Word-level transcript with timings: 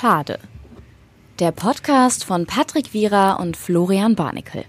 Schade. 0.00 0.38
Der 1.38 1.52
Podcast 1.52 2.24
von 2.24 2.44
Patrick 2.44 2.92
Wierer 2.92 3.40
und 3.40 3.56
Florian 3.56 4.14
Barnikel. 4.14 4.66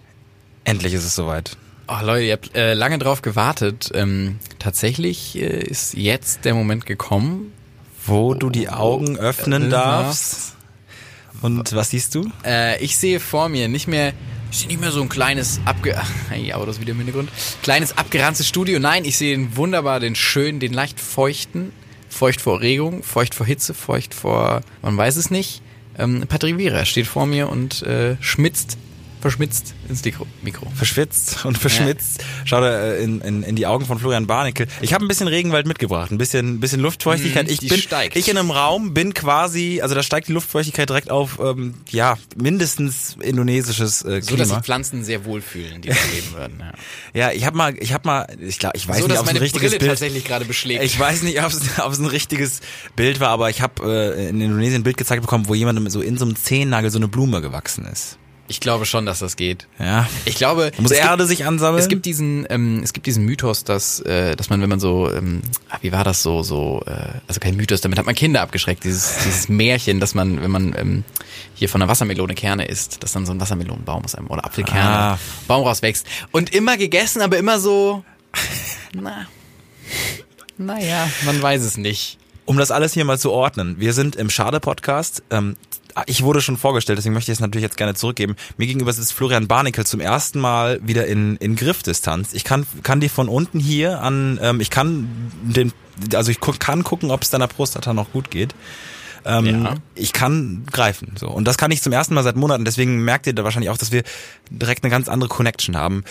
Endlich 0.63 0.93
ist 0.93 1.03
es 1.03 1.15
soweit. 1.15 1.57
Oh 1.89 1.97
Leute, 2.01 2.23
ihr 2.23 2.31
habt 2.31 2.55
äh, 2.55 2.73
lange 2.73 2.97
drauf 2.97 3.21
gewartet. 3.21 3.91
Ähm, 3.93 4.39
tatsächlich 4.57 5.35
äh, 5.37 5.63
ist 5.63 5.95
jetzt 5.95 6.45
der 6.45 6.53
Moment 6.53 6.85
gekommen. 6.85 7.51
Wo 8.05 8.35
du 8.35 8.49
die 8.49 8.69
Augen 8.69 9.17
öffnen 9.17 9.63
Äh, 9.63 9.69
darfst. 9.69 10.55
Und 11.41 11.75
was 11.75 11.89
siehst 11.89 12.15
du? 12.15 12.31
Äh, 12.45 12.81
ich 12.81 12.97
sehe 12.97 13.19
vor 13.19 13.49
mir 13.49 13.67
nicht 13.67 13.89
mehr, 13.89 14.13
ich 14.49 14.59
sehe 14.59 14.67
nicht 14.69 14.79
mehr 14.79 14.91
so 14.91 15.01
ein 15.01 15.09
kleines 15.09 15.59
abge, 15.65 16.01
hey, 16.29 16.53
aber 16.53 16.65
das 16.65 16.79
wieder 16.79 16.91
im 16.91 16.97
Hintergrund, 16.99 17.29
kleines 17.63 17.97
abgeranztes 17.97 18.47
Studio. 18.47 18.79
Nein, 18.79 19.03
ich 19.03 19.17
sehe 19.17 19.35
den 19.35 19.57
wunderbar, 19.57 19.99
den 19.99 20.15
schönen, 20.15 20.61
den 20.61 20.71
leicht 20.71 21.01
feuchten, 21.01 21.73
feucht 22.09 22.41
vor 22.41 22.61
Regung, 22.61 23.03
feucht 23.03 23.35
vor 23.35 23.45
Hitze, 23.45 23.73
feucht 23.73 24.13
vor, 24.13 24.61
man 24.81 24.97
weiß 24.97 25.15
es 25.17 25.31
nicht. 25.31 25.61
Ähm, 25.97 26.25
Patrick 26.27 26.57
Wierer 26.57 26.85
steht 26.85 27.07
vor 27.07 27.25
mir 27.25 27.49
und 27.49 27.81
äh, 27.83 28.17
schmitzt, 28.21 28.77
verschmitzt 29.27 29.73
ins 29.89 30.05
Mikro. 30.05 30.25
Mikro. 30.41 30.71
Verschwitzt 30.73 31.43
und 31.43 31.57
verschmitzt. 31.57 32.23
Schau 32.45 32.61
da 32.61 32.93
äh, 32.93 33.03
in, 33.03 33.19
in, 33.19 33.43
in 33.43 33.57
die 33.57 33.67
Augen 33.67 33.85
von 33.85 33.99
Florian 33.99 34.25
Barnickel. 34.25 34.67
Ich 34.79 34.93
habe 34.93 35.03
ein 35.03 35.09
bisschen 35.09 35.27
Regenwald 35.27 35.67
mitgebracht, 35.67 36.11
ein 36.11 36.17
bisschen, 36.17 36.61
bisschen 36.61 36.79
Luftfeuchtigkeit. 36.79 37.47
Mhm, 37.47 37.51
ich 37.51 37.59
die 37.59 37.67
bin, 37.67 37.77
steigt. 37.77 38.15
ich 38.15 38.29
in 38.29 38.37
einem 38.37 38.51
Raum 38.51 38.93
bin 38.93 39.13
quasi, 39.13 39.81
also 39.81 39.95
da 39.95 40.03
steigt 40.03 40.29
die 40.29 40.31
Luftfeuchtigkeit 40.31 40.87
direkt 40.87 41.11
auf, 41.11 41.39
ähm, 41.43 41.73
ja, 41.89 42.17
mindestens 42.37 43.17
indonesisches 43.21 44.01
äh, 44.03 44.05
So, 44.05 44.13
dass 44.13 44.27
Klima. 44.27 44.45
sich 44.45 44.57
Pflanzen 44.59 45.03
sehr 45.03 45.25
wohlfühlen, 45.25 45.81
die 45.81 45.89
da 45.89 45.95
leben 46.13 46.33
würden. 46.33 46.59
Ja. 46.59 46.71
Ja, 47.13 47.31
ich 47.31 47.45
habe 47.45 47.57
mal, 47.57 47.75
ich 47.79 47.93
habe 47.93 48.07
mal, 48.07 48.27
ich 48.39 48.59
glaube, 48.59 48.77
ich 48.77 48.87
weiß 48.87 48.99
so, 48.99 49.07
nicht, 49.07 49.17
ob 49.17 49.25
es 49.25 49.29
ein 49.31 49.37
richtiges 49.37 49.71
Brille 49.71 49.79
Bild 49.79 49.91
tatsächlich 49.91 50.23
gerade 50.23 50.45
beschlägt. 50.45 50.83
Ich 50.83 50.99
weiß 50.99 51.23
nicht, 51.23 51.41
ob 51.41 51.51
es, 51.51 51.79
ob 51.79 51.91
es 51.91 51.97
ein 51.97 52.05
richtiges 52.05 52.59
Bild 52.95 53.19
war, 53.19 53.29
aber 53.29 53.49
ich 53.49 53.61
habe 53.61 53.83
äh, 53.83 54.29
in 54.29 54.39
Indonesien 54.39 54.81
ein 54.81 54.83
Bild 54.83 54.97
gezeigt 54.97 55.21
bekommen, 55.21 55.47
wo 55.47 55.55
jemandem 55.55 55.89
so 55.89 56.01
in 56.01 56.17
so 56.17 56.25
einem 56.25 56.35
Zehennagel 56.35 56.91
so 56.91 56.99
eine 56.99 57.07
Blume 57.07 57.41
gewachsen 57.41 57.85
ist. 57.85 58.19
Ich 58.49 58.59
glaube 58.61 58.85
schon, 58.85 59.05
dass 59.05 59.19
das 59.19 59.35
geht. 59.35 59.67
Ja. 59.77 60.07
Ich 60.25 60.35
glaube, 60.35 60.71
Muss 60.77 60.91
Erde 60.91 61.23
gibt, 61.23 61.27
sich 61.29 61.45
ansammeln? 61.45 61.81
es 61.81 61.89
gibt 61.89 62.05
diesen, 62.05 62.45
ähm, 62.49 62.81
es 62.83 62.93
gibt 62.93 63.05
diesen 63.05 63.25
Mythos, 63.25 63.63
dass, 63.65 63.99
äh, 64.01 64.35
dass 64.35 64.49
man, 64.49 64.61
wenn 64.61 64.69
man 64.69 64.79
so, 64.79 65.11
ähm, 65.13 65.41
ah, 65.69 65.77
wie 65.81 65.91
war 65.91 66.03
das 66.05 66.23
so, 66.23 66.43
so, 66.43 66.81
äh, 66.85 66.91
also 67.27 67.39
kein 67.41 67.57
Mythos, 67.57 67.81
damit 67.81 67.99
hat 67.99 68.05
man 68.05 68.15
Kinder 68.15 68.41
abgeschreckt. 68.41 68.83
Dieses, 68.85 69.17
dieses 69.25 69.49
Märchen, 69.49 69.99
dass 69.99 70.15
man, 70.15 70.41
wenn 70.41 70.51
man 70.51 70.73
ähm, 70.77 71.03
hier 71.55 71.67
von 71.67 71.81
einer 71.81 71.89
Wassermelone 71.89 72.35
Kerne 72.35 72.65
isst, 72.65 73.03
dass 73.03 73.11
dann 73.11 73.25
so 73.25 73.33
ein 73.33 73.41
Wassermelonenbaum 73.41 74.05
aus 74.05 74.15
einem 74.15 74.27
oder 74.27 74.45
Apfelkerne 74.45 74.81
Ah. 74.81 75.19
Baum 75.47 75.63
rauswächst 75.63 76.05
und 76.31 76.53
immer 76.53 76.77
gegessen, 76.77 77.21
aber 77.21 77.37
immer 77.37 77.59
so, 77.59 78.03
na, 78.93 79.27
naja, 80.57 81.09
man 81.25 81.41
weiß 81.41 81.61
es 81.63 81.77
nicht. 81.77 82.17
Um 82.45 82.57
das 82.57 82.71
alles 82.71 82.93
hier 82.93 83.03
mal 83.03 83.19
zu 83.19 83.31
ordnen, 83.31 83.75
wir 83.79 83.91
sind 83.93 84.15
im 84.15 84.29
Schade-Podcast. 84.29 85.21
Ähm, 85.31 85.57
ich 86.05 86.21
wurde 86.23 86.41
schon 86.41 86.57
vorgestellt, 86.57 86.97
deswegen 86.97 87.13
möchte 87.13 87.31
ich 87.31 87.37
es 87.37 87.39
natürlich 87.39 87.63
jetzt 87.63 87.77
gerne 87.77 87.95
zurückgeben. 87.95 88.35
Mir 88.57 88.67
gegenüber 88.67 88.93
sitzt 88.93 89.13
Florian 89.13 89.47
Barnickel 89.47 89.85
zum 89.85 89.99
ersten 89.99 90.39
Mal 90.39 90.79
wieder 90.85 91.07
in, 91.07 91.37
in 91.37 91.55
Griffdistanz. 91.55 92.33
Ich 92.33 92.43
kann, 92.43 92.65
kann 92.83 92.99
die 92.99 93.09
von 93.09 93.27
unten 93.29 93.59
hier 93.59 94.01
an, 94.01 94.39
ähm, 94.41 94.59
ich 94.59 94.69
kann 94.69 95.09
den, 95.41 95.73
also 96.13 96.29
ich 96.31 96.39
gu- 96.39 96.53
kann 96.59 96.83
gucken, 96.83 97.09
ob 97.11 97.23
es 97.23 97.29
deiner 97.29 97.47
Prostata 97.47 97.93
noch 97.93 98.11
gut 98.11 98.29
geht. 98.31 98.53
Ähm, 99.25 99.63
Ja. 99.63 99.73
Ich 99.95 100.13
kann 100.13 100.65
greifen. 100.71 101.13
So. 101.19 101.27
Und 101.27 101.45
das 101.47 101.57
kann 101.57 101.71
ich 101.71 101.81
zum 101.81 101.91
ersten 101.91 102.13
Mal 102.13 102.23
seit 102.23 102.35
Monaten. 102.35 102.63
Deswegen 102.63 103.03
merkt 103.03 103.27
ihr 103.27 103.33
da 103.33 103.43
wahrscheinlich 103.43 103.71
auch, 103.71 103.77
dass 103.77 103.91
wir 103.91 104.03
direkt 104.49 104.83
eine 104.83 104.91
ganz 104.91 105.09
andere 105.09 105.27
Connection 105.29 105.75
haben. 105.75 106.03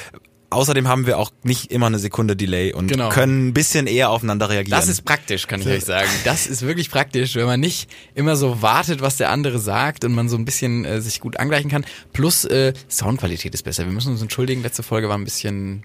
Außerdem 0.50 0.86
haben 0.88 1.06
wir 1.06 1.18
auch 1.18 1.30
nicht 1.42 1.72
immer 1.72 1.86
eine 1.86 1.98
Sekunde 1.98 2.36
Delay 2.36 2.72
und 2.72 2.86
Genau. 2.88 3.08
können 3.08 3.48
ein 3.48 3.54
bisschen 3.54 3.86
eher 3.86 4.10
aufeinander 4.10 4.48
reagieren. 4.48 4.78
Das 4.78 4.88
ist 4.88 5.04
praktisch, 5.04 5.46
kann 5.46 5.60
ich 5.60 5.66
euch 5.66 5.84
sagen. 5.84 6.08
Das 6.24 6.46
ist 6.46 6.62
wirklich 6.62 6.90
praktisch, 6.90 7.34
wenn 7.34 7.46
man 7.46 7.58
nicht 7.60 7.90
immer 8.14 8.36
so 8.36 8.62
wartet, 8.62 9.00
was 9.00 9.16
der 9.16 9.30
andere 9.30 9.58
sagt 9.58 10.04
und 10.04 10.14
man 10.14 10.28
so 10.28 10.36
ein 10.36 10.44
bisschen 10.44 10.84
äh, 10.84 11.00
sich 11.00 11.20
gut 11.20 11.38
angleichen 11.38 11.70
kann. 11.70 11.84
Plus 12.12 12.44
äh, 12.44 12.72
Soundqualität 12.88 13.54
ist 13.54 13.64
besser. 13.64 13.84
Wir 13.86 13.92
müssen 13.92 14.12
uns 14.12 14.22
entschuldigen, 14.22 14.62
letzte 14.62 14.82
Folge 14.82 15.08
war 15.08 15.18
ein 15.18 15.24
bisschen 15.24 15.84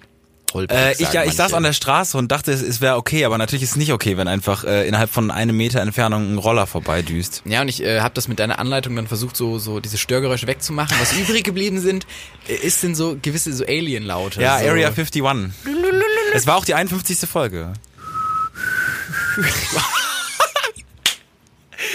holprig. 0.53 0.77
Äh, 0.77 0.93
ich, 0.93 1.13
ja, 1.13 1.23
ich 1.23 1.33
saß 1.33 1.53
an 1.53 1.63
der 1.63 1.73
Straße 1.73 2.17
und 2.17 2.31
dachte, 2.31 2.51
es, 2.51 2.61
es 2.61 2.81
wäre 2.81 2.95
okay, 2.97 3.25
aber 3.25 3.37
natürlich 3.37 3.63
ist 3.63 3.71
es 3.71 3.75
nicht 3.75 3.93
okay, 3.93 4.17
wenn 4.17 4.27
einfach 4.27 4.63
äh, 4.63 4.87
innerhalb 4.87 5.09
von 5.09 5.31
einem 5.31 5.55
Meter 5.57 5.81
Entfernung 5.81 6.33
ein 6.33 6.37
Roller 6.37 6.67
vorbeidüst. 6.67 7.43
ja, 7.45 7.61
und 7.61 7.67
ich 7.67 7.83
äh, 7.83 8.01
habe 8.01 8.13
das 8.13 8.27
mit 8.27 8.39
deiner 8.39 8.59
Anleitung 8.59 8.95
dann 8.95 9.07
versucht, 9.07 9.35
so 9.35 9.59
so 9.59 9.79
diese 9.79 9.97
Störgeräusche 9.97 10.47
wegzumachen. 10.47 10.95
Was 10.99 11.13
übrig 11.13 11.43
geblieben 11.43 11.79
sind, 11.79 12.05
äh, 12.47 12.53
ist 12.55 12.81
sind 12.81 12.95
so 12.95 13.17
gewisse 13.21 13.53
so 13.53 13.65
Alien-Laute. 13.65 14.41
Ja, 14.41 14.59
so. 14.59 14.67
Area 14.67 14.87
51. 14.87 15.23
Es 16.33 16.47
war 16.47 16.57
auch 16.57 16.65
die 16.65 16.73
51. 16.73 17.29
Folge. 17.29 17.73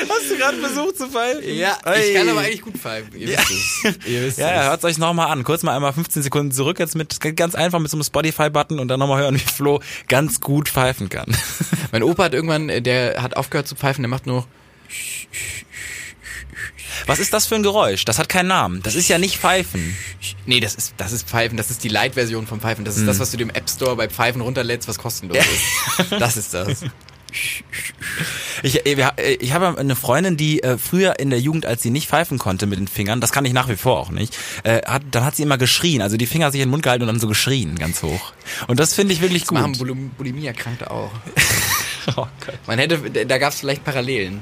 Hast 0.08 0.30
du 0.30 0.36
gerade 0.36 0.56
versucht 0.58 0.96
zu 0.98 1.08
pfeifen? 1.08 1.42
Ja, 1.54 1.78
ich 1.94 2.14
kann 2.14 2.28
aber 2.28 2.40
eigentlich 2.40 2.62
gut 2.62 2.76
pfeifen. 2.76 3.10
Ihr 3.18 3.28
wisst 3.28 3.50
es. 3.50 4.06
Ihr 4.06 4.22
wisst 4.22 4.38
Ja, 4.38 4.48
ja 4.50 4.62
es. 4.62 4.68
hört 4.70 4.84
euch 4.84 4.98
nochmal 4.98 5.28
an. 5.30 5.44
Kurz 5.44 5.62
mal 5.62 5.74
einmal 5.76 5.92
15 5.92 6.22
Sekunden 6.22 6.52
zurück 6.52 6.78
jetzt 6.78 6.94
mit 6.96 7.20
ganz 7.36 7.54
einfach 7.54 7.78
mit 7.78 7.90
so 7.90 7.96
einem 7.96 8.04
Spotify-Button 8.04 8.78
und 8.78 8.88
dann 8.88 8.98
nochmal 9.00 9.22
hören, 9.22 9.34
wie 9.36 9.38
Flo 9.40 9.80
ganz 10.08 10.40
gut 10.40 10.68
pfeifen 10.68 11.08
kann. 11.08 11.36
Mein 11.92 12.02
Opa 12.02 12.24
hat 12.24 12.34
irgendwann, 12.34 12.68
äh, 12.68 12.82
der 12.82 13.22
hat 13.22 13.36
aufgehört 13.36 13.68
zu 13.68 13.74
pfeifen, 13.76 14.02
der 14.02 14.08
macht 14.08 14.26
nur 14.26 14.46
Was 17.06 17.18
ist 17.18 17.32
das 17.32 17.46
für 17.46 17.54
ein 17.54 17.62
Geräusch? 17.62 18.04
Das 18.04 18.18
hat 18.18 18.28
keinen 18.28 18.48
Namen. 18.48 18.82
Das 18.82 18.94
ist 18.94 19.08
ja 19.08 19.18
nicht 19.18 19.36
Pfeifen. 19.38 19.96
Nee, 20.46 20.60
das 20.60 20.74
ist, 20.74 20.94
das 20.96 21.12
ist 21.12 21.28
Pfeifen, 21.28 21.56
das 21.56 21.70
ist 21.70 21.84
die 21.84 21.88
Light-Version 21.88 22.46
vom 22.46 22.60
Pfeifen. 22.60 22.84
Das 22.84 22.94
ist 22.96 23.00
Hm. 23.02 23.06
das, 23.06 23.18
was 23.20 23.30
du 23.30 23.36
dem 23.36 23.50
App 23.50 23.68
Store 23.68 23.94
bei 23.96 24.08
Pfeifen 24.08 24.40
runterlädst, 24.40 24.88
was 24.88 24.98
kostenlos 24.98 25.36
ist. 25.38 26.12
Das 26.12 26.36
ist 26.36 26.54
das. 26.54 26.80
Ich, 28.62 28.86
äh, 28.86 28.92
äh, 28.92 29.34
ich 29.34 29.52
habe 29.52 29.78
eine 29.78 29.96
Freundin, 29.96 30.36
die 30.36 30.62
äh, 30.62 30.78
früher 30.78 31.18
in 31.18 31.30
der 31.30 31.40
Jugend, 31.40 31.66
als 31.66 31.82
sie 31.82 31.90
nicht 31.90 32.08
pfeifen 32.08 32.38
konnte 32.38 32.66
mit 32.66 32.78
den 32.78 32.88
Fingern, 32.88 33.20
das 33.20 33.32
kann 33.32 33.44
ich 33.44 33.52
nach 33.52 33.68
wie 33.68 33.76
vor 33.76 33.98
auch 33.98 34.10
nicht, 34.10 34.36
hat, 34.64 35.02
dann 35.10 35.24
hat 35.24 35.36
sie 35.36 35.42
immer 35.42 35.58
geschrien, 35.58 36.02
also 36.02 36.16
die 36.16 36.26
Finger 36.26 36.50
sich 36.50 36.60
in 36.60 36.68
den 36.68 36.70
Mund 36.70 36.82
gehalten 36.82 37.02
und 37.02 37.08
dann 37.08 37.20
so 37.20 37.28
geschrien, 37.28 37.76
ganz 37.76 38.02
hoch. 38.02 38.32
Und 38.66 38.80
das 38.80 38.94
finde 38.94 39.12
ich 39.12 39.20
wirklich 39.20 39.42
Das 39.42 39.52
machen 39.52 39.72
gut. 39.72 39.78
Bulim 39.78 40.10
Bulimie-Erkrankte 40.10 40.90
auch. 40.90 41.10
Oh 42.10 42.28
Gott. 42.46 42.58
Man 42.68 42.78
hätte, 42.78 43.26
da 43.26 43.38
gab 43.38 43.52
es 43.52 43.58
vielleicht 43.58 43.82
Parallelen. 43.84 44.40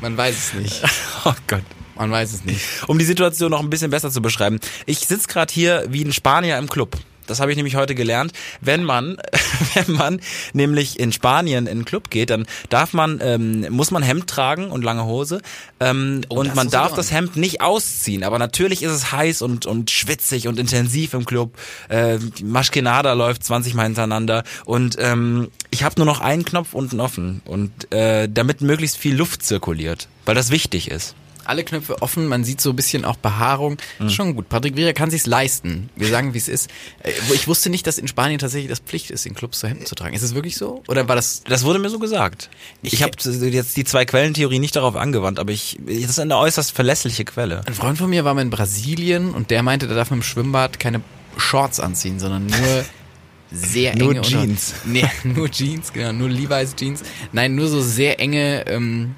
Man 0.00 0.16
weiß 0.16 0.36
es 0.36 0.54
nicht. 0.54 0.82
Oh 1.24 1.34
Gott. 1.48 1.64
Man 1.96 2.10
weiß 2.10 2.32
es 2.32 2.44
nicht. 2.44 2.60
Um 2.86 2.98
die 2.98 3.04
Situation 3.04 3.50
noch 3.50 3.60
ein 3.60 3.70
bisschen 3.70 3.90
besser 3.90 4.10
zu 4.10 4.20
beschreiben. 4.22 4.60
Ich 4.86 5.00
sitze 5.00 5.26
gerade 5.26 5.52
hier 5.52 5.86
wie 5.88 6.04
ein 6.04 6.12
Spanier 6.12 6.58
im 6.58 6.68
Club. 6.68 6.96
Das 7.26 7.40
habe 7.40 7.50
ich 7.50 7.56
nämlich 7.56 7.76
heute 7.76 7.94
gelernt. 7.94 8.32
Wenn 8.60 8.84
man, 8.84 9.16
wenn 9.74 9.94
man 9.94 10.20
nämlich 10.52 10.98
in 10.98 11.12
Spanien 11.12 11.66
in 11.66 11.72
einen 11.72 11.84
Club 11.84 12.10
geht, 12.10 12.30
dann 12.30 12.46
darf 12.68 12.92
man, 12.92 13.20
ähm, 13.22 13.66
muss 13.70 13.90
man 13.90 14.02
Hemd 14.02 14.28
tragen 14.28 14.70
und 14.70 14.82
lange 14.82 15.04
Hose. 15.04 15.40
Ähm, 15.80 16.22
und 16.28 16.38
Oh, 16.38 16.42
das 16.42 16.54
man 16.54 16.66
wusste 16.66 16.76
ich 16.76 16.82
darf 16.82 16.94
das 16.94 17.12
Hemd 17.12 17.36
nicht 17.36 17.60
ausziehen. 17.60 18.24
Aber 18.24 18.38
natürlich 18.38 18.82
ist 18.82 18.92
es 18.92 19.12
heiß 19.12 19.42
und, 19.42 19.66
und 19.66 19.90
schwitzig 19.90 20.48
und 20.48 20.58
intensiv 20.58 21.14
im 21.14 21.24
Club. 21.24 21.56
Äh, 21.88 22.18
die 22.18 22.44
Maschkenada 22.44 23.12
läuft 23.12 23.44
20 23.44 23.74
Mal 23.74 23.84
hintereinander. 23.84 24.44
Und 24.64 24.96
ähm, 24.98 25.50
ich 25.70 25.84
habe 25.84 25.94
nur 25.96 26.06
noch 26.06 26.20
einen 26.20 26.44
Knopf 26.44 26.74
unten 26.74 27.00
offen. 27.00 27.42
Und 27.44 27.92
äh, 27.92 28.28
damit 28.28 28.60
möglichst 28.60 28.96
viel 28.96 29.16
Luft 29.16 29.42
zirkuliert. 29.42 30.08
Weil 30.24 30.34
das 30.34 30.50
wichtig 30.50 30.90
ist. 30.90 31.14
Alle 31.46 31.64
Knöpfe 31.64 32.00
offen, 32.02 32.26
man 32.26 32.44
sieht 32.44 32.60
so 32.60 32.70
ein 32.70 32.76
bisschen 32.76 33.04
auch 33.04 33.16
Behaarung. 33.16 33.76
Hm. 33.98 34.10
Schon 34.10 34.34
gut. 34.34 34.48
Patrick 34.48 34.76
Vieira 34.76 34.92
kann 34.92 35.10
sich's 35.10 35.26
leisten. 35.26 35.90
Wir 35.96 36.08
sagen, 36.08 36.34
wie 36.34 36.38
es 36.38 36.48
ist. 36.48 36.70
Äh, 37.02 37.12
Ich 37.34 37.46
wusste 37.48 37.70
nicht, 37.70 37.86
dass 37.86 37.98
in 37.98 38.08
Spanien 38.08 38.38
tatsächlich 38.38 38.68
das 38.70 38.78
Pflicht 38.80 39.10
ist, 39.10 39.26
in 39.26 39.34
Clubs 39.34 39.60
so 39.60 39.68
Hemden 39.68 39.86
zu 39.86 39.94
tragen. 39.94 40.14
Ist 40.14 40.22
es 40.22 40.34
wirklich 40.34 40.56
so? 40.56 40.82
Oder 40.88 41.08
war 41.08 41.16
das 41.16 41.42
Das 41.48 41.64
wurde 41.64 41.78
mir 41.78 41.90
so 41.90 41.98
gesagt. 41.98 42.50
Ich, 42.82 42.94
Ich- 42.94 43.02
habe 43.02 43.12
jetzt 43.50 43.76
die 43.76 43.84
zwei 43.84 44.04
Quellentheorie 44.04 44.58
nicht 44.58 44.76
darauf 44.76 44.96
angewandt, 44.96 45.38
aber 45.38 45.52
ich 45.52 45.78
das 45.86 46.10
ist 46.10 46.18
eine 46.18 46.36
äußerst 46.38 46.72
verlässliche 46.72 47.24
Quelle. 47.24 47.62
Ein 47.66 47.74
Freund 47.74 47.98
von 47.98 48.08
mir 48.10 48.24
war 48.24 48.34
mal 48.34 48.42
in 48.42 48.50
Brasilien 48.50 49.30
und 49.34 49.50
der 49.50 49.62
meinte, 49.62 49.86
der 49.86 49.96
darf 49.96 50.10
im 50.10 50.22
Schwimmbad 50.22 50.78
keine 50.80 51.00
Shorts 51.36 51.80
anziehen, 51.80 52.18
sondern 52.20 52.46
nur 52.46 52.84
sehr 53.52 53.96
Nur 53.96 54.10
enge 54.10 54.20
Unter- 54.20 54.28
Jeans. 54.30 54.74
Nee, 54.84 55.04
nur 55.24 55.50
Jeans, 55.50 55.92
genau, 55.92 56.12
nur 56.12 56.28
Levi's 56.28 56.74
Jeans. 56.74 57.02
Nein, 57.32 57.54
nur 57.54 57.68
so 57.68 57.80
sehr 57.82 58.18
enge, 58.20 58.66
ähm, 58.66 59.14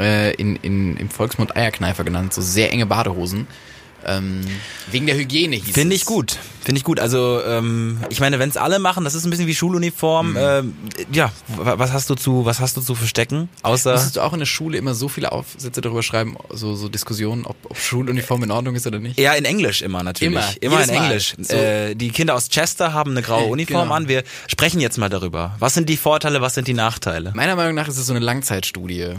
äh, 0.00 0.32
in, 0.34 0.56
in, 0.56 0.96
im 0.96 1.10
Volksmund 1.10 1.54
Eierkneifer 1.56 2.02
genannt, 2.02 2.34
so 2.34 2.40
sehr 2.42 2.72
enge 2.72 2.86
Badehosen. 2.86 3.46
Ähm, 4.06 4.40
wegen 4.90 5.04
der 5.04 5.14
Hygiene 5.14 5.56
hieß 5.56 5.74
Finde 5.74 5.94
ich 5.94 6.06
gut. 6.06 6.38
Finde 6.64 6.78
ich 6.78 6.84
gut. 6.84 6.98
Also 6.98 7.42
ähm, 7.46 7.98
ich 8.08 8.18
meine, 8.18 8.38
wenn 8.38 8.48
es 8.48 8.56
alle 8.56 8.78
machen, 8.78 9.04
das 9.04 9.12
ist 9.14 9.26
ein 9.26 9.30
bisschen 9.30 9.46
wie 9.46 9.54
Schuluniform. 9.54 10.36
Ähm, 10.38 10.74
ja, 11.12 11.30
wa- 11.48 11.78
was 11.78 11.92
hast 11.92 12.08
du 12.08 12.14
zu, 12.14 12.46
was 12.46 12.60
hast 12.60 12.78
du 12.78 12.80
zu 12.80 12.94
verstecken? 12.94 13.50
Außer 13.62 13.92
Musstest 13.92 14.16
du 14.16 14.22
auch 14.22 14.32
in 14.32 14.38
der 14.38 14.46
Schule 14.46 14.78
immer 14.78 14.94
so 14.94 15.08
viele 15.08 15.32
Aufsätze 15.32 15.82
darüber 15.82 16.02
schreiben, 16.02 16.34
so, 16.48 16.74
so 16.76 16.88
Diskussionen, 16.88 17.44
ob, 17.44 17.56
ob 17.68 17.76
Schuluniform 17.76 18.42
in 18.44 18.50
Ordnung 18.50 18.74
ist 18.74 18.86
oder 18.86 19.00
nicht? 19.00 19.20
Ja, 19.20 19.34
in 19.34 19.44
Englisch 19.44 19.82
immer 19.82 20.02
natürlich. 20.02 20.32
Immer. 20.34 20.46
Immer 20.62 20.82
in 20.82 20.94
Mal. 20.94 21.04
Englisch. 21.04 21.34
So. 21.38 21.54
Äh, 21.54 21.94
die 21.94 22.08
Kinder 22.08 22.36
aus 22.36 22.48
Chester 22.48 22.94
haben 22.94 23.10
eine 23.10 23.20
graue 23.20 23.44
Uniform 23.50 23.82
Genau. 23.82 23.94
an. 23.94 24.08
Wir 24.08 24.24
sprechen 24.46 24.80
jetzt 24.80 24.96
mal 24.96 25.10
darüber. 25.10 25.56
Was 25.58 25.74
sind 25.74 25.90
die 25.90 25.98
Vorteile, 25.98 26.40
was 26.40 26.54
sind 26.54 26.66
die 26.68 26.72
Nachteile? 26.72 27.32
Meiner 27.34 27.54
Meinung 27.54 27.74
nach 27.74 27.86
ist 27.86 27.98
es 27.98 28.06
so 28.06 28.14
eine 28.14 28.24
Langzeitstudie. 28.24 29.16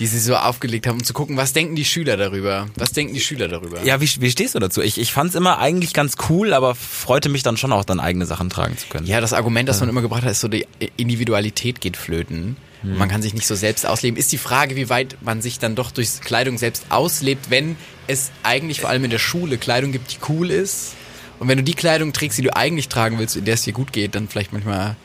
Die 0.00 0.06
sie 0.06 0.18
so 0.18 0.36
aufgelegt 0.36 0.86
haben, 0.86 0.96
um 0.96 1.04
zu 1.04 1.12
gucken, 1.12 1.36
was 1.36 1.52
denken 1.52 1.76
die 1.76 1.84
Schüler 1.84 2.16
darüber? 2.16 2.66
Was 2.74 2.92
denken 2.92 3.14
die 3.14 3.20
Schüler 3.20 3.48
darüber? 3.48 3.82
Ja, 3.84 4.00
wie, 4.00 4.08
wie 4.18 4.30
stehst 4.30 4.54
du 4.54 4.58
dazu? 4.58 4.82
Ich, 4.82 4.98
ich 4.98 5.12
fand 5.12 5.30
es 5.30 5.36
immer 5.36 5.58
eigentlich 5.58 5.92
ganz 5.92 6.16
cool, 6.28 6.52
aber 6.52 6.74
freute 6.74 7.28
mich 7.28 7.42
dann 7.42 7.56
schon 7.56 7.72
auch, 7.72 7.84
dann 7.84 8.00
eigene 8.00 8.26
Sachen 8.26 8.50
tragen 8.50 8.76
zu 8.76 8.88
können. 8.88 9.06
Ja, 9.06 9.20
das 9.20 9.32
Argument, 9.32 9.68
das 9.68 9.80
man 9.80 9.88
immer 9.88 10.02
gebracht 10.02 10.24
hat, 10.24 10.32
ist 10.32 10.40
so, 10.40 10.48
die 10.48 10.66
Individualität 10.96 11.80
geht 11.80 11.96
flöten. 11.96 12.56
Hm. 12.82 12.98
Man 12.98 13.08
kann 13.08 13.22
sich 13.22 13.34
nicht 13.34 13.46
so 13.46 13.54
selbst 13.54 13.86
ausleben. 13.86 14.18
Ist 14.18 14.32
die 14.32 14.38
Frage, 14.38 14.74
wie 14.74 14.88
weit 14.88 15.16
man 15.20 15.40
sich 15.40 15.60
dann 15.60 15.76
doch 15.76 15.92
durch 15.92 16.20
Kleidung 16.20 16.58
selbst 16.58 16.86
auslebt, 16.90 17.50
wenn 17.50 17.76
es 18.08 18.32
eigentlich 18.42 18.80
vor 18.80 18.90
allem 18.90 19.04
in 19.04 19.10
der 19.10 19.18
Schule 19.18 19.58
Kleidung 19.58 19.92
gibt, 19.92 20.12
die 20.12 20.18
cool 20.28 20.50
ist. 20.50 20.94
Und 21.38 21.48
wenn 21.48 21.58
du 21.58 21.64
die 21.64 21.74
Kleidung 21.74 22.12
trägst, 22.12 22.38
die 22.38 22.42
du 22.42 22.56
eigentlich 22.56 22.88
tragen 22.88 23.18
willst, 23.18 23.36
in 23.36 23.44
der 23.44 23.54
es 23.54 23.62
dir 23.62 23.72
gut 23.72 23.92
geht, 23.92 24.14
dann 24.14 24.28
vielleicht 24.28 24.52
manchmal 24.52 24.96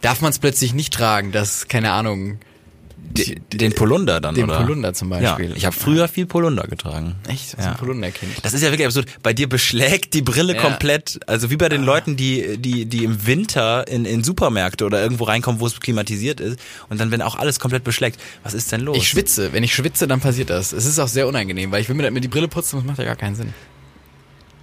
darf 0.00 0.20
man 0.20 0.30
es 0.30 0.38
plötzlich 0.38 0.74
nicht 0.74 0.92
tragen, 0.92 1.32
dass, 1.32 1.68
keine 1.68 1.92
Ahnung, 1.92 2.38
D- 3.02 3.40
Den 3.52 3.72
Polunder 3.74 4.20
dann, 4.20 4.34
den 4.36 4.44
oder? 4.44 4.58
Polunder 4.60 4.94
zum 4.94 5.10
Ja, 5.12 5.34
Beispiel. 5.34 5.52
ich 5.56 5.64
habe 5.66 5.74
früher 5.74 6.06
viel 6.06 6.26
Polunder 6.26 6.64
getragen. 6.68 7.16
Echt? 7.26 7.54
Das 7.54 7.64
Ja. 7.64 7.70
ist 7.72 7.74
ein 7.74 7.76
Polunderkind. 7.78 8.32
Das 8.42 8.52
ist 8.54 8.62
ja 8.62 8.70
wirklich 8.70 8.86
absurd. 8.86 9.06
Bei 9.22 9.32
dir 9.32 9.48
beschlägt 9.48 10.14
die 10.14 10.22
Brille 10.22 10.54
Ja. 10.54 10.60
komplett, 10.62 11.18
also 11.26 11.50
wie 11.50 11.56
bei 11.56 11.68
den 11.68 11.82
Leuten, 11.82 12.16
die, 12.16 12.56
die, 12.58 12.86
die 12.86 13.02
im 13.04 13.26
Winter 13.26 13.88
in, 13.88 14.04
in 14.04 14.22
Supermärkte 14.22 14.84
oder 14.86 15.02
irgendwo 15.02 15.24
reinkommen, 15.24 15.60
wo 15.60 15.66
es 15.66 15.80
klimatisiert 15.80 16.38
ist 16.40 16.60
und 16.88 17.00
dann, 17.00 17.10
wenn 17.10 17.20
auch 17.22 17.34
alles 17.36 17.58
komplett 17.58 17.82
beschlägt. 17.82 18.20
Was 18.44 18.54
ist 18.54 18.70
denn 18.70 18.82
los? 18.82 18.96
Ich 18.96 19.08
schwitze. 19.08 19.52
Wenn 19.52 19.64
ich 19.64 19.74
schwitze, 19.74 20.06
dann 20.06 20.20
passiert 20.20 20.50
das. 20.50 20.72
Es 20.72 20.86
ist 20.86 20.98
auch 21.00 21.08
sehr 21.08 21.26
unangenehm, 21.26 21.72
weil 21.72 21.80
ich 21.82 21.88
will 21.88 21.96
mir, 21.96 22.08
mir 22.12 22.20
die 22.20 22.28
Brille 22.28 22.46
putzen, 22.48 22.76
das 22.76 22.84
macht 22.84 22.98
ja 22.98 23.04
gar 23.04 23.16
keinen 23.16 23.34
Sinn. 23.34 23.52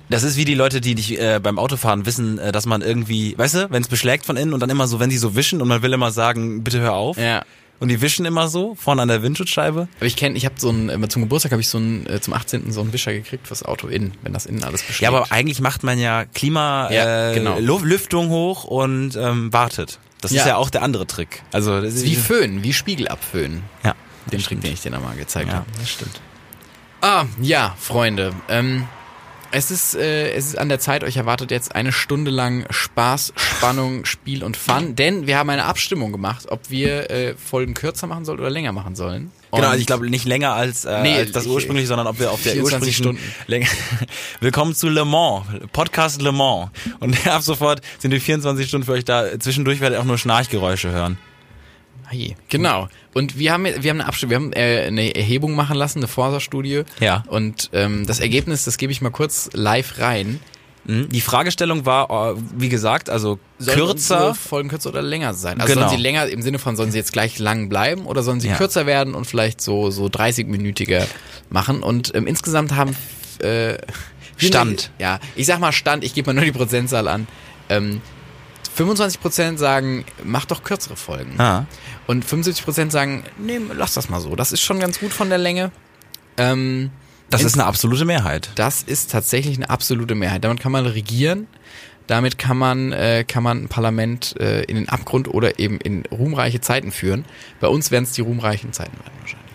Das 0.09 0.23
ist 0.23 0.37
wie 0.37 0.45
die 0.45 0.53
Leute, 0.55 0.79
die 0.79 0.95
dich 0.95 1.19
äh, 1.19 1.41
beim 1.43 1.59
Autofahren 1.59 2.05
wissen, 2.05 2.37
äh, 2.39 2.53
dass 2.53 2.65
man 2.65 2.81
irgendwie, 2.81 3.37
weißt 3.37 3.55
du, 3.55 3.71
wenn 3.71 3.81
es 3.81 3.89
beschlägt 3.89 4.25
von 4.25 4.37
innen 4.37 4.53
und 4.53 4.61
dann 4.61 4.69
immer 4.69 4.87
so, 4.87 5.01
wenn 5.01 5.09
sie 5.09 5.17
so 5.17 5.35
wischen 5.35 5.61
und 5.61 5.67
man 5.67 5.81
will 5.81 5.91
immer 5.91 6.11
sagen, 6.11 6.63
bitte 6.63 6.79
hör 6.79 6.93
auf. 6.93 7.17
Ja. 7.17 7.43
Und 7.79 7.89
die 7.89 8.01
wischen 8.01 8.25
immer 8.25 8.47
so, 8.47 8.73
vorne 8.75 9.03
an 9.03 9.07
der 9.07 9.21
Windschutzscheibe. 9.21 9.87
Aber 9.97 10.05
ich 10.05 10.15
kenne, 10.15 10.35
ich 10.35 10.45
habe 10.45 10.55
so 10.57 10.69
ein, 10.69 10.89
äh, 10.89 11.07
zum 11.09 11.21
Geburtstag 11.21 11.51
habe 11.51 11.61
ich 11.61 11.69
so 11.69 11.77
ein, 11.77 12.07
äh, 12.07 12.19
zum 12.19 12.33
18. 12.33 12.71
so 12.71 12.81
einen 12.81 12.91
Wischer 12.93 13.13
gekriegt 13.13 13.47
fürs 13.47 13.63
Auto 13.63 13.87
innen, 13.87 14.13
wenn 14.23 14.33
das 14.33 14.45
innen 14.47 14.63
alles 14.63 14.81
beschlägt. 14.81 15.11
Ja, 15.11 15.17
aber 15.17 15.31
eigentlich 15.31 15.59
macht 15.61 15.83
man 15.83 15.99
ja 15.99 16.25
Klima, 16.25 16.91
Ja, 16.91 17.31
äh, 17.31 17.33
genau. 17.35 17.59
Lüftung 17.59 18.29
hoch 18.29 18.63
und 18.63 19.15
ähm, 19.15 19.53
wartet. 19.53 19.99
Das 20.21 20.31
ist 20.31 20.37
Ja. 20.37 20.47
ja 20.47 20.55
auch 20.57 20.71
der 20.71 20.81
andere 20.81 21.05
Trick. 21.05 21.43
Also 21.51 21.79
das 21.79 21.93
ist 21.93 22.05
wie 22.05 22.15
Föhn, 22.15 22.63
wie 22.63 22.73
Spiegelabföhn. 22.73 23.61
Ja, 23.83 23.93
Den 24.31 24.41
Trick, 24.41 24.59
den 24.61 24.73
ich 24.73 24.81
dir 24.81 24.91
einmal 24.93 25.15
gezeigt 25.15 25.49
ja, 25.49 25.57
habe. 25.57 25.65
das 25.79 25.89
stimmt. 25.91 26.19
Ah, 27.01 27.25
ja, 27.39 27.75
Freunde. 27.79 28.33
Ähm, 28.49 28.87
es 29.51 29.71
ist, 29.71 29.95
äh, 29.95 30.31
es 30.31 30.47
ist 30.47 30.57
an 30.57 30.69
der 30.69 30.79
Zeit, 30.79 31.03
euch 31.03 31.17
erwartet 31.17 31.51
jetzt 31.51 31.73
eine 31.75 31.91
Stunde 31.91 32.31
lang 32.31 32.65
Spaß, 32.69 33.33
Spannung, 33.35 34.05
Spiel 34.05 34.43
und 34.43 34.57
Fun, 34.57 34.95
denn 34.95 35.27
wir 35.27 35.37
haben 35.37 35.49
eine 35.49 35.65
Abstimmung 35.65 36.11
gemacht, 36.11 36.45
ob 36.49 36.69
wir 36.69 37.09
äh, 37.09 37.33
Folgen 37.35 37.73
kürzer 37.73 38.07
machen 38.07 38.25
sollen 38.25 38.39
oder 38.39 38.49
länger 38.49 38.71
machen 38.71 38.95
sollen. 38.95 39.31
Und 39.49 39.59
Genau, 39.59 39.69
also 39.71 39.79
ich 39.79 39.87
glaube 39.87 40.09
nicht 40.09 40.25
länger 40.25 40.53
als, 40.53 40.85
äh, 40.85 41.01
Nee, 41.01 41.15
als 41.17 41.31
das 41.31 41.45
ich- 41.45 41.51
ursprüngliche, 41.51 41.87
sondern 41.87 42.07
ob 42.07 42.19
wir 42.19 42.31
auf 42.31 42.43
der 42.43 42.53
24 42.53 42.99
ursprünglichen 42.99 43.33
Länge. 43.47 43.67
Willkommen 44.41 44.75
zu 44.75 44.89
Le 44.89 45.05
Mans, 45.05 45.45
Podcast 45.71 46.21
Le 46.21 46.31
Mans. 46.31 46.69
Und 46.99 47.25
ab 47.27 47.41
sofort 47.41 47.81
sind 47.99 48.11
die 48.11 48.19
24 48.19 48.67
Stunden 48.67 48.85
für 48.85 48.91
euch 48.93 49.05
da. 49.05 49.39
Zwischendurch 49.39 49.79
werdet 49.79 49.97
ihr 49.97 50.01
auch 50.01 50.05
nur 50.05 50.17
Schnarchgeräusche 50.17 50.91
hören. 50.91 51.17
Hey. 52.09 52.35
Genau. 52.49 52.87
Und 53.13 53.37
wir 53.37 53.51
haben, 53.51 53.65
wir 53.65 53.73
haben 53.89 53.99
eine 53.99 54.05
Abstimmung, 54.07 54.31
wir 54.31 54.37
haben 54.37 54.53
äh, 54.53 54.85
eine 54.87 55.15
Erhebung 55.15 55.55
machen 55.55 55.75
lassen, 55.75 55.99
eine 55.99 56.07
Forsa-Studie. 56.07 56.83
Ja. 56.99 57.23
Und 57.27 57.69
ähm, 57.73 58.05
das 58.05 58.19
Ergebnis, 58.19 58.63
das 58.65 58.77
gebe 58.77 58.91
ich 58.91 59.01
mal 59.01 59.09
kurz 59.09 59.49
live 59.53 59.99
rein. 59.99 60.39
Mhm. 60.85 61.09
Die 61.09 61.19
Fragestellung 61.19 61.85
war, 61.85 62.09
äh, 62.31 62.35
wie 62.55 62.69
gesagt, 62.69 63.09
also 63.09 63.39
Sollen 63.59 63.77
kürzer. 63.77 64.33
Folgen 64.35 64.69
kürzer 64.69 64.89
oder 64.89 65.01
länger 65.01 65.33
sein? 65.33 65.59
Also 65.59 65.73
Genau. 65.73 65.87
sollen 65.87 65.97
sie 65.97 66.01
länger 66.01 66.27
im 66.27 66.41
Sinne 66.41 66.59
von, 66.59 66.77
sollen 66.77 66.91
sie 66.91 66.97
jetzt 66.97 67.11
gleich 67.11 67.39
lang 67.39 67.67
bleiben 67.67 68.05
oder 68.05 68.23
sollen 68.23 68.39
sie 68.39 68.47
Ja. 68.47 68.55
kürzer 68.55 68.85
werden 68.85 69.13
und 69.13 69.25
vielleicht 69.25 69.59
so, 69.59 69.91
so 69.91 70.05
30-minütiger 70.05 71.05
machen? 71.49 71.83
Und 71.83 72.15
ähm, 72.15 72.25
insgesamt 72.25 72.73
haben 72.73 72.95
äh, 73.39 73.77
Stand. 74.37 74.91
Ja, 74.99 75.19
ich 75.35 75.45
sag 75.45 75.59
mal 75.59 75.71
Stand, 75.73 76.03
ich 76.05 76.13
gebe 76.13 76.27
mal 76.29 76.33
nur 76.35 76.45
die 76.45 76.51
Prozentzahl 76.57 77.07
an. 77.07 77.27
Ähm, 77.69 78.01
25% 78.77 79.57
sagen, 79.57 80.05
mach 80.23 80.45
doch 80.45 80.63
kürzere 80.63 80.95
Folgen. 80.95 81.39
Ah. 81.39 81.65
Und 82.05 82.25
75% 82.25 82.91
sagen, 82.91 83.23
nee, 83.37 83.59
lass 83.75 83.93
das 83.93 84.09
mal 84.09 84.19
so. 84.21 84.35
Das 84.35 84.51
ist 84.51 84.61
schon 84.61 84.79
ganz 84.79 84.99
gut 84.99 85.11
von 85.11 85.29
der 85.29 85.37
Länge. 85.37 85.71
Ähm, 86.37 86.91
Das 87.29 87.43
ist 87.43 87.55
eine 87.55 87.65
absolute 87.65 88.05
Mehrheit. 88.05 88.51
das 88.55 88.83
ist 88.83 89.11
tatsächlich 89.11 89.57
eine 89.57 89.69
absolute 89.69 90.15
Mehrheit. 90.15 90.43
Damit 90.43 90.59
kann 90.59 90.71
man 90.71 90.85
regieren. 90.85 91.47
Damit 92.05 92.37
kann 92.37 92.57
man, 92.57 92.93
äh, 92.93 93.25
kann 93.27 93.43
man 93.43 93.63
ein 93.63 93.67
Parlament 93.67 94.39
äh, 94.39 94.61
in 94.63 94.75
den 94.77 94.87
Abgrund 94.87 95.27
oder 95.27 95.59
eben 95.59 95.77
in 95.81 96.03
ruhmreiche 96.09 96.61
Zeiten 96.61 96.93
führen. 96.93 97.25
Bei 97.59 97.67
uns 97.67 97.91
werden 97.91 98.05
es 98.05 98.13
die 98.13 98.21
ruhmreichen 98.21 98.71
Zeiten 98.71 98.93
werden 98.97 99.11
wahrscheinlich. 99.19 99.46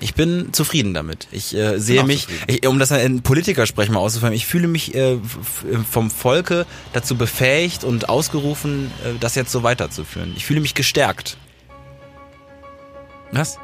Ich 0.00 0.14
bin 0.14 0.52
zufrieden 0.52 0.94
damit. 0.94 1.28
Ich 1.30 1.54
äh, 1.54 1.78
sehe 1.78 2.04
mich, 2.04 2.26
ich, 2.46 2.66
um 2.66 2.78
das 2.78 2.90
in 2.90 3.22
Politikersprechen 3.22 3.92
mal 3.94 4.00
auszuführen, 4.00 4.32
ich 4.32 4.46
fühle 4.46 4.66
mich 4.66 4.94
äh, 4.94 5.18
vom 5.90 6.10
Volke 6.10 6.66
dazu 6.92 7.16
befähigt 7.16 7.84
und 7.84 8.08
ausgerufen, 8.08 8.90
äh, 9.04 9.18
das 9.20 9.34
jetzt 9.34 9.52
so 9.52 9.62
weiterzuführen. 9.62 10.32
Ich 10.36 10.46
fühle 10.46 10.60
mich 10.60 10.74
gestärkt. 10.74 11.36
Was? 13.32 13.58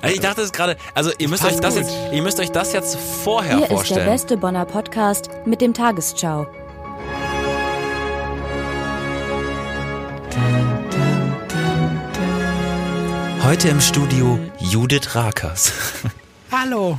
Also 0.00 0.16
ich 0.16 0.20
dachte 0.20 0.42
es 0.42 0.52
gerade, 0.52 0.76
also 0.94 1.10
ihr 1.18 1.28
müsst 1.28 1.44
euch 1.44 1.60
das 1.60 1.74
gut. 1.74 1.84
jetzt, 1.84 1.96
ihr 2.12 2.22
müsst 2.22 2.40
euch 2.40 2.50
das 2.50 2.72
jetzt 2.72 2.98
vorher 3.22 3.56
Hier 3.56 3.62
ist 3.62 3.70
der 3.70 3.76
vorstellen. 3.76 4.06
beste 4.06 4.36
Bonner 4.36 4.64
Podcast 4.66 5.30
mit 5.46 5.60
dem 5.60 5.72
Tagesschau. 5.72 6.46
Heute 13.44 13.68
im 13.68 13.80
Studio 13.80 14.38
Judith 14.60 15.14
Rakers. 15.14 15.72
Hallo! 16.50 16.98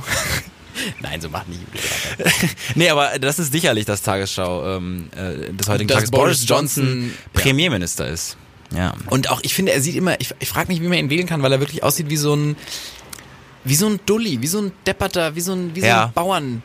Nein, 1.00 1.20
so 1.20 1.28
macht 1.28 1.48
nicht 1.48 1.60
Judith 1.60 1.90
Rakers. 2.20 2.50
nee, 2.74 2.88
aber 2.88 3.18
das 3.18 3.38
ist 3.38 3.52
sicherlich 3.52 3.84
das 3.84 4.02
Tagesschau 4.02 4.76
ähm, 4.76 5.08
äh, 5.16 5.52
des 5.52 5.68
heutigen 5.68 5.88
Dass 5.88 5.96
Tages. 5.98 6.10
Boris 6.10 6.48
Johnson, 6.48 7.10
ja. 7.10 7.40
Premierminister 7.40 8.08
ist. 8.08 8.36
Ja. 8.74 8.94
Und 9.10 9.30
auch, 9.30 9.40
ich 9.42 9.54
finde, 9.54 9.72
er 9.72 9.80
sieht 9.80 9.96
immer, 9.96 10.20
ich, 10.20 10.34
ich 10.38 10.48
frage 10.48 10.68
mich, 10.68 10.80
wie 10.80 10.88
man 10.88 10.98
ihn 10.98 11.10
wählen 11.10 11.26
kann, 11.26 11.42
weil 11.42 11.52
er 11.52 11.60
wirklich 11.60 11.82
aussieht 11.82 12.10
wie 12.10 12.16
so 12.16 12.34
ein, 12.34 12.56
wie 13.64 13.74
so 13.74 13.86
ein 13.88 14.00
Dulli, 14.06 14.40
wie 14.42 14.46
so 14.46 14.60
ein 14.60 14.72
Depperter, 14.86 15.34
wie 15.34 15.40
so 15.40 15.52
ein, 15.52 15.74
wie 15.74 15.80
so 15.80 15.86
Ja. 15.86 16.04
ein 16.06 16.12
Bauern. 16.12 16.62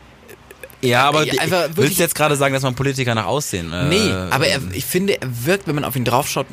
Ja, 0.81 1.07
aber 1.07 1.25
Ja, 1.25 1.33
die, 1.33 1.39
einfach 1.39 1.63
willst 1.65 1.77
wirklich- 1.77 1.97
du 1.97 2.03
jetzt 2.03 2.15
gerade 2.15 2.35
sagen, 2.35 2.53
dass 2.53 2.63
man 2.63 2.73
Politiker 2.75 3.13
nach 3.15 3.25
Aussehen? 3.25 3.71
Äh, 3.71 3.85
Nee, 3.85 4.11
aber 4.31 4.47
er, 4.47 4.59
ich 4.73 4.85
finde, 4.85 5.21
er 5.21 5.45
wirkt, 5.45 5.67
wenn 5.67 5.75
man 5.75 5.83
auf 5.85 5.95
ihn 5.95 6.05
draufschaut, 6.05 6.47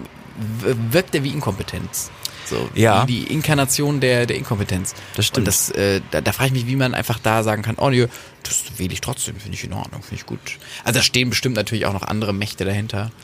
wirkt 0.90 1.14
er 1.14 1.24
wie 1.24 1.30
Inkompetenz. 1.30 2.10
So, 2.48 2.68
Ja. 2.74 3.06
wie 3.06 3.12
die 3.20 3.32
Inkarnation 3.32 4.00
der, 4.00 4.26
der 4.26 4.36
Inkompetenz. 4.36 4.94
Das 5.16 5.26
stimmt. 5.26 5.38
Und 5.38 5.44
das, 5.46 5.70
äh, 5.70 6.00
da, 6.10 6.20
da 6.20 6.32
frage 6.32 6.48
ich 6.48 6.52
mich, 6.54 6.66
wie 6.66 6.76
man 6.76 6.94
einfach 6.94 7.18
da 7.18 7.42
sagen 7.42 7.62
kann, 7.62 7.76
oh 7.78 7.90
nee, 7.90 8.06
das 8.42 8.64
wähle 8.78 8.92
ich 8.92 9.00
trotzdem, 9.00 9.36
finde 9.36 9.56
ich 9.56 9.64
in 9.64 9.72
Ordnung, 9.72 10.02
finde 10.02 10.16
ich 10.16 10.26
gut. 10.26 10.40
Also 10.84 10.98
da 11.00 11.04
stehen 11.04 11.30
bestimmt 11.30 11.56
natürlich 11.56 11.86
auch 11.86 11.92
noch 11.92 12.02
andere 12.02 12.32
Mächte 12.32 12.64
dahinter. 12.64 13.10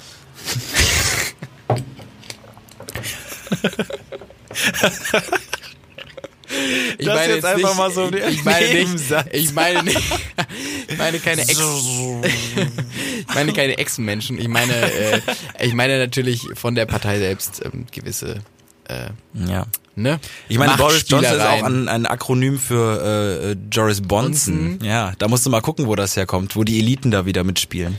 Ich 6.99 7.07
Das 7.07 7.27
jetzt 7.27 7.45
einfach 7.45 7.75
mal 7.75 7.91
so 7.91 8.11
ich, 8.13 8.25
ich 8.39 8.45
meine 8.45 8.73
nicht, 8.73 8.95
ich 9.33 9.53
meine 9.53 9.83
nicht, 9.83 9.99
ich 10.89 10.99
meine 10.99 11.19
keine 11.19 11.43
Ex, 11.43 11.59
ich 11.59 13.35
meine 13.35 13.53
keine 13.53 13.79
Ex-Menschen, 13.79 14.39
ich 14.39 14.49
meine, 14.49 14.73
äh, 14.73 15.21
ich 15.61 15.75
meine 15.75 15.99
natürlich 15.99 16.43
von 16.55 16.75
der 16.75 16.87
Partei 16.87 17.19
selbst 17.19 17.63
ähm, 17.65 17.87
gewisse, 17.91 18.41
äh, 18.89 19.11
ja. 19.35 19.67
ne? 19.97 20.21
Ich 20.49 20.59
meine, 20.59 20.77
Boris 20.77 21.05
Johnson 21.09 21.37
ist 21.37 21.43
auch 21.43 21.63
ein, 21.63 21.89
ein 21.89 22.07
Akronym 22.07 22.59
für 22.59 23.01
äh, 23.03 23.51
äh, 23.53 23.57
Joris 23.71 24.01
Bonson. 24.01 24.79
Bonson. 24.79 24.87
Ja, 24.87 25.13
da 25.19 25.29
musst 25.29 25.47
du 25.47 25.51
mal 25.51 25.61
gucken, 25.61 25.87
wo 25.87 25.95
das 25.95 26.17
herkommt, 26.17 26.57
wo 26.57 26.65
die 26.65 26.79
Eliten 26.79 27.11
da 27.11 27.27
wieder 27.27 27.45
mitspielen. 27.45 27.99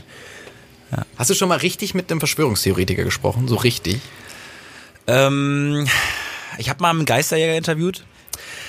Hast 1.16 1.30
du 1.30 1.34
schon 1.34 1.48
mal 1.48 1.58
richtig 1.58 1.94
mit 1.94 2.10
einem 2.10 2.20
Verschwörungstheoretiker 2.20 3.04
gesprochen? 3.04 3.48
So 3.48 3.56
richtig? 3.56 4.00
Ähm, 5.06 5.86
ich 6.58 6.70
habe 6.70 6.82
mal 6.82 6.90
einen 6.90 7.04
Geisterjäger 7.04 7.56
interviewt. 7.56 8.04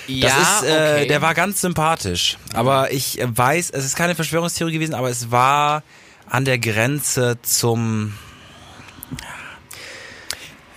Das 0.07 0.61
ist, 0.61 0.63
äh, 0.63 1.05
der 1.05 1.21
war 1.21 1.33
ganz 1.33 1.61
sympathisch. 1.61 2.37
Aber 2.53 2.91
ich 2.91 3.19
weiß, 3.21 3.71
es 3.71 3.85
ist 3.85 3.95
keine 3.95 4.15
Verschwörungstheorie 4.15 4.73
gewesen, 4.73 4.93
aber 4.93 5.09
es 5.09 5.31
war 5.31 5.83
an 6.29 6.45
der 6.45 6.57
Grenze 6.59 7.37
zum. 7.41 8.13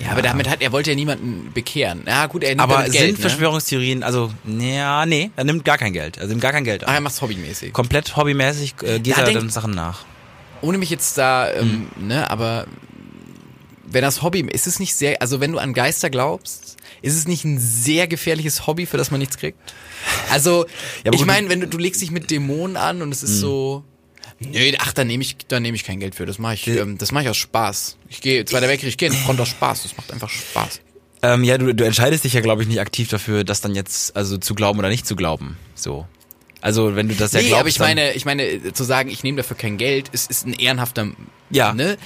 Ja, 0.02 0.12
aber 0.12 0.22
damit 0.22 0.48
hat 0.48 0.62
er 0.62 0.72
wollte 0.72 0.90
ja 0.90 0.96
niemanden 0.96 1.50
bekehren. 1.52 2.04
Ja, 2.06 2.26
gut, 2.26 2.42
er 2.42 2.50
nimmt 2.50 2.60
Aber 2.62 2.74
damit 2.76 2.92
sind 2.92 3.00
Geld, 3.00 3.16
ne? 3.18 3.20
Verschwörungstheorien, 3.22 4.02
also, 4.02 4.32
ja, 4.58 5.04
nee, 5.04 5.30
er 5.36 5.44
nimmt 5.44 5.64
gar 5.64 5.76
kein 5.78 5.92
Geld. 5.92 6.16
Er 6.16 6.26
nimmt 6.26 6.40
gar 6.40 6.52
kein 6.52 6.64
Geld 6.64 6.84
Ah, 6.84 6.92
er 6.92 6.96
an. 6.98 7.02
macht's 7.02 7.20
hobbymäßig. 7.20 7.72
Komplett 7.72 8.16
hobbymäßig 8.16 8.74
äh, 8.82 8.98
geht 8.98 9.08
Ja, 9.08 9.18
er 9.18 9.24
denk- 9.24 9.38
dann 9.38 9.50
Sachen 9.50 9.72
nach. 9.72 10.04
Ohne 10.62 10.78
mich 10.78 10.90
jetzt 10.90 11.16
da, 11.18 11.50
ähm, 11.52 11.88
Hm. 11.98 12.06
ne, 12.08 12.30
aber 12.30 12.66
wenn 13.84 14.02
das 14.02 14.22
Hobby, 14.22 14.40
ist 14.40 14.66
es 14.66 14.78
nicht 14.78 14.94
sehr, 14.94 15.20
also 15.20 15.40
wenn 15.40 15.52
du 15.52 15.58
an 15.58 15.74
Geister 15.74 16.10
glaubst, 16.10 16.76
ist 17.02 17.16
es 17.16 17.26
nicht 17.26 17.44
ein 17.44 17.58
sehr 17.58 18.06
gefährliches 18.06 18.66
Hobby, 18.66 18.86
für 18.86 18.96
das 18.96 19.10
man 19.10 19.20
nichts 19.20 19.36
kriegt? 19.36 19.58
Also, 20.30 20.66
Ja, 21.04 21.12
ich 21.12 21.24
meine, 21.26 21.48
wenn 21.50 21.60
du, 21.60 21.66
du 21.68 21.76
legst 21.78 22.00
dich 22.00 22.10
mit 22.10 22.30
Dämonen 22.30 22.76
an 22.76 23.02
und 23.02 23.10
es 23.12 23.22
ist 23.22 23.40
so, 23.40 23.84
nee, 24.40 24.74
ach, 24.78 24.92
da 24.92 25.04
nehme 25.04 25.22
ich, 25.22 25.36
da 25.48 25.60
nehme 25.60 25.76
ich 25.76 25.84
kein 25.84 26.00
Geld 26.00 26.14
für, 26.14 26.26
das 26.26 26.38
mache 26.38 26.54
ich, 26.54 26.66
ähm, 26.66 26.98
das 26.98 27.12
mache 27.12 27.24
ich 27.24 27.30
aus 27.30 27.36
Spaß. 27.36 27.96
Ich 28.08 28.20
gehe, 28.20 28.44
Zweiter 28.44 28.68
Weltkrieg, 28.68 28.88
ich 28.88 28.98
gehe 28.98 29.08
in 29.08 29.14
die 29.14 29.20
Front 29.20 29.40
aus 29.40 29.48
Spaß, 29.48 29.82
das 29.84 29.96
macht 29.96 30.12
einfach 30.12 30.28
Spaß. 30.28 30.80
Ähm, 31.22 31.44
ja, 31.44 31.58
du, 31.58 31.74
du 31.74 31.84
entscheidest 31.84 32.24
dich 32.24 32.32
ja, 32.32 32.40
glaube 32.40 32.62
ich, 32.62 32.68
nicht 32.68 32.80
aktiv 32.80 33.08
dafür, 33.08 33.44
das 33.44 33.60
dann 33.60 33.74
jetzt 33.74 34.16
also 34.16 34.38
zu 34.38 34.54
glauben 34.54 34.78
oder 34.78 34.88
nicht 34.88 35.06
zu 35.06 35.16
glauben. 35.16 35.56
So. 35.74 36.06
Also 36.62 36.96
wenn 36.96 37.08
du 37.08 37.14
das 37.14 37.32
ja 37.32 37.40
nee, 37.40 37.48
glaubst, 37.48 37.60
aber 37.60 37.68
ich 37.68 37.78
meine, 37.78 38.12
ich 38.12 38.24
meine, 38.24 38.44
äh, 38.44 38.72
zu 38.72 38.84
sagen, 38.84 39.10
ich 39.10 39.22
nehme 39.22 39.36
dafür 39.38 39.56
kein 39.56 39.76
Geld, 39.76 40.08
ist, 40.10 40.30
ist 40.30 40.46
ein 40.46 40.52
ehrenhafter, 40.54 41.10
Ja. 41.50 41.72
ne? 41.74 41.96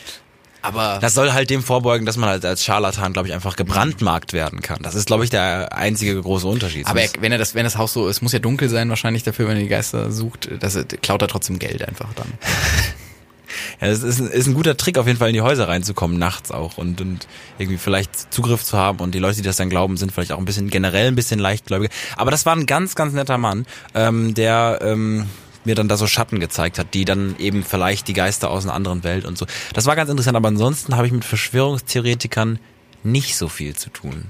Aber 0.64 0.98
Das 1.00 1.12
soll 1.12 1.32
halt 1.32 1.50
dem 1.50 1.62
vorbeugen, 1.62 2.06
dass 2.06 2.16
man 2.16 2.28
halt 2.30 2.44
als 2.44 2.64
Scharlatan, 2.64 3.12
glaube 3.12 3.28
ich, 3.28 3.34
einfach 3.34 3.54
gebrandmarkt 3.54 4.32
werden 4.32 4.62
kann. 4.62 4.78
Das 4.82 4.94
ist, 4.94 5.06
glaube 5.06 5.22
ich, 5.24 5.28
der 5.30 5.76
einzige 5.76 6.18
große 6.20 6.46
Unterschied. 6.46 6.86
Aber 6.86 7.02
er, 7.02 7.10
wenn 7.20 7.32
er 7.32 7.38
das, 7.38 7.54
wenn 7.54 7.64
das 7.64 7.76
Haus 7.76 7.92
so, 7.92 8.08
es 8.08 8.22
muss 8.22 8.32
ja 8.32 8.38
dunkel 8.38 8.70
sein 8.70 8.88
wahrscheinlich 8.88 9.22
dafür, 9.22 9.46
wenn 9.48 9.56
er 9.56 9.62
die 9.62 9.68
Geister 9.68 10.10
sucht, 10.10 10.48
das 10.60 10.78
klaut 11.02 11.20
er 11.20 11.28
trotzdem 11.28 11.58
Geld 11.58 11.86
einfach 11.86 12.08
dann. 12.14 12.28
ja, 13.80 13.88
das 13.88 14.02
ist, 14.02 14.20
ein- 14.20 14.28
ist 14.30 14.46
ein 14.46 14.54
guter 14.54 14.76
Trick, 14.76 14.96
auf 14.98 15.06
jeden 15.06 15.18
Fall 15.18 15.28
in 15.28 15.34
die 15.34 15.42
Häuser 15.42 15.68
reinzukommen, 15.68 16.18
nachts 16.18 16.50
auch 16.50 16.78
und, 16.78 17.00
und 17.00 17.26
irgendwie 17.58 17.78
vielleicht 17.78 18.32
Zugriff 18.32 18.64
zu 18.64 18.78
haben. 18.78 19.00
Und 19.00 19.14
die 19.14 19.18
Leute, 19.18 19.36
die 19.36 19.42
das 19.42 19.56
dann 19.56 19.68
glauben, 19.70 19.96
sind 19.96 20.12
vielleicht 20.12 20.32
auch 20.32 20.38
ein 20.38 20.44
bisschen 20.46 20.70
generell 20.70 21.08
ein 21.08 21.14
bisschen 21.14 21.40
leichtgläubig. 21.40 21.90
Aber 22.16 22.30
das 22.30 22.46
war 22.46 22.56
ein 22.56 22.66
ganz, 22.66 22.94
ganz 22.94 23.12
netter 23.12 23.36
Mann, 23.38 23.66
ähm, 23.94 24.34
der 24.34 24.78
ähm, 24.82 25.26
mir 25.64 25.74
dann 25.74 25.88
da 25.88 25.96
so 25.96 26.06
Schatten 26.06 26.40
gezeigt 26.40 26.78
hat, 26.78 26.94
die 26.94 27.04
dann 27.04 27.36
eben 27.38 27.64
vielleicht 27.64 28.08
die 28.08 28.12
Geister 28.12 28.50
aus 28.50 28.64
einer 28.64 28.74
anderen 28.74 29.04
Welt 29.04 29.24
und 29.24 29.38
so. 29.38 29.46
Das 29.72 29.86
war 29.86 29.96
ganz 29.96 30.10
interessant, 30.10 30.36
aber 30.36 30.48
ansonsten 30.48 30.96
habe 30.96 31.06
ich 31.06 31.12
mit 31.12 31.24
Verschwörungstheoretikern 31.24 32.58
nicht 33.02 33.36
so 33.36 33.48
viel 33.48 33.74
zu 33.74 33.90
tun. 33.90 34.26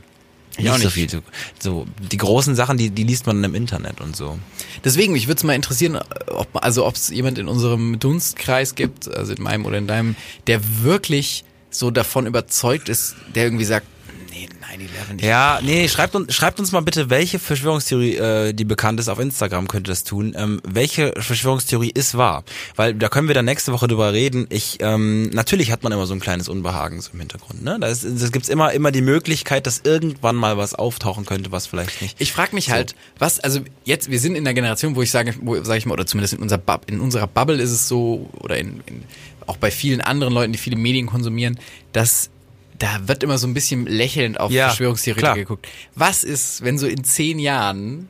Ich 0.56 0.70
auch 0.70 0.76
so 0.76 0.84
nicht. 0.84 0.92
viel 0.92 1.08
zu, 1.08 1.22
so 1.58 1.86
die 2.12 2.16
großen 2.16 2.54
Sachen, 2.54 2.78
die 2.78 2.90
die 2.90 3.02
liest 3.02 3.26
man 3.26 3.42
im 3.42 3.54
Internet 3.54 4.00
und 4.00 4.14
so. 4.14 4.38
Deswegen, 4.84 5.12
mich 5.12 5.26
würde 5.26 5.38
es 5.38 5.44
mal 5.44 5.54
interessieren, 5.54 5.98
ob 6.28 6.48
also 6.52 6.86
ob 6.86 6.94
es 6.94 7.08
jemand 7.08 7.38
in 7.38 7.48
unserem 7.48 7.98
Dunstkreis 7.98 8.76
gibt, 8.76 9.12
also 9.12 9.32
in 9.32 9.42
meinem 9.42 9.66
oder 9.66 9.78
in 9.78 9.88
deinem, 9.88 10.14
der 10.46 10.60
wirklich 10.82 11.44
so 11.70 11.90
davon 11.90 12.26
überzeugt 12.26 12.88
ist, 12.88 13.16
der 13.34 13.44
irgendwie 13.44 13.64
sagt, 13.64 13.86
nee, 14.34 14.48
9-11 14.76 15.14
nicht. 15.14 15.24
Ja, 15.24 15.60
nee, 15.62 15.88
schreibt 15.88 16.14
uns, 16.14 16.34
schreibt 16.34 16.58
uns 16.58 16.72
mal 16.72 16.80
bitte, 16.80 17.10
welche 17.10 17.38
Verschwörungstheorie, 17.38 18.16
äh, 18.16 18.52
die 18.52 18.64
bekannt 18.64 19.00
ist, 19.00 19.08
auf 19.08 19.18
Instagram 19.18 19.68
könnt 19.68 19.88
ihr 19.88 19.92
das 19.92 20.04
tun. 20.04 20.34
Ähm, 20.36 20.60
welche 20.64 21.12
Verschwörungstheorie 21.16 21.90
ist 21.94 22.16
wahr? 22.16 22.44
Weil 22.76 22.94
da 22.94 23.08
können 23.08 23.28
wir 23.28 23.34
dann 23.34 23.44
nächste 23.44 23.72
Woche 23.72 23.88
drüber 23.88 24.12
reden. 24.12 24.46
Ich, 24.50 24.78
ähm, 24.80 25.30
natürlich 25.30 25.70
hat 25.70 25.82
man 25.82 25.92
immer 25.92 26.06
so 26.06 26.14
ein 26.14 26.20
kleines 26.20 26.48
Unbehagen 26.48 27.00
so 27.00 27.10
im 27.12 27.20
Hintergrund. 27.20 27.62
Ne? 27.62 27.78
Da, 27.80 27.88
ist, 27.88 28.04
da 28.04 28.28
gibt's 28.28 28.48
immer, 28.48 28.72
immer 28.72 28.90
die 28.90 29.02
Möglichkeit, 29.02 29.66
dass 29.66 29.80
irgendwann 29.84 30.36
mal 30.36 30.58
was 30.58 30.74
auftauchen 30.74 31.24
könnte, 31.24 31.52
was 31.52 31.66
vielleicht 31.66 32.02
nicht. 32.02 32.20
Ich 32.20 32.32
frage 32.32 32.54
mich 32.54 32.70
halt, 32.70 32.94
was, 33.18 33.40
also 33.40 33.60
jetzt, 33.84 34.10
wir 34.10 34.18
sind 34.18 34.34
in 34.34 34.44
der 34.44 34.54
Generation, 34.54 34.96
wo 34.96 35.02
ich 35.02 35.10
sage, 35.10 35.34
wo 35.40 35.62
sage 35.62 35.78
ich 35.78 35.86
mal, 35.86 35.94
oder 35.94 36.06
zumindest 36.06 36.34
in, 36.34 36.40
unserer 36.40 36.58
Bub, 36.58 36.82
in 36.86 37.00
unserer 37.00 37.26
Bubble 37.26 37.60
ist 37.60 37.70
es 37.70 37.88
so, 37.88 38.28
oder 38.40 38.58
in, 38.58 38.82
in, 38.86 39.04
auch 39.46 39.56
bei 39.56 39.70
vielen 39.70 40.00
anderen 40.00 40.32
Leuten, 40.32 40.52
die 40.52 40.58
viele 40.58 40.76
Medien 40.76 41.06
konsumieren, 41.06 41.58
dass 41.92 42.30
da 42.78 43.06
wird 43.08 43.22
immer 43.22 43.38
so 43.38 43.46
ein 43.46 43.54
bisschen 43.54 43.86
lächelnd 43.86 44.38
auf 44.40 44.50
Ja, 44.50 44.68
Verschwörungstheoretiker 44.68 45.34
geguckt. 45.34 45.68
Was 45.94 46.24
ist, 46.24 46.62
wenn 46.64 46.78
so 46.78 46.86
in 46.86 47.04
zehn 47.04 47.38
Jahren 47.38 48.08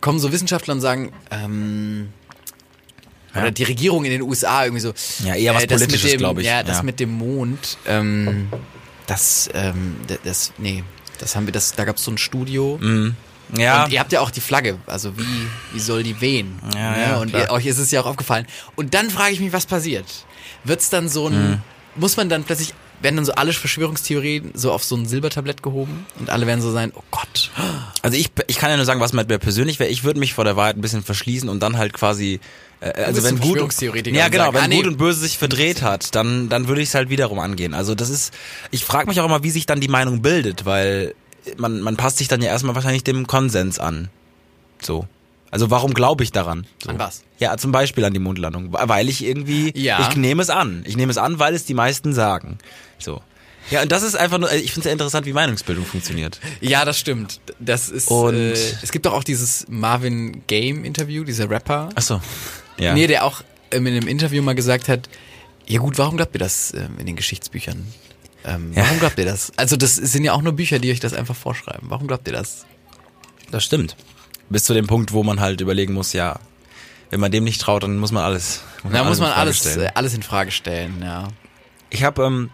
kommen 0.00 0.18
so 0.18 0.32
Wissenschaftler 0.32 0.74
und 0.74 0.80
sagen, 0.80 1.12
ähm, 1.30 2.08
oder 3.34 3.50
die 3.50 3.62
Regierung 3.64 4.04
in 4.04 4.10
den 4.10 4.22
USA 4.22 4.64
irgendwie 4.64 4.80
so. 4.82 4.92
Ja, 5.24 5.34
eher 5.34 5.54
was 5.54 5.62
mit 5.62 5.70
Politisches, 5.70 6.10
dem- 6.10 6.18
glaub 6.18 6.38
ich. 6.38 6.46
Ja, 6.46 6.62
das 6.62 6.78
Ja. 6.78 6.82
mit 6.82 7.00
dem 7.00 7.10
Mond, 7.12 7.78
ähm, 7.86 8.48
das, 9.06 9.48
ähm, 9.54 9.96
das, 10.24 10.52
nee, 10.58 10.84
das 11.18 11.34
haben 11.34 11.46
wir, 11.46 11.52
das, 11.52 11.72
da 11.72 11.84
gab 11.84 11.96
es 11.96 12.04
so 12.04 12.10
ein 12.10 12.18
Studio. 12.18 12.78
Ja, 13.56 13.84
Und 13.84 13.92
ihr 13.92 14.00
habt 14.00 14.12
ja 14.12 14.20
auch 14.20 14.30
die 14.30 14.40
Flagge, 14.40 14.78
also 14.86 15.16
wie, 15.18 15.24
wie 15.72 15.80
soll 15.80 16.02
die 16.02 16.20
wehen? 16.20 16.58
Ja, 16.74 16.90
Ne? 16.92 17.02
ja, 17.02 17.16
und 17.18 17.32
ihr, 17.32 17.50
euch 17.50 17.66
ist 17.66 17.78
es 17.78 17.90
ja 17.90 18.00
auch 18.00 18.06
aufgefallen. 18.06 18.46
Und 18.76 18.94
dann 18.94 19.10
frage 19.10 19.32
ich 19.32 19.40
mich, 19.40 19.52
was 19.52 19.66
passiert? 19.66 20.06
Wird's 20.64 20.90
dann 20.90 21.08
so 21.08 21.28
ein, 21.28 21.50
Mhm. 21.52 21.58
muss 21.96 22.16
man 22.16 22.28
dann 22.28 22.44
plötzlich, 22.44 22.74
werden 23.02 23.16
dann 23.16 23.24
so 23.24 23.32
alle 23.32 23.52
Verschwörungstheorien 23.52 24.52
so 24.54 24.72
auf 24.72 24.84
so 24.84 24.96
ein 24.96 25.06
Silbertablett 25.06 25.62
gehoben 25.62 26.06
und 26.18 26.30
alle 26.30 26.46
werden 26.46 26.60
so 26.60 26.70
sein, 26.70 26.92
oh 26.94 27.02
Gott. 27.10 27.50
also 28.02 28.16
ich, 28.16 28.30
ich 28.46 28.58
kann 28.58 28.70
ja 28.70 28.76
nur 28.76 28.84
sagen, 28.84 29.00
was 29.00 29.12
mit 29.12 29.28
mir 29.28 29.38
persönlich 29.38 29.78
wäre. 29.78 29.90
Ich 29.90 30.04
würde 30.04 30.20
mich 30.20 30.34
vor 30.34 30.44
der 30.44 30.56
Wahrheit 30.56 30.76
ein 30.76 30.80
bisschen 30.80 31.02
verschließen 31.02 31.48
und 31.48 31.60
dann 31.60 31.76
halt 31.78 31.92
quasi, 31.92 32.40
äh, 32.80 32.90
also 33.02 33.22
wenn 33.22 33.36
gut, 33.36 33.44
Verschwörungstheoretiker 33.44 34.16
ja 34.16 34.26
und 34.26 34.30
genau, 34.32 34.44
sagen, 34.44 34.56
wenn 34.56 34.62
ah, 34.62 34.68
nee. 34.68 34.76
gut 34.76 34.86
und 34.86 34.98
böse 34.98 35.20
sich 35.20 35.38
verdreht 35.38 35.82
hat, 35.82 36.14
dann 36.14 36.48
dann 36.48 36.68
würde 36.68 36.80
ich 36.82 36.88
es 36.88 36.94
halt 36.94 37.10
wiederum 37.10 37.38
angehen. 37.38 37.74
Also 37.74 37.94
das 37.94 38.10
ist, 38.10 38.32
ich 38.70 38.84
frage 38.84 39.08
mich 39.08 39.20
auch 39.20 39.26
immer, 39.26 39.42
wie 39.42 39.50
sich 39.50 39.66
dann 39.66 39.80
die 39.80 39.88
Meinung 39.88 40.22
bildet, 40.22 40.64
weil 40.64 41.14
man 41.56 41.80
man 41.80 41.96
passt 41.96 42.18
sich 42.18 42.28
dann 42.28 42.40
ja 42.42 42.48
erstmal 42.48 42.74
wahrscheinlich 42.74 43.04
dem 43.04 43.26
Konsens 43.26 43.78
an. 43.78 44.08
So. 44.80 45.06
Also 45.52 45.70
warum 45.70 45.94
glaube 45.94 46.24
ich 46.24 46.32
daran? 46.32 46.66
So. 46.82 46.88
An 46.90 46.98
was? 46.98 47.22
Ja, 47.38 47.56
zum 47.58 47.70
Beispiel 47.70 48.04
an 48.04 48.12
die 48.14 48.18
Mondlandung, 48.18 48.72
weil 48.72 49.08
ich 49.08 49.22
irgendwie, 49.24 49.70
Ja. 49.78 50.08
ich 50.08 50.16
nehme 50.16 50.42
es 50.42 50.50
an. 50.50 50.82
Ich 50.86 50.96
nehme 50.96 51.10
es 51.12 51.18
an, 51.18 51.38
weil 51.38 51.54
es 51.54 51.64
die 51.66 51.74
meisten 51.74 52.12
sagen. 52.14 52.58
So. 52.98 53.22
Ja, 53.70 53.82
und 53.82 53.92
das 53.92 54.02
ist 54.02 54.16
einfach 54.16 54.38
nur, 54.38 54.50
ich 54.52 54.72
finde 54.72 54.80
es 54.80 54.84
ja 54.86 54.92
interessant, 54.92 55.24
wie 55.26 55.32
Meinungsbildung 55.32 55.84
funktioniert. 55.84 56.40
Ja, 56.60 56.84
das 56.84 56.98
stimmt. 56.98 57.40
Das 57.60 57.90
ist, 57.90 58.08
Und- 58.08 58.34
äh, 58.34 58.52
es 58.82 58.90
gibt 58.90 59.06
doch 59.06 59.12
auch 59.12 59.22
dieses 59.24 59.66
Marvin 59.68 60.42
Game 60.48 60.84
Interview, 60.84 61.22
dieser 61.22 61.48
Rapper. 61.48 61.90
Ach 61.94 62.02
so. 62.02 62.20
Ja. 62.78 62.94
Nee, 62.94 63.06
der 63.06 63.24
auch 63.24 63.42
ähm, 63.70 63.86
in 63.86 63.94
einem 63.94 64.08
Interview 64.08 64.42
mal 64.42 64.54
gesagt 64.54 64.88
hat, 64.88 65.08
ja 65.66 65.78
gut, 65.78 65.96
warum 65.98 66.16
glaubt 66.16 66.34
ihr 66.34 66.40
das 66.40 66.72
ähm, 66.74 66.98
in 66.98 67.06
den 67.06 67.14
Geschichtsbüchern? 67.16 67.86
Ähm, 68.44 68.72
Ja. 68.74 68.82
Warum 68.84 68.98
glaubt 68.98 69.18
ihr 69.18 69.26
das? 69.26 69.52
Also 69.56 69.76
das 69.76 69.94
sind 69.96 70.24
ja 70.24 70.32
auch 70.32 70.42
nur 70.42 70.54
Bücher, 70.54 70.78
die 70.80 70.90
euch 70.90 70.98
das 71.00 71.12
einfach 71.12 71.36
vorschreiben. 71.36 71.88
Warum 71.90 72.08
glaubt 72.08 72.26
ihr 72.26 72.32
das? 72.32 72.64
Das 73.52 73.62
stimmt. 73.64 73.96
Bis 74.48 74.64
zu 74.64 74.74
dem 74.74 74.86
Punkt, 74.86 75.12
wo 75.12 75.22
man 75.22 75.40
halt 75.40 75.60
überlegen 75.60 75.94
muss, 75.94 76.12
ja, 76.12 76.38
wenn 77.12 77.20
man 77.20 77.30
dem 77.30 77.44
nicht 77.44 77.60
traut, 77.60 77.82
dann 77.82 77.98
muss 77.98 78.10
man 78.10 78.24
alles. 78.24 78.62
Da 78.90 79.04
muss 79.04 79.18
man 79.20 79.28
Frage 79.28 79.40
alles, 79.40 79.58
stellen. 79.58 79.80
äh, 79.82 79.90
alles 79.94 80.14
in 80.14 80.22
Frage 80.22 80.50
stellen, 80.50 81.02
ja. 81.02 81.28
Ich 81.90 82.04
habe, 82.04 82.22
ähm, 82.24 82.50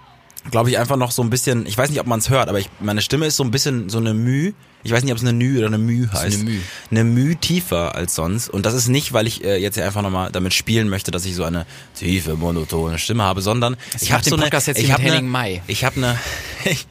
glaube 0.50 0.68
ich, 0.68 0.78
einfach 0.78 0.96
noch 0.96 1.12
so 1.12 1.22
ein 1.22 1.30
bisschen, 1.30 1.64
ich 1.64 1.78
weiß 1.78 1.90
nicht, 1.90 2.00
ob 2.00 2.08
man 2.08 2.18
es 2.18 2.28
hört, 2.28 2.48
aber 2.48 2.58
ich, 2.58 2.68
meine 2.80 3.00
Stimme 3.00 3.26
ist 3.26 3.36
so 3.36 3.44
ein 3.44 3.52
bisschen 3.52 3.88
so 3.88 3.98
eine 3.98 4.14
Müh. 4.14 4.52
Ich 4.82 4.90
weiß 4.90 5.04
nicht, 5.04 5.12
ob 5.12 5.18
es 5.18 5.22
eine 5.22 5.32
Nü 5.32 5.58
oder 5.58 5.68
eine 5.68 5.78
Müh 5.78 6.08
heißt. 6.12 6.40
eine 6.40 6.44
Müh. 6.44 6.60
Eine 6.90 7.04
Müh 7.04 7.36
tiefer 7.36 7.94
als 7.94 8.16
sonst. 8.16 8.48
Und 8.48 8.66
das 8.66 8.74
ist 8.74 8.88
nicht, 8.88 9.12
weil 9.12 9.28
ich 9.28 9.44
äh, 9.44 9.56
jetzt 9.56 9.76
hier 9.76 9.84
einfach 9.84 10.02
nochmal 10.02 10.30
damit 10.32 10.54
spielen 10.54 10.88
möchte, 10.88 11.12
dass 11.12 11.24
ich 11.24 11.36
so 11.36 11.44
eine 11.44 11.64
tiefe, 11.94 12.34
monotone 12.34 12.98
Stimme 12.98 13.22
habe, 13.22 13.42
sondern 13.42 13.76
ich 13.94 14.10
macht 14.10 14.12
habe 14.12 14.22
den 14.24 14.30
so 14.30 14.36
eine, 14.36 14.42
Podcast 14.44 14.66
jetzt 14.66 14.80
ich 14.80 14.92
habe 14.92 15.02
eine, 15.04 15.60
ich 15.68 15.84
habe 15.84 15.96
eine, 15.96 16.18
ich, 16.64 16.86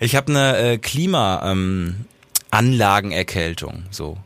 ich 0.00 0.16
habe 0.16 0.32
eine 0.32 0.56
äh, 0.58 0.78
Klima 0.78 1.48
ähm, 1.52 2.06
Anlagenerkältung, 2.50 3.84
so. 3.90 4.18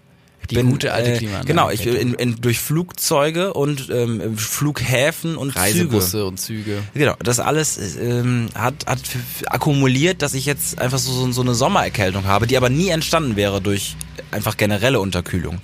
Die 0.50 0.62
gute 0.62 0.93
alte 0.93 1.17
Klimaanlage. 1.17 1.47
Genau, 1.47 1.71
ich 1.71 1.87
in, 1.87 2.14
in, 2.14 2.37
durch 2.41 2.61
Flugzeuge 2.61 3.55
und 3.55 3.88
ähm, 3.91 4.37
Flughäfen 4.37 5.37
und 5.37 5.52
Züge. 5.52 5.61
Reisebusse 5.61 6.26
und 6.26 6.38
Züge. 6.38 6.83
Genau, 6.95 7.14
das 7.23 7.41
alles 7.41 7.97
ähm, 7.97 8.49
hat, 8.55 8.87
hat 8.87 9.00
akkumuliert, 9.47 10.21
dass 10.21 10.35
ich 10.35 10.45
jetzt 10.45 10.79
einfach 10.79 10.99
so, 10.99 11.31
so, 11.33 11.41
eine 11.41 11.55
Sommererkältung 11.55 12.25
habe, 12.25 12.47
die 12.47 12.57
aber 12.57 12.69
nie 12.69 12.88
entstanden 12.88 13.37
wäre 13.37 13.61
durch 13.62 13.97
einfach 14.31 14.57
generelle 14.57 15.00
Unterkühlung. 15.00 15.59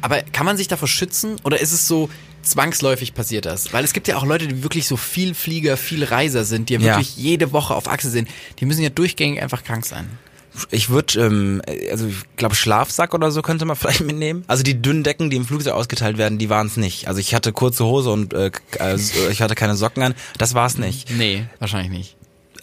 Aber 0.00 0.22
kann 0.22 0.46
man 0.46 0.56
sich 0.56 0.68
davor 0.68 0.88
schützen 0.88 1.36
oder 1.44 1.60
ist 1.60 1.72
es 1.72 1.86
so 1.86 2.08
zwangsläufig 2.42 3.14
passiert 3.14 3.46
das? 3.46 3.72
Weil 3.72 3.84
es 3.84 3.92
gibt 3.92 4.08
ja 4.08 4.16
auch 4.16 4.24
Leute, 4.24 4.48
die 4.48 4.62
wirklich 4.62 4.86
so 4.86 4.96
viel 4.96 5.34
Flieger, 5.34 5.76
viel 5.76 6.04
Reiser 6.04 6.44
sind, 6.44 6.68
die 6.68 6.74
ja 6.74 6.80
Ja. 6.80 6.86
wirklich 6.94 7.16
jede 7.16 7.52
Woche 7.52 7.74
auf 7.74 7.88
Achse 7.88 8.10
sind. 8.10 8.28
Die 8.58 8.66
müssen 8.66 8.82
ja 8.82 8.90
durchgängig 8.90 9.40
einfach 9.40 9.64
krank 9.64 9.86
sein. 9.86 10.08
Ich 10.70 10.88
würde, 10.88 11.20
ähm, 11.20 11.62
also 11.90 12.06
ich 12.06 12.16
glaube 12.36 12.54
Schlafsack 12.54 13.14
oder 13.14 13.30
so 13.30 13.42
könnte 13.42 13.64
man 13.64 13.76
vielleicht 13.76 14.00
mitnehmen. 14.00 14.44
Also 14.46 14.62
die 14.62 14.80
dünnen 14.80 15.02
Decken, 15.02 15.30
die 15.30 15.36
im 15.36 15.44
Flugzeug 15.44 15.74
ausgeteilt 15.74 16.18
werden, 16.18 16.38
die 16.38 16.50
waren 16.50 16.66
es 16.66 16.76
nicht. 16.76 17.08
Also 17.08 17.20
ich 17.20 17.34
hatte 17.34 17.52
kurze 17.52 17.84
Hose 17.84 18.10
und 18.10 18.32
äh, 18.32 18.50
äh, 18.78 18.96
ich 19.30 19.42
hatte 19.42 19.54
keine 19.54 19.76
Socken 19.76 20.02
an. 20.02 20.14
Das 20.38 20.54
war 20.54 20.66
es 20.66 20.78
nicht. 20.78 21.10
Nee, 21.10 21.44
wahrscheinlich 21.58 21.90
nicht. 21.90 22.16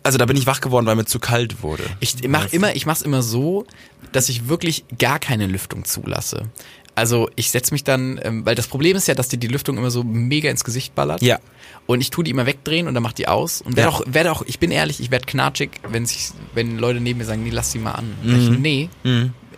Also 0.03 0.17
da 0.17 0.25
bin 0.25 0.35
ich 0.35 0.47
wach 0.47 0.61
geworden, 0.61 0.87
weil 0.87 0.95
mir 0.95 1.05
zu 1.05 1.19
kalt 1.19 1.61
wurde. 1.61 1.83
Ich 1.99 2.27
mach 2.27 2.51
immer, 2.51 2.75
ich 2.75 2.87
mach's 2.87 3.03
immer 3.03 3.21
so, 3.21 3.67
dass 4.11 4.29
ich 4.29 4.47
wirklich 4.47 4.83
gar 4.97 5.19
keine 5.19 5.45
Lüftung 5.45 5.85
zulasse. 5.85 6.47
Also 6.95 7.29
ich 7.35 7.51
setz 7.51 7.71
mich 7.71 7.83
dann, 7.83 8.19
ähm, 8.23 8.45
weil 8.45 8.55
das 8.55 8.67
Problem 8.67 8.97
ist 8.97 9.07
ja, 9.07 9.13
dass 9.15 9.29
dir 9.29 9.37
die 9.37 9.47
Lüftung 9.47 9.77
immer 9.77 9.91
so 9.91 10.03
mega 10.03 10.49
ins 10.49 10.63
Gesicht 10.63 10.93
ballert. 10.93 11.21
Ja. 11.21 11.39
Und 11.87 12.01
ich 12.01 12.09
tu 12.09 12.21
die 12.21 12.31
immer 12.31 12.45
wegdrehen 12.45 12.87
und 12.87 12.93
dann 12.93 13.03
mach 13.03 13.13
die 13.13 13.27
aus. 13.27 13.61
Und 13.61 13.75
werde 13.77 13.89
Ja. 13.91 13.95
auch, 13.97 14.01
werde 14.05 14.31
auch, 14.31 14.43
ich 14.45 14.59
bin 14.59 14.71
ehrlich, 14.71 14.99
ich 14.99 15.09
werde 15.09 15.25
knatschig, 15.25 15.71
wenn 15.87 16.05
sich, 16.05 16.29
wenn 16.53 16.77
Leute 16.77 16.99
neben 16.99 17.19
mir 17.19 17.25
sagen, 17.25 17.43
nee, 17.43 17.49
lass 17.49 17.71
die 17.71 17.79
mal 17.79 17.93
an. 17.93 18.13
Sag 18.25 18.37
Ich, 18.37 18.49
nee, 18.49 18.89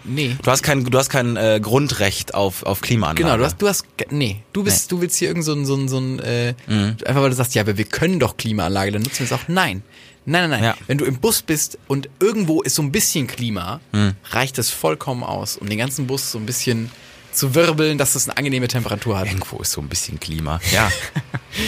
nee. 0.03 0.35
Du 0.41 0.51
hast 0.51 0.61
kein, 0.63 0.83
du 0.85 0.97
hast 0.97 1.09
kein 1.09 1.35
äh, 1.35 1.59
Grundrecht 1.61 2.33
auf 2.35 2.63
auf 2.63 2.81
Klimaanlage. 2.81 3.23
Genau, 3.23 3.37
du 3.37 3.45
hast, 3.45 3.61
du 3.61 3.67
hast, 3.67 3.85
nee, 4.11 4.41
du 4.53 4.63
bist, 4.63 4.91
du 4.91 5.01
willst 5.01 5.17
hier 5.17 5.27
irgend 5.29 5.43
so 5.45 5.53
ein, 5.53 5.65
so 5.65 5.75
ein, 5.75 5.87
so 5.87 5.97
ein 5.99 6.19
äh, 6.19 6.53
Mhm. 6.67 6.97
einfach 7.05 7.21
weil 7.21 7.29
du 7.31 7.35
sagst, 7.35 7.55
ja, 7.55 7.61
aber 7.63 7.77
wir 7.77 7.85
können 7.85 8.19
doch 8.19 8.37
Klimaanlage, 8.37 8.91
dann 8.91 9.01
nutzen 9.01 9.19
wir 9.19 9.25
es 9.25 9.33
auch. 9.33 9.47
Nein, 9.47 9.81
nein, 10.25 10.49
nein, 10.49 10.49
nein. 10.51 10.63
Ja. 10.63 10.75
Wenn 10.87 10.97
du 10.99 11.05
im 11.05 11.19
Bus 11.19 11.41
bist 11.41 11.77
und 11.87 12.09
irgendwo 12.19 12.61
ist 12.61 12.75
so 12.75 12.81
ein 12.83 12.91
bisschen 12.91 13.27
Klima, 13.27 13.79
Mhm. 13.91 14.13
reicht 14.31 14.57
es 14.59 14.69
vollkommen 14.69 15.23
aus, 15.23 15.57
um 15.57 15.67
den 15.67 15.77
ganzen 15.79 16.05
Bus 16.07 16.31
so 16.31 16.37
ein 16.37 16.45
bisschen 16.45 16.89
zu 17.33 17.55
wirbeln, 17.55 17.97
dass 17.97 18.15
es 18.15 18.27
eine 18.27 18.37
angenehme 18.37 18.67
Temperatur 18.67 19.17
hat. 19.17 19.27
Irgendwo 19.27 19.59
ist 19.59 19.71
so 19.71 19.81
ein 19.81 19.89
bisschen 19.89 20.19
Klima. 20.19 20.59
Ja. 20.71 20.91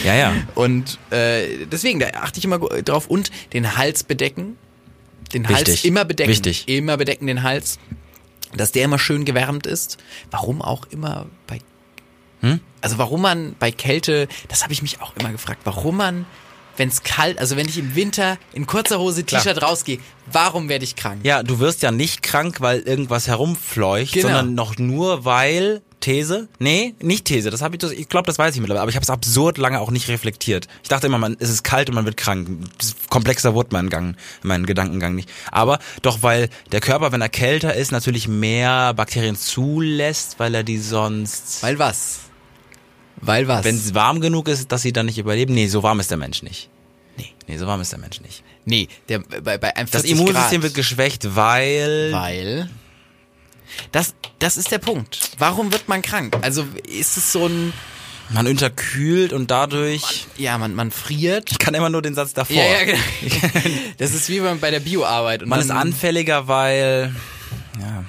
ja, 0.04 0.14
ja. 0.14 0.34
Und 0.54 0.98
äh, 1.10 1.66
deswegen, 1.66 2.00
da 2.00 2.08
achte 2.14 2.38
ich 2.38 2.44
immer 2.44 2.58
drauf 2.58 3.08
und 3.08 3.30
den 3.52 3.76
Hals 3.76 4.04
bedecken. 4.04 4.56
Den 5.32 5.48
Hals 5.48 5.68
Wichtig. 5.68 5.84
immer 5.84 6.04
bedecken. 6.04 6.30
Wichtig. 6.30 6.68
Immer 6.68 6.96
bedecken 6.96 7.26
den 7.26 7.42
Hals. 7.42 7.78
Dass 8.54 8.72
der 8.72 8.84
immer 8.84 8.98
schön 8.98 9.24
gewärmt 9.24 9.66
ist. 9.66 9.98
Warum 10.30 10.62
auch 10.62 10.86
immer 10.90 11.26
bei. 11.46 11.60
Hm? 12.40 12.60
Also 12.80 12.98
warum 12.98 13.22
man 13.22 13.56
bei 13.58 13.72
Kälte, 13.72 14.28
das 14.48 14.62
habe 14.62 14.72
ich 14.72 14.82
mich 14.82 15.00
auch 15.00 15.16
immer 15.16 15.32
gefragt, 15.32 15.62
warum 15.64 15.96
man 15.96 16.26
wenn 16.76 16.88
es 16.88 17.02
kalt, 17.02 17.38
also 17.38 17.56
wenn 17.56 17.68
ich 17.68 17.78
im 17.78 17.94
Winter 17.94 18.38
in 18.52 18.66
kurzer 18.66 18.98
Hose 18.98 19.24
T-Shirt 19.24 19.62
rausgehe, 19.62 19.98
warum 20.30 20.68
werde 20.68 20.84
ich 20.84 20.96
krank? 20.96 21.20
Ja, 21.24 21.42
du 21.42 21.58
wirst 21.58 21.82
ja 21.82 21.90
nicht 21.90 22.22
krank, 22.22 22.60
weil 22.60 22.80
irgendwas 22.80 23.26
herumfleucht, 23.28 24.12
Genau. 24.12 24.28
sondern 24.28 24.54
noch 24.54 24.78
nur, 24.78 25.24
weil 25.24 25.82
These? 26.00 26.48
Nee, 26.58 26.94
nicht 27.00 27.24
These. 27.24 27.50
Das 27.50 27.62
habe 27.62 27.76
ich, 27.76 27.82
ich 27.98 28.08
glaube, 28.08 28.26
das 28.26 28.38
weiß 28.38 28.54
ich 28.54 28.60
mittlerweile. 28.60 28.82
Aber 28.82 28.90
ich 28.90 28.96
habe 28.96 29.02
es 29.02 29.10
absurd 29.10 29.58
lange 29.58 29.80
auch 29.80 29.90
nicht 29.90 30.08
reflektiert. 30.08 30.68
Ich 30.82 30.88
dachte 30.88 31.06
immer, 31.06 31.18
man, 31.18 31.36
es 31.40 31.48
ist 31.50 31.64
kalt 31.64 31.88
und 31.88 31.94
man 31.94 32.04
wird 32.04 32.16
krank. 32.16 32.48
Komplexer 33.08 33.54
wurde 33.54 33.70
mein 33.72 33.88
Gang, 33.88 34.14
mein 34.42 34.66
Gedankengang 34.66 35.14
nicht. 35.14 35.28
Aber 35.50 35.78
doch, 36.02 36.22
weil 36.22 36.48
der 36.70 36.80
Körper, 36.80 37.12
wenn 37.12 37.22
er 37.22 37.28
kälter 37.30 37.74
ist, 37.74 37.92
natürlich 37.92 38.28
mehr 38.28 38.92
Bakterien 38.94 39.36
zulässt, 39.36 40.38
weil 40.38 40.54
er 40.54 40.62
die 40.62 40.78
sonst, 40.78 41.62
Weil 41.62 41.78
was? 41.78 42.20
Weil 43.20 43.48
was? 43.48 43.64
wenn 43.64 43.76
es 43.76 43.94
warm 43.94 44.20
genug 44.20 44.48
ist, 44.48 44.70
dass 44.72 44.82
sie 44.82 44.92
dann 44.92 45.06
nicht 45.06 45.18
überleben. 45.18 45.54
Nee, 45.54 45.68
so 45.68 45.82
warm 45.82 46.00
ist 46.00 46.10
der 46.10 46.18
Mensch 46.18 46.42
nicht. 46.42 46.68
Nee, 47.16 47.32
nee, 47.46 47.56
so 47.56 47.66
warm 47.66 47.80
ist 47.80 47.92
der 47.92 47.98
Mensch 47.98 48.20
nicht. 48.20 48.42
nee, 48.64 48.88
der, 49.08 49.20
bei, 49.20 49.58
bei 49.58 49.74
einem 49.76 49.88
Das 49.90 50.02
40 50.02 50.10
Immunsystem 50.10 50.60
Grad, 50.60 50.62
wird 50.62 50.74
geschwächt, 50.74 51.34
weil 51.36 52.12
Weil. 52.12 52.70
Das, 53.92 54.14
das 54.38 54.56
ist 54.56 54.70
der 54.70 54.78
Punkt. 54.78 55.18
Warum 55.38 55.72
wird 55.72 55.88
man 55.88 56.02
krank? 56.02 56.36
Also 56.42 56.64
ist 56.86 57.16
es 57.16 57.32
so 57.32 57.46
ein, 57.46 57.72
man 58.30 58.46
unterkühlt 58.46 59.32
und 59.32 59.50
dadurch 59.50 60.26
ja, 60.36 60.58
man, 60.58 60.74
man 60.74 60.90
friert. 60.90 61.50
Ich 61.50 61.58
kann 61.58 61.74
immer 61.74 61.90
nur 61.90 62.02
den 62.02 62.14
Satz 62.14 62.32
davor. 62.32 62.56
Ja, 62.56 62.64
ja, 62.64 62.84
genau. 62.84 62.98
Das 63.98 64.12
ist 64.14 64.28
wie 64.28 64.40
bei 64.40 64.70
der 64.70 64.80
Bioarbeit. 64.80 65.42
Und 65.42 65.48
Man 65.48 65.60
ist 65.60 65.70
anfälliger, 65.70 66.48
weil 66.48 67.14
ja. 67.80 68.04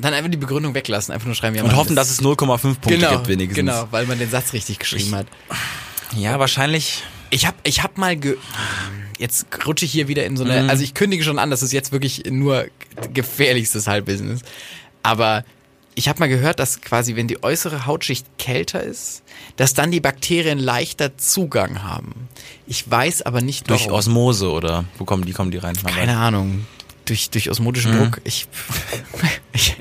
Dann 0.00 0.14
einfach 0.14 0.30
die 0.30 0.36
Begründung 0.36 0.74
weglassen, 0.74 1.12
einfach 1.12 1.26
nur 1.26 1.34
schreiben, 1.34 1.56
ja, 1.56 1.64
und 1.64 1.74
hoffen, 1.74 1.90
ist- 1.90 1.96
dass 1.96 2.10
es 2.10 2.20
0,5 2.22 2.80
Punkte 2.80 2.98
genau, 2.98 3.10
gibt 3.16 3.28
wenigstens. 3.28 3.56
Genau, 3.56 3.88
weil 3.90 4.06
man 4.06 4.18
den 4.18 4.30
Satz 4.30 4.52
richtig 4.52 4.78
geschrieben 4.78 5.14
hat. 5.14 5.26
Ja, 6.16 6.38
wahrscheinlich. 6.38 7.02
Ich 7.30 7.46
hab, 7.46 7.54
ich 7.64 7.82
hab 7.82 7.98
mal 7.98 8.16
ge 8.16 8.36
jetzt 9.18 9.46
rutsche 9.66 9.84
ich 9.84 9.90
hier 9.92 10.06
wieder 10.08 10.24
in 10.24 10.36
so 10.36 10.44
eine, 10.44 10.70
also 10.70 10.82
ich 10.84 10.94
kündige 10.94 11.24
schon 11.24 11.38
an, 11.40 11.50
das 11.50 11.62
ist 11.62 11.72
jetzt 11.72 11.90
wirklich 11.90 12.22
nur 12.30 12.66
gefährlichstes 13.12 13.86
Halbbusiness. 13.88 14.40
Aber 15.02 15.44
ich 15.96 16.08
habe 16.08 16.20
mal 16.20 16.28
gehört, 16.28 16.60
dass 16.60 16.80
quasi, 16.80 17.16
wenn 17.16 17.26
die 17.26 17.42
äußere 17.42 17.84
Hautschicht 17.84 18.24
kälter 18.38 18.80
ist, 18.82 19.22
dass 19.56 19.74
dann 19.74 19.90
die 19.90 19.98
Bakterien 20.00 20.58
leichter 20.60 21.16
Zugang 21.18 21.82
haben. 21.82 22.28
Ich 22.68 22.88
weiß 22.88 23.22
aber 23.22 23.40
nicht 23.40 23.68
Durch 23.68 23.86
warum. 23.86 23.94
Osmose 23.98 24.50
oder 24.50 24.84
wo 24.98 25.04
kommen 25.04 25.24
die, 25.24 25.32
kommen 25.32 25.50
die 25.50 25.58
rein? 25.58 25.74
Keine 25.84 26.16
Ahnung. 26.16 26.64
Durch, 27.08 27.30
durch 27.30 27.50
osmotischen 27.50 27.92
Druck. 27.92 28.20
Ich, 28.24 28.46
ich, 29.52 29.76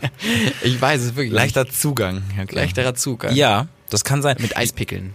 ich 0.64 0.82
weiß 0.82 1.02
es 1.02 1.16
wirklich. 1.16 1.34
Leichter 1.34 1.70
Zugang. 1.70 2.24
Ja, 2.36 2.44
okay. 2.44 2.56
Leichterer 2.56 2.96
Zugang. 2.96 3.36
Ja, 3.36 3.68
das 3.90 4.04
kann 4.04 4.22
sein. 4.22 4.38
Mit 4.40 4.58
Eispickeln. 4.58 5.14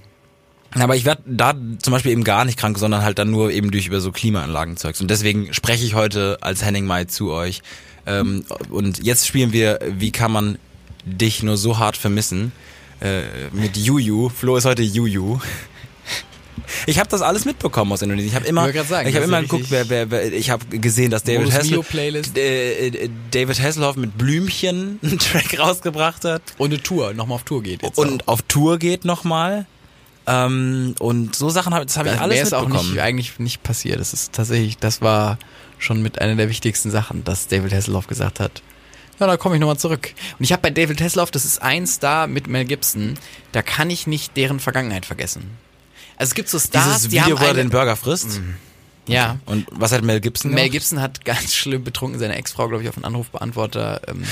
Aber 0.75 0.97
ich 0.97 1.05
werde 1.05 1.23
da 1.27 1.55
zum 1.81 1.93
Beispiel 1.93 2.13
eben 2.13 2.25
gar 2.25 2.45
nicht 2.45 2.59
krank, 2.59 2.79
sondern 2.79 3.03
halt 3.03 3.19
dann 3.19 3.31
nur 3.31 3.51
eben 3.51 3.71
durch 3.71 3.87
über 3.87 4.01
so 4.01 4.11
Klimaanlagenzeugs. 4.11 5.01
Und 5.01 5.11
deswegen 5.11 5.53
spreche 5.53 5.85
ich 5.85 5.95
heute 5.95 6.39
als 6.41 6.65
Henning 6.65 6.87
Mai 6.87 7.05
zu 7.05 7.31
euch. 7.31 7.63
Ähm, 8.07 8.45
und 8.71 9.05
jetzt 9.05 9.27
spielen 9.27 9.53
wir, 9.53 9.81
wie 9.87 10.13
kann 10.13 10.33
man 10.33 10.59
dich 11.05 11.43
nur 11.43 11.57
so 11.57 11.79
hart 11.79 11.97
vermissen? 11.97 12.53
Äh, 13.01 13.23
mit 13.53 13.77
Juju. 13.77 14.29
Flo 14.29 14.57
ist 14.57 14.65
heute 14.65 14.83
Juju. 14.83 15.41
Ich 16.87 16.99
habe 16.99 17.09
das 17.09 17.23
alles 17.23 17.45
mitbekommen 17.45 17.93
aus 17.93 18.03
Indonesien. 18.03 18.31
Ich 18.31 18.37
habe 18.37 18.47
immer, 18.47 18.69
Ich 18.69 18.83
sagen, 18.87 19.09
ich 19.09 19.15
habe 19.15 19.25
ist 19.25 19.29
immer 19.29 19.43
geguckt, 19.43 19.67
wer, 19.71 19.89
wer, 19.89 20.11
wer, 20.11 20.33
ich 20.33 20.51
habe 20.51 20.65
gesehen, 20.79 21.11
dass 21.11 21.25
David 21.25 21.53
Hasselhoff, 21.53 21.93
äh, 21.95 22.89
äh, 22.89 23.11
David 23.31 23.61
Hasselhoff 23.61 23.97
mit 23.97 24.17
Blümchen 24.17 24.99
einen 25.03 25.19
Track 25.19 25.59
rausgebracht 25.59 26.25
hat 26.25 26.43
Und 26.59 26.73
eine 26.73 26.83
Tour, 26.83 27.15
nochmal 27.15 27.37
auf 27.37 27.45
Tour 27.45 27.63
geht 27.63 27.83
jetzt. 27.83 27.99
und 27.99 28.29
auf 28.29 28.43
Tour 28.43 28.79
geht 28.79 29.05
nochmal. 29.05 29.67
Ähm, 30.27 30.95
und 31.01 31.35
so 31.35 31.51
Sachen 31.51 31.75
habe 31.75 31.87
habe 31.93 32.09
ich 32.09 32.21
alles 32.21 32.41
es 32.41 32.53
auch 32.53 32.63
mitbekommen. 32.63 32.91
nicht, 32.93 33.01
eigentlich 33.03 33.39
nicht 33.39 33.63
passiert. 33.63 33.99
Das 33.99 34.13
ist 34.13 34.33
tatsächlich, 34.33 34.79
das 34.79 35.03
war 35.03 35.39
schon 35.79 36.01
mit 36.01 36.21
einer 36.21 36.37
der 36.37 36.49
wichtigsten 36.49 36.91
Sachen, 36.91 37.25
dass 37.25 37.49
David 37.49 37.73
Hasselhoff 37.73 38.07
gesagt 38.07 38.39
hat. 38.39 38.63
Ja, 39.19 39.27
da 39.27 39.37
komme 39.37 39.57
ich 39.57 39.61
nochmal 39.61 39.79
zurück. 39.79 40.15
Und 40.39 40.45
ich 40.45 40.53
habe 40.53 40.63
bei 40.63 40.71
David 40.71 41.01
Hasselhoff, 41.01 41.31
das 41.31 41.45
ist 41.45 41.61
ein 41.61 41.87
Star 41.87 42.27
mit 42.27 42.47
Mel 42.47 42.65
Gibson, 42.65 43.15
da 43.53 43.63
kann 43.63 43.91
ich 43.91 44.07
nicht 44.07 44.37
deren 44.37 44.61
Vergangenheit 44.61 45.07
vergessen. 45.07 45.51
Also 46.17 46.31
es 46.31 46.35
gibt 46.35 46.49
so 46.49 46.59
Stars, 46.59 46.85
Dieses 46.85 47.03
die 47.05 47.13
Video, 47.13 47.37
haben 47.39 47.41
wo 47.41 47.45
er 47.47 47.55
den 47.55 47.71
Burger 47.71 47.97
frisst. 47.97 48.41
ja. 49.09 49.39
Und 49.47 49.67
was 49.73 49.91
hat 49.93 50.03
Mel 50.05 50.21
Gibson 50.21 50.53
Mel? 50.53 50.69
Gibson 50.69 51.01
hat 51.01 51.25
ganz 51.25 51.55
schlimm 51.57 51.83
betrunken 51.83 52.21
seine 52.21 52.37
Ex-Frau, 52.37 52.69
glaube 52.69 52.85
ich, 52.85 52.89
auf 52.89 52.97
einen 52.97 53.05
Anrufbeantworter 53.05 54.01
ähm, 54.07 54.23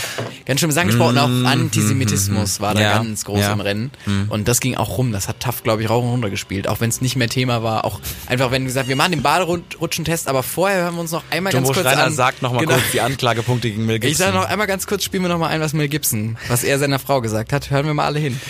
ganz 0.46 0.60
schlimm 0.60 0.76
angesprochen. 0.78 1.18
Auch 1.18 1.28
Antisemitismus 1.50 2.60
war 2.60 2.74
da 2.74 2.80
Mm, 2.80 2.82
Ja, 2.82 2.92
ganz 2.98 3.24
groß 3.24 3.40
ja. 3.40 3.50
Mm. 3.50 3.52
im 3.54 3.60
Rennen. 3.60 3.90
Und 4.28 4.46
das 4.46 4.60
ging 4.60 4.76
auch 4.76 4.96
rum. 4.98 5.10
Das 5.12 5.26
hat 5.26 5.40
Tough, 5.40 5.62
glaube 5.64 5.82
ich, 5.82 5.90
rauf 5.90 6.04
und 6.04 6.10
runter 6.10 6.30
gespielt. 6.30 6.68
Auch 6.68 6.80
wenn 6.80 6.88
es 6.90 7.00
nicht 7.00 7.16
mehr 7.16 7.28
Thema 7.28 7.62
war. 7.64 7.84
Auch 7.84 8.00
einfach, 8.26 8.50
wenn 8.52 8.64
gesagt, 8.64 8.88
wir 8.88 8.94
machen 8.96 9.10
den 9.12 9.22
Baderutschentest, 9.22 10.28
aber 10.28 10.42
vorher 10.44 10.84
hören 10.84 10.94
wir 10.94 11.00
uns 11.00 11.10
noch 11.10 11.24
einmal 11.30 11.52
Jumbo 11.52 11.68
ganz 11.68 11.76
kurz 11.78 11.86
Schreiner 11.88 12.04
an. 12.04 12.12
sagt 12.12 12.42
nochmal 12.42 12.64
Genau. 12.64 12.74
kurz 12.78 12.90
die 12.92 13.00
Anklagepunkte 13.00 13.70
gegen 13.70 13.86
Mel 13.86 13.98
Gibson. 13.98 14.12
Ich 14.12 14.18
sage 14.18 14.36
noch 14.36 14.48
einmal 14.48 14.68
ganz 14.68 14.86
kurz, 14.86 15.02
spielen 15.02 15.24
wir 15.24 15.28
noch 15.28 15.38
mal 15.38 15.48
ein, 15.48 15.60
was 15.60 15.72
Mel 15.72 15.88
Gibson, 15.88 16.36
was 16.48 16.62
er 16.62 16.78
seiner 16.78 16.98
Frau 17.00 17.20
gesagt 17.20 17.52
hat. 17.52 17.70
Hören 17.70 17.86
wir 17.86 17.94
mal 17.94 18.04
alle 18.06 18.20
hin. 18.20 18.40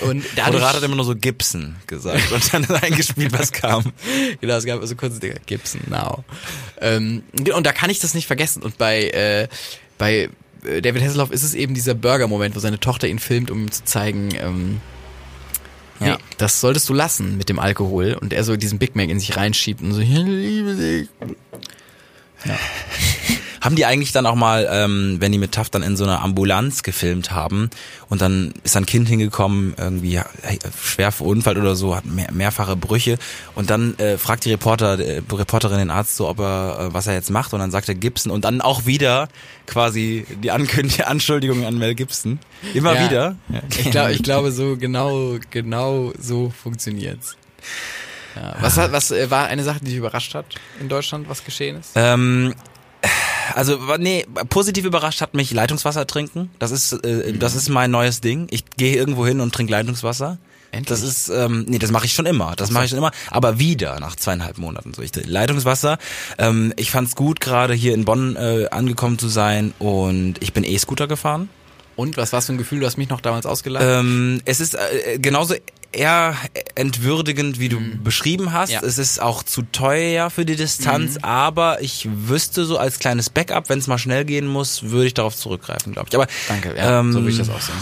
Und 0.00 0.22
Der 0.36 0.44
dadurch, 0.44 0.54
Moderator 0.54 0.76
hat 0.80 0.82
immer 0.84 0.96
nur 0.96 1.04
so 1.04 1.14
Gibson 1.14 1.76
gesagt 1.86 2.32
und 2.32 2.52
dann 2.54 2.64
eingespielt, 2.82 3.32
was 3.32 3.52
kam. 3.52 3.92
genau, 4.40 4.54
es 4.56 4.64
gab 4.64 4.84
so 4.86 4.96
kurz 4.96 5.18
Dinger, 5.18 5.36
Gibson, 5.46 5.80
now. 5.88 6.24
Ähm, 6.80 7.22
und 7.54 7.66
da 7.66 7.72
kann 7.72 7.90
ich 7.90 7.98
das 8.00 8.14
nicht 8.14 8.26
vergessen. 8.26 8.62
Und 8.62 8.78
bei, 8.78 9.04
äh, 9.10 9.48
bei 9.98 10.30
äh, 10.64 10.80
David 10.82 11.02
Hasselhoff 11.02 11.30
ist 11.30 11.42
es 11.42 11.54
eben 11.54 11.74
dieser 11.74 11.94
Burger-Moment, 11.94 12.56
wo 12.56 12.60
seine 12.60 12.80
Tochter 12.80 13.06
ihn 13.08 13.18
filmt, 13.18 13.50
um 13.50 13.62
ihm 13.64 13.70
zu 13.70 13.84
zeigen, 13.84 14.30
ähm, 14.38 14.80
Ja. 16.00 16.14
nee, 16.14 16.18
das 16.38 16.60
solltest 16.60 16.88
du 16.88 16.94
lassen 16.94 17.36
mit 17.36 17.48
dem 17.48 17.58
Alkohol. 17.58 18.14
Und 18.20 18.32
er 18.32 18.44
so 18.44 18.56
diesen 18.56 18.78
Big 18.78 18.96
Mac 18.96 19.08
in 19.08 19.20
sich 19.20 19.36
reinschiebt 19.36 19.80
und 19.82 19.92
so, 19.92 20.00
ich 20.00 20.08
liebe 20.08 20.74
dich. 20.74 21.08
Haben 23.66 23.76
die 23.76 23.84
eigentlich 23.84 24.12
dann 24.12 24.24
auch 24.26 24.36
mal, 24.36 24.66
ähm, 24.70 25.16
wenn 25.20 25.32
die 25.32 25.38
mit 25.38 25.52
Taft 25.52 25.74
dann 25.74 25.82
in 25.82 25.96
so 25.96 26.04
einer 26.04 26.22
Ambulanz 26.22 26.82
gefilmt 26.82 27.32
haben 27.32 27.68
und 28.08 28.20
dann 28.20 28.54
ist 28.62 28.76
ein 28.76 28.86
Kind 28.86 29.08
hingekommen, 29.08 29.74
irgendwie 29.76 30.20
hey, 30.42 30.58
schwer 30.82 31.10
verunfallt 31.12 31.58
oder 31.58 31.74
so, 31.74 31.94
hat 31.96 32.06
mehr, 32.06 32.30
mehrfache 32.32 32.76
Brüche 32.76 33.18
und 33.56 33.68
dann 33.68 33.98
äh, 33.98 34.18
fragt 34.18 34.44
die 34.44 34.50
Reporter, 34.52 34.98
äh, 35.00 35.20
Reporterin 35.30 35.78
den 35.78 35.90
Arzt 35.90 36.16
so, 36.16 36.28
ob 36.28 36.38
er, 36.38 36.78
äh, 36.90 36.94
was 36.94 37.06
er 37.08 37.14
jetzt 37.14 37.30
macht 37.30 37.52
und 37.52 37.58
dann 37.60 37.70
sagt 37.70 37.88
er 37.88 37.94
Gibson 37.96 38.30
und 38.32 38.44
dann 38.44 38.60
auch 38.60 38.86
wieder 38.86 39.28
quasi 39.66 40.24
die 40.42 40.50
Ankündigung, 40.52 41.04
Anschuldigung 41.06 41.64
an 41.66 41.76
Mel 41.76 41.94
Gibson. 41.96 42.38
Immer 42.72 42.94
Ja. 42.94 43.04
wieder. 43.04 43.36
Ja. 43.48 43.60
Ich 43.78 43.90
glaube, 43.90 44.12
ich 44.12 44.22
glaube, 44.22 44.52
so 44.52 44.76
genau, 44.76 45.38
genau 45.50 46.12
so 46.18 46.50
funktioniert's. 46.62 47.36
Ja. 48.36 48.54
Was, 48.60 48.76
hat, 48.76 48.92
was 48.92 49.10
äh, 49.10 49.30
war 49.30 49.46
eine 49.46 49.64
Sache, 49.64 49.80
die 49.80 49.86
dich 49.86 49.96
überrascht 49.96 50.34
hat 50.34 50.44
in 50.80 50.88
Deutschland, 50.88 51.28
was 51.28 51.44
geschehen 51.44 51.80
ist? 51.80 51.90
Ähm, 51.96 52.54
also 53.54 53.78
nee, 53.98 54.26
positiv 54.48 54.84
überrascht 54.84 55.20
hat 55.20 55.34
mich 55.34 55.52
Leitungswasser 55.52 56.06
trinken. 56.06 56.50
Das 56.58 56.70
ist 56.70 56.92
äh, 57.04 57.32
das 57.34 57.54
ist 57.54 57.68
mein 57.68 57.90
neues 57.90 58.20
Ding. 58.20 58.46
Ich 58.50 58.64
gehe 58.76 58.96
irgendwo 58.96 59.26
hin 59.26 59.40
und 59.40 59.54
trinke 59.54 59.72
Leitungswasser. 59.72 60.38
Endlich? 60.72 60.88
Das 60.88 61.02
ist 61.02 61.28
ähm, 61.28 61.64
nee, 61.68 61.78
das 61.78 61.90
mache 61.90 62.06
ich 62.06 62.12
schon 62.12 62.26
immer. 62.26 62.54
Das 62.56 62.70
mache 62.70 62.84
ich 62.84 62.90
schon 62.90 62.98
immer, 62.98 63.12
aber 63.30 63.58
wieder 63.58 64.00
nach 64.00 64.16
zweieinhalb 64.16 64.58
Monaten 64.58 64.92
so. 64.94 65.02
Ich, 65.02 65.12
Leitungswasser. 65.14 65.98
Ähm, 66.38 66.72
ich 66.76 66.90
fand's 66.90 67.14
gut 67.16 67.40
gerade 67.40 67.74
hier 67.74 67.94
in 67.94 68.04
Bonn 68.04 68.36
äh, 68.36 68.68
angekommen 68.70 69.18
zu 69.18 69.28
sein 69.28 69.72
und 69.78 70.34
ich 70.40 70.52
bin 70.52 70.64
E-Scooter 70.64 71.06
gefahren. 71.06 71.48
Und 71.96 72.18
was 72.18 72.32
war 72.34 72.42
für 72.42 72.52
ein 72.52 72.58
Gefühl? 72.58 72.80
Du 72.80 72.86
hast 72.86 72.98
mich 72.98 73.08
noch 73.08 73.22
damals 73.22 73.46
ausgelacht. 73.46 73.84
Ähm, 73.86 74.42
es 74.44 74.60
ist 74.60 74.74
äh, 74.74 75.18
genauso 75.18 75.54
eher 75.92 76.36
entwürdigend, 76.74 77.58
wie 77.58 77.68
du 77.68 77.80
beschrieben 78.02 78.52
hast. 78.52 78.70
Mhm. 78.70 78.74
Ja. 78.74 78.82
Es 78.82 78.98
ist 78.98 79.20
auch 79.20 79.42
zu 79.42 79.62
teuer 79.72 80.30
für 80.30 80.44
die 80.44 80.56
Distanz, 80.56 81.18
aber 81.22 81.80
ich 81.82 82.08
wüsste 82.10 82.64
so 82.64 82.78
als 82.78 82.98
kleines 82.98 83.30
Backup, 83.30 83.68
wenn 83.68 83.78
es 83.78 83.86
mal 83.86 83.98
schnell 83.98 84.24
gehen 84.24 84.46
muss, 84.46 84.84
würde 84.84 85.06
ich 85.06 85.14
darauf 85.14 85.36
zurückgreifen, 85.36 85.92
glaube 85.92 86.08
ich. 86.10 86.14
Aber 86.14 86.26
Danke, 86.48 86.76
ja, 86.76 87.00
ähm, 87.00 87.12
so 87.12 87.20
würde 87.20 87.30
ich 87.30 87.38
das 87.38 87.48
auch 87.50 87.60
sehen. 87.60 87.74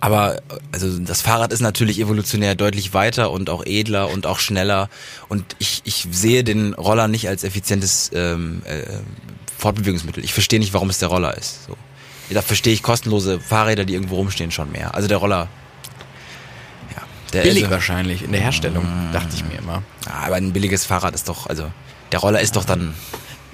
aber 0.00 0.42
also 0.72 0.98
das 0.98 1.22
Fahrrad 1.22 1.52
ist 1.52 1.60
natürlich 1.60 2.00
evolutionär 2.00 2.54
deutlich 2.54 2.92
weiter 2.94 3.30
und 3.30 3.50
auch 3.50 3.64
edler 3.64 4.10
und 4.10 4.26
auch 4.26 4.38
schneller. 4.38 4.88
Und 5.28 5.44
ich, 5.58 5.82
ich 5.84 6.06
sehe 6.10 6.44
den 6.44 6.74
Roller 6.74 7.08
nicht 7.08 7.28
als 7.28 7.44
effizientes 7.44 8.10
ähm, 8.14 8.62
äh, 8.64 8.82
Fortbewegungsmittel. 9.58 10.24
Ich 10.24 10.34
verstehe 10.34 10.58
nicht, 10.58 10.74
warum 10.74 10.90
es 10.90 10.98
der 10.98 11.08
Roller 11.08 11.36
ist. 11.36 11.66
So. 11.66 11.76
Da 12.30 12.42
verstehe 12.42 12.72
ich 12.72 12.82
kostenlose 12.82 13.38
Fahrräder, 13.38 13.84
die 13.84 13.94
irgendwo 13.94 14.16
rumstehen, 14.16 14.50
schon 14.50 14.72
mehr. 14.72 14.94
Also 14.94 15.08
der 15.08 15.18
Roller. 15.18 15.48
Der 17.34 17.42
Billig 17.42 17.70
wahrscheinlich 17.70 18.22
in 18.22 18.32
der 18.32 18.40
Herstellung, 18.40 18.86
dachte 19.12 19.34
ich 19.34 19.44
mir 19.44 19.58
immer. 19.58 19.82
Ja, 20.06 20.12
aber 20.26 20.36
ein 20.36 20.52
billiges 20.52 20.84
Fahrrad 20.86 21.14
ist 21.14 21.28
doch, 21.28 21.46
also 21.46 21.70
der 22.12 22.20
Roller 22.20 22.40
ist 22.40 22.56
doch 22.56 22.64
dann. 22.64 22.94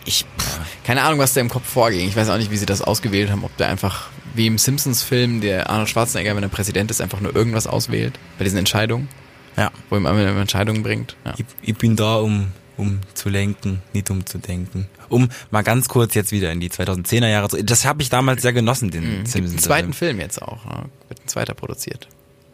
Ich, 0.04 0.24
pff, 0.38 0.60
keine 0.84 1.02
Ahnung, 1.02 1.18
was 1.18 1.34
da 1.34 1.40
im 1.40 1.48
Kopf 1.50 1.66
vorging. 1.68 2.08
Ich 2.08 2.16
weiß 2.16 2.30
auch 2.30 2.38
nicht, 2.38 2.50
wie 2.50 2.56
sie 2.56 2.66
das 2.66 2.80
ausgewählt 2.82 3.30
haben. 3.30 3.44
Ob 3.44 3.54
der 3.58 3.68
einfach, 3.68 4.08
wie 4.34 4.46
im 4.46 4.56
Simpsons-Film, 4.58 5.40
der 5.40 5.68
Arnold 5.70 5.88
Schwarzenegger, 5.90 6.34
wenn 6.36 6.42
er 6.42 6.48
Präsident 6.48 6.90
ist, 6.90 7.00
einfach 7.00 7.20
nur 7.20 7.34
irgendwas 7.36 7.66
auswählt 7.66 8.18
bei 8.38 8.44
diesen 8.44 8.58
Entscheidungen, 8.58 9.08
Ja. 9.56 9.70
wo 9.90 9.96
ihm 9.96 10.06
einmal 10.06 10.26
Entscheidungen 10.26 10.82
bringt. 10.82 11.16
Ja. 11.26 11.34
Ich, 11.36 11.44
ich 11.62 11.76
bin 11.76 11.96
da, 11.96 12.16
um, 12.16 12.48
um 12.78 13.00
zu 13.14 13.28
lenken, 13.28 13.82
nicht 13.92 14.10
um 14.10 14.24
zu 14.24 14.38
denken. 14.38 14.88
Um 15.10 15.28
mal 15.50 15.62
ganz 15.62 15.88
kurz 15.88 16.14
jetzt 16.14 16.32
wieder 16.32 16.50
in 16.50 16.60
die 16.60 16.70
2010er 16.70 17.28
Jahre 17.28 17.48
zu. 17.50 17.62
Das 17.62 17.84
habe 17.84 18.00
ich 18.02 18.08
damals 18.08 18.40
sehr 18.42 18.52
genossen, 18.54 18.90
den 18.90 19.02
Gibt 19.02 19.14
einen 19.16 19.26
Simpsons. 19.26 19.62
zweiten 19.62 19.92
Film 19.92 20.18
jetzt 20.18 20.40
auch. 20.40 20.64
Ja. 20.64 20.84
Wird 21.08 21.20
ein 21.24 21.28
zweiter 21.28 21.52
produziert. 21.54 22.08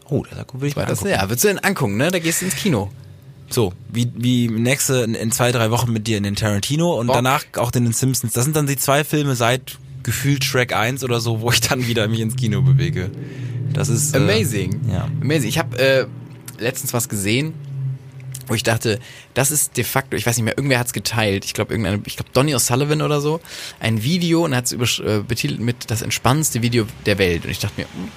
Oh, 0.08 0.24
das 0.24 0.46
würde 0.52 0.66
ich 0.68 0.74
Zweiter, 0.74 0.90
angucken. 0.90 1.10
ja, 1.10 1.22
würdest 1.22 1.44
du 1.44 1.48
den 1.48 1.58
angucken, 1.58 1.96
ne? 1.96 2.10
Da 2.10 2.18
gehst 2.18 2.40
du 2.40 2.46
ins 2.46 2.56
Kino. 2.56 2.90
So, 3.48 3.72
wie, 3.88 4.10
wie 4.16 4.48
nächste 4.48 4.98
in, 5.02 5.30
zwei, 5.32 5.52
drei 5.52 5.70
Wochen 5.70 5.92
mit 5.92 6.06
dir 6.06 6.16
in 6.16 6.24
den 6.24 6.34
Tarantino 6.34 6.98
und 6.98 7.06
Bock. 7.06 7.16
danach 7.16 7.44
auch 7.56 7.72
in 7.72 7.84
den 7.84 7.92
Simpsons. 7.92 8.32
Das 8.32 8.44
sind 8.44 8.56
dann 8.56 8.66
die 8.66 8.76
zwei 8.76 9.04
Filme 9.04 9.36
seit 9.36 9.78
gefühlt 10.02 10.44
Shrek 10.44 10.74
1 10.74 11.04
oder 11.04 11.20
so, 11.20 11.40
wo 11.40 11.50
ich 11.50 11.60
dann 11.60 11.86
wieder 11.86 12.06
mich 12.08 12.20
ins 12.20 12.36
Kino 12.36 12.62
bewege. 12.62 13.10
Das 13.72 13.88
ist 13.88 14.14
äh, 14.14 14.18
Amazing. 14.18 14.80
Ja. 14.90 15.08
Amazing. 15.20 15.48
Ich 15.48 15.58
habe 15.58 15.78
äh, 15.78 16.06
letztens 16.58 16.92
was 16.92 17.08
gesehen, 17.08 17.54
wo 18.46 18.54
ich 18.54 18.62
dachte, 18.62 19.00
das 19.34 19.50
ist 19.50 19.76
de 19.76 19.84
facto, 19.84 20.16
ich 20.16 20.24
weiß 20.24 20.36
nicht 20.36 20.44
mehr, 20.44 20.56
irgendwer 20.56 20.78
hat 20.78 20.86
es 20.86 20.92
geteilt. 20.92 21.44
Ich 21.44 21.54
glaube, 21.54 21.72
irgendeine, 21.72 22.00
ich 22.06 22.16
glaube 22.16 22.30
Donny 22.32 22.54
O'Sullivan 22.54 23.04
oder 23.04 23.20
so, 23.20 23.40
ein 23.80 24.02
Video 24.02 24.44
und 24.44 24.54
hat 24.54 24.72
es 24.72 24.98
äh, 25.00 25.22
betitelt 25.26 25.60
mit 25.60 25.90
das 25.90 26.02
entspannendste 26.02 26.62
Video 26.62 26.86
der 27.04 27.18
Welt. 27.18 27.44
Und 27.44 27.50
ich 27.50 27.58
dachte 27.58 27.80
mir, 27.80 27.86
hm, 27.92 28.08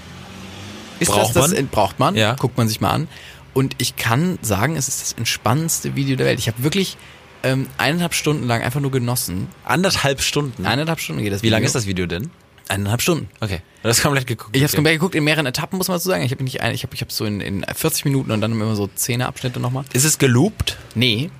ist 1.00 1.10
Braucht 1.10 1.36
das 1.36 1.52
das? 1.52 1.54
man? 1.54 1.68
Braucht 1.68 2.00
man? 2.00 2.16
Ja. 2.16 2.36
Guckt 2.36 2.58
man 2.58 2.68
sich 2.68 2.82
mal 2.82 2.92
an. 2.92 3.08
Und 3.54 3.76
ich 3.80 3.96
kann 3.96 4.38
sagen, 4.42 4.76
es 4.76 4.88
ist 4.88 5.02
das 5.02 5.14
entspannendste 5.14 5.96
Video 5.96 6.16
der 6.16 6.26
Welt. 6.26 6.40
Ich 6.40 6.48
habe 6.48 6.64
wirklich 6.64 6.98
ähm, 7.44 7.68
eineinhalb 7.78 8.14
Stunden 8.14 8.46
lang 8.48 8.62
einfach 8.62 8.80
nur 8.80 8.92
genossen. 8.92 9.48
Anderthalb 9.66 10.22
Stunden. 10.22 10.66
Eineinhalb 10.66 11.00
Stunden 11.00 11.24
geht 11.24 11.34
das 11.34 11.42
Wie 11.42 11.48
Video. 11.48 11.58
lang 11.58 11.64
ist 11.64 11.76
das 11.76 11.86
Video 11.86 12.06
denn? 12.06 12.30
Eineinhalb 12.68 13.02
Stunden. 13.02 13.28
Okay. 13.40 13.62
Haben 13.84 13.96
wir 13.96 14.04
komplett 14.04 14.28
geguckt. 14.28 14.56
Ich 14.56 14.62
habe 14.62 14.68
es 14.68 14.76
komplett 14.76 14.96
geguckt 14.96 15.16
in 15.16 15.24
mehreren 15.24 15.48
Etappen, 15.48 15.78
muss 15.78 15.88
man 15.88 15.96
dazu 15.96 16.10
sagen. 16.10 16.24
Ich 16.24 16.32
habe 16.32 16.44
nicht 16.44 16.62
ein, 16.62 16.74
ich 16.76 16.84
habe 16.84 16.94
ich 16.94 17.02
hab 17.02 17.12
so 17.12 17.26
in, 17.26 17.42
in 17.42 17.66
40 17.74 18.06
Minuten 18.06 18.30
und 18.32 18.42
dann 18.42 18.52
immer 18.52 18.76
so 18.76 18.88
10 18.94 19.24
Abschnitte 19.24 19.60
nochmal. 19.60 19.86
Ist 19.94 20.04
es 20.04 20.20
geloopt? 20.20 20.78
Nee. 20.94 21.32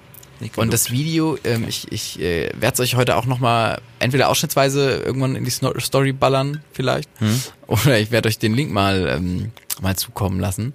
Und 0.56 0.74
das 0.74 0.92
Video, 0.92 1.38
ähm, 1.44 1.66
ich, 1.68 1.92
ich 1.92 2.20
äh, 2.20 2.50
werde 2.56 2.74
es 2.74 2.80
euch 2.80 2.96
heute 2.96 3.18
auch 3.18 3.26
nochmal 3.26 3.82
entweder 4.00 4.30
ausschnittsweise 4.30 4.98
irgendwann 4.98 5.36
in 5.36 5.44
die 5.44 5.52
Story 5.52 6.14
ballern, 6.14 6.64
vielleicht. 6.72 7.10
Hm. 7.20 7.42
Oder 7.68 8.00
ich 8.00 8.12
werde 8.12 8.30
euch 8.30 8.40
den 8.40 8.54
Link 8.54 8.72
mal, 8.72 9.08
ähm, 9.08 9.52
mal 9.82 9.96
zukommen 9.96 10.40
lassen. 10.40 10.74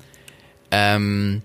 Ähm, 0.70 1.42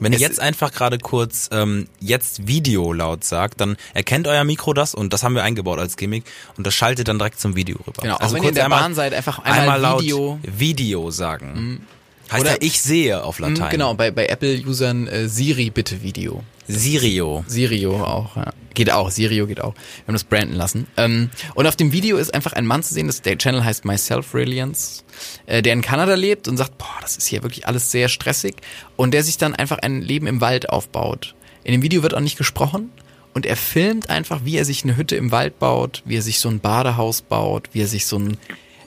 Wenn 0.00 0.12
ihr 0.12 0.18
jetzt 0.18 0.40
einfach 0.40 0.72
gerade 0.72 0.98
kurz 0.98 1.48
ähm, 1.52 1.86
jetzt 2.00 2.46
Video 2.48 2.92
laut 2.92 3.22
sagt, 3.24 3.60
dann 3.60 3.76
erkennt 3.92 4.26
euer 4.26 4.42
Mikro 4.44 4.72
das 4.72 4.94
und 4.94 5.12
das 5.12 5.22
haben 5.22 5.34
wir 5.34 5.44
eingebaut 5.44 5.78
als 5.78 5.96
Gimmick 5.96 6.24
und 6.56 6.66
das 6.66 6.74
schaltet 6.74 7.08
dann 7.08 7.18
direkt 7.18 7.38
zum 7.38 7.54
Video 7.54 7.78
rüber. 7.86 8.02
genau, 8.02 8.16
auch 8.16 8.20
also 8.20 8.34
wenn 8.34 8.42
ihr 8.42 8.48
in 8.48 8.54
der 8.56 8.64
einmal, 8.64 8.80
Bahn 8.80 8.94
seid, 8.94 9.14
einfach 9.14 9.38
einmal, 9.40 9.60
einmal 9.60 9.80
laut 9.80 10.02
Video. 10.02 10.40
Video 10.42 11.10
sagen. 11.10 11.86
Heißt 12.34 12.42
Oder- 12.44 12.52
ja 12.52 12.58
ich 12.60 12.80
sehe 12.82 13.22
auf 13.24 13.38
Mhm, 13.38 13.54
Latein. 13.54 13.70
Genau, 13.70 13.94
bei, 13.94 14.10
bei 14.10 14.26
Apple-Usern 14.26 15.06
äh, 15.08 15.28
Siri 15.28 15.70
bitte 15.70 16.02
Video. 16.02 16.42
Sirio. 16.66 17.44
Sirio 17.46 18.02
auch, 18.04 18.36
ja. 18.36 18.50
Geht 18.74 18.90
auch, 18.90 19.10
Sirio 19.10 19.46
geht 19.46 19.60
auch. 19.60 19.74
Wir 19.74 20.06
haben 20.08 20.14
das 20.14 20.24
branden 20.24 20.54
lassen. 20.56 20.86
Ähm, 20.96 21.30
und 21.54 21.66
auf 21.66 21.76
dem 21.76 21.92
Video 21.92 22.16
ist 22.16 22.34
einfach 22.34 22.54
ein 22.54 22.66
Mann 22.66 22.82
zu 22.82 22.92
sehen, 22.94 23.06
das, 23.06 23.22
der 23.22 23.38
Channel 23.38 23.64
heißt 23.64 23.84
Myself 23.84 24.34
Reliance, 24.34 25.02
äh, 25.46 25.62
der 25.62 25.74
in 25.74 25.82
Kanada 25.82 26.14
lebt 26.14 26.48
und 26.48 26.56
sagt, 26.56 26.76
boah, 26.78 26.96
das 27.02 27.16
ist 27.16 27.26
hier 27.28 27.42
wirklich 27.42 27.68
alles 27.68 27.90
sehr 27.90 28.08
stressig. 28.08 28.56
Und 28.96 29.12
der 29.14 29.22
sich 29.22 29.38
dann 29.38 29.54
einfach 29.54 29.78
ein 29.78 30.02
Leben 30.02 30.26
im 30.26 30.40
Wald 30.40 30.70
aufbaut. 30.70 31.34
In 31.62 31.72
dem 31.72 31.82
Video 31.82 32.02
wird 32.02 32.14
auch 32.14 32.20
nicht 32.20 32.36
gesprochen. 32.38 32.90
Und 33.34 33.46
er 33.46 33.56
filmt 33.56 34.10
einfach, 34.10 34.40
wie 34.44 34.56
er 34.56 34.64
sich 34.64 34.84
eine 34.84 34.96
Hütte 34.96 35.16
im 35.16 35.30
Wald 35.32 35.58
baut, 35.58 36.02
wie 36.04 36.16
er 36.16 36.22
sich 36.22 36.38
so 36.40 36.48
ein 36.48 36.60
Badehaus 36.60 37.20
baut, 37.22 37.68
wie 37.72 37.82
er 37.82 37.88
sich 37.88 38.06
so 38.06 38.16
ein, 38.18 38.36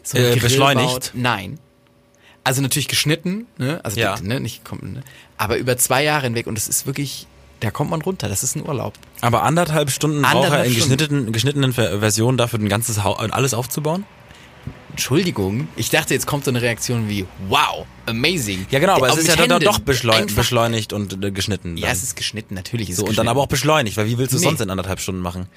so 0.04 0.18
ein 0.18 0.24
Äh, 0.24 0.36
beschleunigt? 0.38 0.88
Baut. 0.88 1.12
Nein. 1.14 1.60
Also 2.48 2.62
natürlich 2.62 2.88
geschnitten, 2.88 3.46
ne? 3.58 3.80
Also 3.84 4.00
Ja. 4.00 4.16
ne, 4.22 4.40
nicht 4.40 4.64
kommt, 4.66 4.84
ne? 4.84 5.02
Aber 5.38 5.58
über 5.58 5.78
zwei 5.78 6.04
Jahre 6.04 6.24
hinweg 6.24 6.48
und 6.48 6.58
es 6.58 6.68
ist 6.68 6.86
wirklich, 6.88 7.28
da 7.60 7.72
kommt 7.72 7.90
man 7.92 8.02
runter. 8.02 8.30
Das 8.30 8.42
ist 8.44 8.56
ein 8.56 8.66
Urlaub. 8.66 8.94
Aber 9.22 9.44
anderthalb 9.44 9.92
Stunden 9.92 10.22
braucht 10.22 10.34
er 10.34 10.38
Anderthalb 10.38 10.68
in 10.68 10.76
geschnittenen, 10.76 11.32
geschnittenen 11.34 11.74
Ver- 11.74 12.00
Versionen 12.00 12.38
dafür 12.38 12.60
ein 12.60 12.70
ganzes 12.70 13.04
Haus, 13.04 13.20
alles 13.32 13.54
aufzubauen? 13.54 14.06
Entschuldigung, 14.92 15.68
ich 15.76 15.90
dachte, 15.90 16.14
jetzt 16.14 16.26
kommt 16.26 16.46
so 16.46 16.52
eine 16.52 16.62
Reaktion 16.62 17.08
wie, 17.10 17.26
wow, 17.50 17.86
amazing. 18.08 18.66
Ja 18.72 18.80
genau, 18.80 18.96
aber 18.96 19.10
es 19.10 19.18
ist 19.18 19.28
ja 19.28 19.36
dann 19.46 19.62
doch 19.62 19.80
beschleun 19.80 20.24
einfach- 20.24 20.36
beschleunigt 20.38 20.92
und 20.94 21.24
äh, 21.24 21.32
geschnitten. 21.32 21.78
Ja, 21.78 21.88
dann. 21.88 21.96
es 21.96 22.04
ist 22.04 22.16
geschnitten, 22.16 22.56
natürlich 22.56 22.90
ist 22.90 22.96
so 22.96 23.02
es 23.02 23.04
und 23.04 23.10
geschnitten. 23.10 23.26
dann 23.28 23.32
aber 23.32 23.42
auch 23.42 23.48
beschleunigt, 23.48 23.96
weil 23.98 24.08
wie 24.08 24.18
willst 24.18 24.34
du 24.34 24.38
es 24.38 24.42
Nee. 24.44 24.48
sonst 24.50 24.62
in 24.62 24.70
anderthalb 24.70 25.00
Stunden 25.00 25.22
machen? 25.22 25.48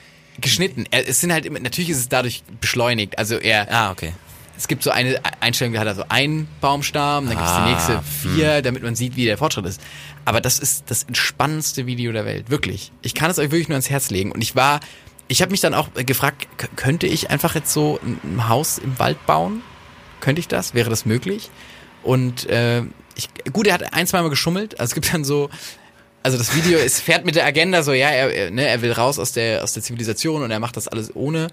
geschnitten. 0.41 0.85
Er- 0.91 1.07
Es 1.09 1.21
sind 1.21 1.33
halt 1.33 1.45
immer, 1.45 1.59
natürlich 1.61 1.91
ist 1.91 1.99
es 1.99 2.09
dadurch 2.09 2.43
beschleunigt. 2.61 3.19
Also 3.19 3.35
er, 3.37 3.71
Ah, 3.71 3.91
okay. 3.91 4.13
Es 4.61 4.69
gibt 4.69 4.83
so 4.83 4.91
eine 4.91 5.19
Einstellung, 5.41 5.73
da 5.73 5.81
hat 5.81 5.87
er 5.87 5.95
so 5.95 6.05
einen 6.11 6.47
Baumstamm, 6.61 7.27
dann 7.27 7.35
gibt 7.39 7.49
es 7.49 7.51
Ah, 7.51 7.65
die 7.65 7.73
nächste 7.73 8.03
vier, 8.03 8.61
damit 8.61 8.83
man 8.83 8.95
sieht, 8.95 9.17
wie 9.17 9.25
der 9.25 9.39
Fortschritt 9.39 9.65
ist. 9.65 9.81
Aber 10.27 10.43
das 10.43 10.59
ist 10.59 10.85
das 10.91 11.05
entspannendste 11.05 11.87
Video 11.87 12.13
der 12.13 12.27
Welt, 12.27 12.51
wirklich. 12.51 12.93
Ich 13.01 13.15
kann 13.15 13.31
es 13.31 13.39
euch 13.39 13.51
wirklich 13.51 13.69
nur 13.69 13.77
ans 13.77 13.89
Herz 13.89 14.11
legen. 14.11 14.33
Und 14.33 14.43
ich 14.43 14.57
war, 14.57 14.81
ich 15.29 15.41
habe 15.41 15.51
mich 15.51 15.63
dann 15.63 15.73
auch 15.73 15.89
gefragt, 15.95 16.47
könnte 16.77 17.07
ich 17.07 17.31
einfach 17.31 17.55
jetzt 17.55 17.73
so 17.73 17.99
ein 18.03 18.21
ein 18.23 18.49
Haus 18.51 18.77
im 18.77 18.99
Wald 18.99 19.25
bauen? 19.25 19.63
Könnte 20.21 20.41
ich 20.41 20.49
das? 20.49 20.75
Wäre 20.75 20.91
das 20.91 21.07
möglich? 21.07 21.49
Und 22.03 22.47
äh, 22.51 22.83
ich, 23.15 23.31
gut, 23.55 23.67
er 23.67 23.73
hat 23.73 23.95
ein, 23.95 24.07
zweimal 24.07 24.29
geschummelt. 24.29 24.79
Also 24.79 24.91
es 24.91 24.95
gibt 24.95 25.15
dann 25.15 25.25
so, 25.25 25.49
also 26.23 26.37
das 26.37 26.55
Video 26.55 26.79
ist, 26.79 27.01
fährt 27.01 27.25
mit 27.25 27.35
der 27.35 27.47
Agenda 27.47 27.83
so, 27.83 27.93
ja, 27.93 28.09
er, 28.11 28.31
er, 28.35 28.51
ne, 28.51 28.67
er 28.67 28.83
will 28.83 28.93
raus 28.93 29.19
aus 29.19 29.33
der, 29.33 29.63
aus 29.65 29.73
der 29.73 29.83
Zivilisation 29.83 30.43
und 30.43 30.51
er 30.51 30.61
macht 30.61 30.77
das 30.77 30.87
alles 30.89 31.15
ohne. 31.17 31.49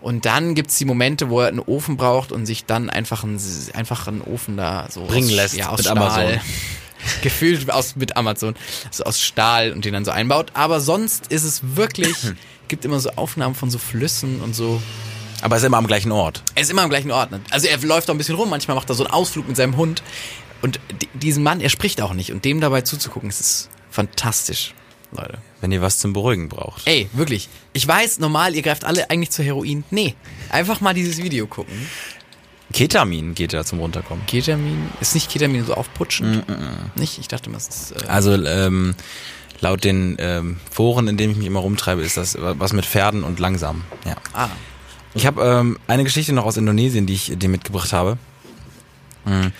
Und 0.00 0.24
dann 0.26 0.54
gibt's 0.54 0.76
die 0.78 0.84
Momente, 0.84 1.28
wo 1.30 1.40
er 1.40 1.48
einen 1.48 1.58
Ofen 1.60 1.96
braucht 1.96 2.32
und 2.32 2.46
sich 2.46 2.64
dann 2.64 2.90
einfach 2.90 3.24
einen, 3.24 3.40
einfach 3.74 4.06
einen 4.08 4.20
Ofen 4.22 4.56
da 4.56 4.86
so 4.90 5.04
Bringen 5.04 5.28
aus, 5.28 5.34
lässt 5.34 5.56
ja, 5.56 5.68
aus 5.68 5.78
mit 5.78 5.86
Stahl. 5.86 5.98
Amazon. 5.98 6.40
Gefühlt 7.22 7.70
aus, 7.70 7.96
mit 7.96 8.16
Amazon. 8.16 8.54
Also 8.88 9.04
aus 9.04 9.20
Stahl 9.20 9.72
und 9.72 9.84
den 9.84 9.92
dann 9.92 10.04
so 10.04 10.10
einbaut. 10.10 10.50
Aber 10.54 10.80
sonst 10.80 11.28
ist 11.28 11.44
es 11.44 11.60
wirklich, 11.76 12.14
gibt 12.68 12.84
immer 12.84 13.00
so 13.00 13.10
Aufnahmen 13.16 13.54
von 13.54 13.70
so 13.70 13.78
Flüssen 13.78 14.40
und 14.40 14.54
so. 14.54 14.80
Aber 15.42 15.56
es 15.56 15.62
ist 15.62 15.66
immer 15.66 15.76
am 15.78 15.86
gleichen 15.86 16.12
Ort. 16.12 16.42
Er 16.54 16.62
ist 16.62 16.70
immer 16.70 16.82
am 16.82 16.90
gleichen 16.90 17.10
Ort. 17.10 17.30
ne? 17.30 17.40
Also 17.50 17.68
er 17.68 17.78
läuft 17.78 18.08
auch 18.10 18.14
ein 18.14 18.18
bisschen 18.18 18.34
rum, 18.36 18.48
manchmal 18.50 18.74
macht 18.76 18.88
er 18.88 18.94
so 18.94 19.04
einen 19.04 19.12
Ausflug 19.12 19.46
mit 19.46 19.56
seinem 19.56 19.76
Hund. 19.76 20.02
Und 20.62 20.80
di- 21.02 21.08
diesen 21.14 21.42
Mann, 21.42 21.60
er 21.60 21.68
spricht 21.68 22.00
auch 22.00 22.14
nicht. 22.14 22.32
Und 22.32 22.44
dem 22.44 22.60
dabei 22.60 22.80
zuzugucken, 22.80 23.28
das 23.28 23.40
ist 23.40 23.68
fantastisch, 23.96 24.74
Leute. 25.12 25.38
Wenn 25.62 25.72
ihr 25.72 25.80
was 25.80 25.98
zum 25.98 26.12
Beruhigen 26.12 26.48
braucht. 26.50 26.86
Ey, 26.86 27.08
wirklich. 27.14 27.48
Ich 27.72 27.88
weiß, 27.88 28.18
normal, 28.18 28.54
ihr 28.54 28.62
greift 28.62 28.84
alle 28.84 29.08
eigentlich 29.10 29.30
zu 29.30 29.42
Heroin. 29.42 29.84
Nee, 29.90 30.14
einfach 30.50 30.80
mal 30.82 30.92
dieses 30.94 31.16
Video 31.16 31.46
gucken. 31.46 31.74
Ketamin 32.72 33.34
geht 33.34 33.52
ja 33.54 33.64
zum 33.64 33.78
Runterkommen. 33.80 34.26
Ketamin, 34.26 34.88
ist 35.00 35.14
nicht 35.14 35.30
Ketamin 35.30 35.64
so 35.64 35.72
Mm, 35.72 35.76
aufputschend? 35.78 36.44
Nicht? 36.96 37.18
Ich 37.18 37.28
dachte 37.28 37.48
mal, 37.48 37.56
es 37.56 37.68
ist... 37.68 37.92
Äh, 38.02 38.06
Also 38.08 38.34
ähm, 38.34 38.94
laut 39.60 39.84
den 39.84 40.16
ähm, 40.18 40.58
Foren, 40.70 41.08
in 41.08 41.16
denen 41.16 41.32
ich 41.32 41.38
mich 41.38 41.46
immer 41.46 41.60
rumtreibe, 41.60 42.02
ist 42.02 42.16
das 42.18 42.36
was 42.38 42.72
mit 42.74 42.84
Pferden 42.84 43.24
und 43.24 43.38
langsam. 43.38 43.84
Ja. 44.04 44.16
ah, 44.34 44.48
Ich 45.14 45.24
habe 45.26 45.42
ähm, 45.42 45.78
eine 45.86 46.04
Geschichte 46.04 46.32
noch 46.34 46.44
aus 46.44 46.56
Indonesien, 46.58 47.06
die 47.06 47.14
ich 47.14 47.32
dir 47.38 47.48
mitgebracht 47.48 47.92
habe. 47.92 48.18
Hm. 49.24 49.52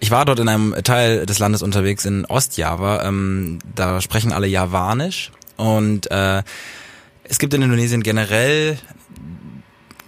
Ich 0.00 0.10
war 0.10 0.24
dort 0.24 0.38
in 0.38 0.48
einem 0.48 0.74
Teil 0.84 1.26
des 1.26 1.38
Landes 1.38 1.62
unterwegs 1.62 2.04
in 2.04 2.24
Ostjava. 2.24 3.04
Ähm, 3.04 3.58
da 3.74 4.00
sprechen 4.00 4.32
alle 4.32 4.46
Javanisch 4.46 5.32
und 5.56 6.10
äh, 6.10 6.42
es 7.24 7.38
gibt 7.38 7.52
in 7.54 7.62
Indonesien 7.62 8.02
generell 8.02 8.78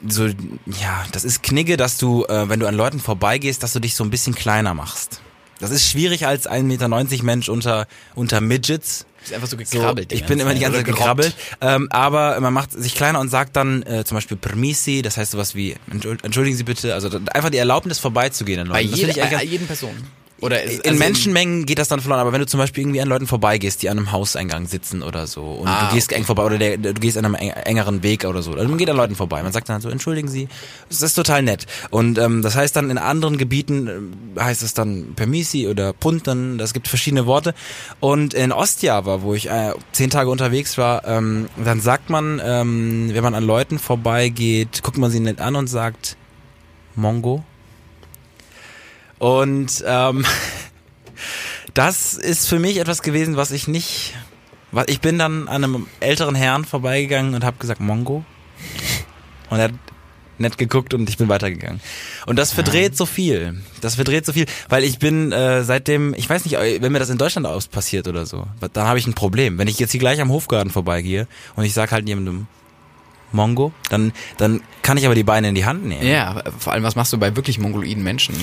so, 0.06 0.26
ja, 0.26 1.04
das 1.12 1.24
ist 1.24 1.42
Knigge, 1.42 1.76
dass 1.76 1.98
du, 1.98 2.24
äh, 2.24 2.48
wenn 2.48 2.60
du 2.60 2.66
an 2.66 2.74
Leuten 2.74 3.00
vorbeigehst, 3.00 3.62
dass 3.62 3.72
du 3.72 3.80
dich 3.80 3.94
so 3.94 4.04
ein 4.04 4.10
bisschen 4.10 4.34
kleiner 4.34 4.74
machst. 4.74 5.20
Das 5.58 5.70
ist 5.70 5.86
schwierig 5.90 6.26
als 6.26 6.48
1,90 6.48 6.62
Meter 6.62 7.24
Mensch 7.24 7.48
unter, 7.50 7.86
unter 8.14 8.40
Midgets. 8.40 9.04
Ist 9.22 9.32
einfach 9.34 9.48
so 9.48 9.56
So, 9.56 9.78
gekrabbelt. 9.78 10.10
die 10.10 10.14
ich 10.16 10.24
bin 10.24 10.38
immer 10.40 10.54
die 10.54 10.60
ganze 10.60 10.78
Zeit 10.78 10.86
gekrabbelt. 10.86 11.34
Ähm, 11.60 11.88
aber 11.90 12.40
man 12.40 12.52
macht 12.52 12.72
sich 12.72 12.94
kleiner 12.94 13.20
und 13.20 13.28
sagt 13.28 13.56
dann 13.56 13.82
äh, 13.82 14.04
zum 14.04 14.16
Beispiel 14.16 14.36
Permisi, 14.36 15.02
das 15.02 15.16
heißt 15.16 15.32
sowas 15.32 15.54
wie 15.54 15.76
Entschuld- 15.92 16.24
entschuldigen 16.24 16.56
Sie 16.56 16.64
bitte, 16.64 16.94
also 16.94 17.10
einfach 17.32 17.50
die 17.50 17.58
Erlaubnis 17.58 17.98
vorbeizugehen 17.98 18.60
an 18.60 18.68
Bei, 18.68 18.82
Leuten. 18.82 18.90
Das 18.92 19.00
jeder, 19.00 19.14
bei 19.22 19.28
ganz- 19.30 19.42
jeden 19.44 19.66
Person. 19.66 19.94
Oder 20.40 20.62
ist, 20.62 20.84
in 20.84 20.92
also 20.92 20.98
Menschenmengen 21.04 21.66
geht 21.66 21.78
das 21.78 21.88
dann 21.88 22.00
verloren, 22.00 22.20
aber 22.20 22.32
wenn 22.32 22.40
du 22.40 22.46
zum 22.46 22.58
Beispiel 22.58 22.82
irgendwie 22.82 23.00
an 23.00 23.08
Leuten 23.08 23.26
vorbeigehst, 23.26 23.82
die 23.82 23.90
an 23.90 23.98
einem 23.98 24.10
Hauseingang 24.12 24.66
sitzen 24.66 25.02
oder 25.02 25.26
so 25.26 25.42
und 25.42 25.68
Ah, 25.68 25.88
du 25.88 25.94
gehst 25.94 26.08
okay. 26.10 26.18
eng 26.20 26.24
vorbei 26.24 26.44
oder 26.44 26.58
der, 26.58 26.78
du 26.78 26.94
gehst 26.94 27.18
an 27.18 27.24
einem 27.26 27.34
eng- 27.34 27.50
engeren 27.50 28.02
Weg 28.02 28.24
oder 28.24 28.42
so, 28.42 28.52
also 28.52 28.66
man 28.68 28.78
geht 28.78 28.88
an 28.88 28.96
Leuten 28.96 29.14
vorbei, 29.16 29.42
man 29.42 29.52
sagt 29.52 29.68
dann 29.68 29.80
so, 29.80 29.90
entschuldigen 29.90 30.28
Sie, 30.28 30.48
das 30.88 31.02
ist 31.02 31.14
total 31.14 31.42
nett. 31.42 31.66
Und 31.90 32.18
ähm, 32.18 32.40
das 32.42 32.56
heißt 32.56 32.74
dann 32.74 32.90
in 32.90 32.96
anderen 32.98 33.36
Gebieten 33.38 34.32
äh, 34.36 34.40
heißt 34.40 34.62
es 34.62 34.72
dann 34.74 35.12
Permisi 35.14 35.68
oder 35.68 35.92
Punten, 35.92 36.56
das 36.58 36.72
gibt 36.72 36.88
verschiedene 36.88 37.26
Worte. 37.26 37.54
Und 38.00 38.32
in 38.34 38.52
Ostjava, 38.52 39.22
wo 39.22 39.34
ich 39.34 39.50
äh, 39.50 39.72
zehn 39.92 40.08
Tage 40.10 40.30
unterwegs 40.30 40.78
war, 40.78 41.06
ähm, 41.06 41.48
dann 41.62 41.80
sagt 41.80 42.08
man, 42.08 42.40
ähm, 42.42 43.10
wenn 43.12 43.22
man 43.22 43.34
an 43.34 43.44
Leuten 43.44 43.78
vorbeigeht, 43.78 44.82
guckt 44.82 44.96
man 44.98 45.10
sie 45.10 45.20
nett 45.20 45.40
an 45.40 45.54
und 45.56 45.66
sagt 45.66 46.16
Mongo 46.96 47.44
und 49.20 49.84
ähm, 49.86 50.24
das 51.74 52.14
ist 52.14 52.48
für 52.48 52.58
mich 52.58 52.78
etwas 52.78 53.02
gewesen, 53.02 53.36
was 53.36 53.52
ich 53.52 53.68
nicht. 53.68 54.14
Was, 54.72 54.86
ich 54.88 55.00
bin 55.00 55.18
dann 55.18 55.46
an 55.46 55.62
einem 55.62 55.86
älteren 56.00 56.34
Herrn 56.34 56.64
vorbeigegangen 56.64 57.34
und 57.34 57.44
habe 57.44 57.58
gesagt, 57.58 57.80
Mongo. 57.80 58.24
Und 59.50 59.58
er 59.58 59.64
hat 59.64 59.74
nett 60.38 60.56
geguckt 60.56 60.94
und 60.94 61.06
ich 61.10 61.18
bin 61.18 61.28
weitergegangen. 61.28 61.80
Und 62.24 62.38
das 62.38 62.52
verdreht 62.52 62.96
so 62.96 63.04
viel. 63.04 63.60
Das 63.82 63.96
verdreht 63.96 64.24
so 64.24 64.32
viel, 64.32 64.46
weil 64.70 64.84
ich 64.84 64.98
bin 64.98 65.32
äh, 65.32 65.64
seitdem, 65.64 66.14
ich 66.14 66.30
weiß 66.30 66.46
nicht, 66.46 66.56
wenn 66.56 66.90
mir 66.90 66.98
das 66.98 67.10
in 67.10 67.18
Deutschland 67.18 67.46
aus 67.46 67.68
passiert 67.68 68.08
oder 68.08 68.24
so, 68.24 68.46
dann 68.72 68.86
habe 68.86 68.98
ich 68.98 69.06
ein 69.06 69.12
Problem. 69.12 69.58
Wenn 69.58 69.68
ich 69.68 69.78
jetzt 69.78 69.90
hier 69.90 70.00
gleich 70.00 70.20
am 70.20 70.30
Hofgarten 70.30 70.70
vorbeigehe 70.70 71.28
und 71.56 71.64
ich 71.64 71.74
sag 71.74 71.92
halt 71.92 72.08
jemandem 72.08 72.46
Mongo, 73.32 73.72
dann 73.90 74.12
dann 74.38 74.62
kann 74.82 74.96
ich 74.96 75.04
aber 75.04 75.14
die 75.14 75.24
Beine 75.24 75.50
in 75.50 75.54
die 75.54 75.66
Hand 75.66 75.84
nehmen. 75.84 76.06
Ja, 76.06 76.42
vor 76.58 76.72
allem, 76.72 76.84
was 76.84 76.96
machst 76.96 77.12
du 77.12 77.18
bei 77.18 77.36
wirklich 77.36 77.58
mongoloiden 77.58 78.02
Menschen? 78.02 78.34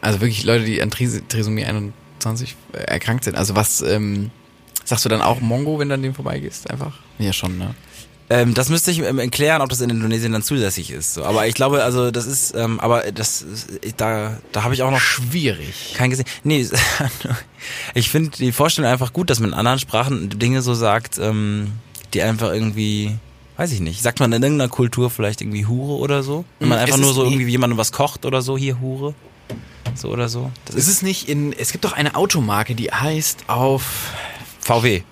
Also 0.00 0.20
wirklich 0.20 0.44
Leute, 0.44 0.64
die 0.64 0.80
an 0.82 0.90
Tris 0.90 1.20
Trisomie 1.28 1.64
21 1.64 2.56
erkrankt 2.72 3.24
sind. 3.24 3.36
Also 3.36 3.54
was, 3.56 3.80
ähm, 3.82 4.30
Sagst 4.84 5.04
du 5.04 5.10
dann 5.10 5.20
auch 5.20 5.40
Mongo, 5.40 5.78
wenn 5.78 5.88
du 5.90 5.94
an 5.96 6.02
dem 6.02 6.14
vorbeigehst? 6.14 6.70
Einfach? 6.70 6.94
Ja, 7.18 7.32
schon, 7.34 7.58
ne? 7.58 7.74
Ähm, 8.30 8.54
das 8.54 8.70
müsste 8.70 8.90
ich 8.90 9.00
ähm, 9.00 9.18
erklären, 9.18 9.60
ob 9.60 9.68
das 9.68 9.80
in 9.82 9.90
Indonesien 9.90 10.32
dann 10.32 10.42
zulässig 10.42 10.90
ist. 10.90 11.12
So. 11.14 11.24
Aber 11.24 11.46
ich 11.46 11.54
glaube, 11.54 11.82
also 11.84 12.10
das 12.10 12.26
ist, 12.26 12.54
ähm, 12.54 12.80
aber 12.80 13.10
das, 13.12 13.42
ist- 13.42 13.68
da, 13.98 14.38
da 14.52 14.62
habe 14.64 14.72
ich 14.74 14.82
auch 14.82 14.90
noch 14.90 15.00
Schwierig. 15.00 15.92
kein 15.94 16.08
gesehen. 16.10 16.24
Nee, 16.42 16.66
ich 17.94 18.08
finde 18.10 18.30
die 18.38 18.52
Vorstellung 18.52 18.90
einfach 18.90 19.12
gut, 19.12 19.30
dass 19.30 19.40
man 19.40 19.50
in 19.50 19.54
anderen 19.54 19.78
Sprachen 19.78 20.30
Dinge 20.38 20.62
so 20.62 20.74
sagt, 20.74 21.18
ähm, 21.18 21.72
die 22.14 22.22
einfach 22.22 22.52
irgendwie, 22.52 23.16
weiß 23.56 23.72
ich 23.72 23.80
nicht, 23.80 24.02
sagt 24.02 24.20
man 24.20 24.32
in 24.32 24.42
irgendeiner 24.42 24.70
Kultur 24.70 25.10
vielleicht 25.10 25.40
irgendwie 25.40 25.66
Hure 25.66 25.98
oder 25.98 26.22
so? 26.22 26.44
Wenn 26.60 26.68
man 26.68 26.78
Mm, 26.78 26.82
einfach 26.82 26.96
nur 26.98 27.12
so 27.12 27.22
nie- 27.22 27.28
irgendwie 27.30 27.46
wie 27.46 27.50
jemandem 27.52 27.78
was 27.78 27.92
kocht 27.92 28.24
oder 28.24 28.40
so, 28.42 28.56
hier 28.56 28.80
Hure. 28.80 29.14
So 29.94 30.08
oder 30.10 30.28
so. 30.28 30.50
Das 30.66 30.74
Ist 30.76 30.88
ist 30.88 30.94
es 30.96 31.02
nicht 31.02 31.28
in, 31.28 31.52
es 31.52 31.72
gibt 31.72 31.84
doch 31.84 31.92
eine 31.92 32.14
Automarke, 32.14 32.74
die 32.74 32.90
heißt 32.92 33.44
auf 33.48 34.12
VW. 34.60 35.02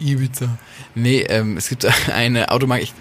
Ibiza. 0.00 0.58
Nee, 0.94 1.20
ähm, 1.22 1.56
es 1.56 1.68
gibt 1.68 1.84
eine 2.12 2.50
Automarke, 2.50 2.82
ich, 2.84 2.92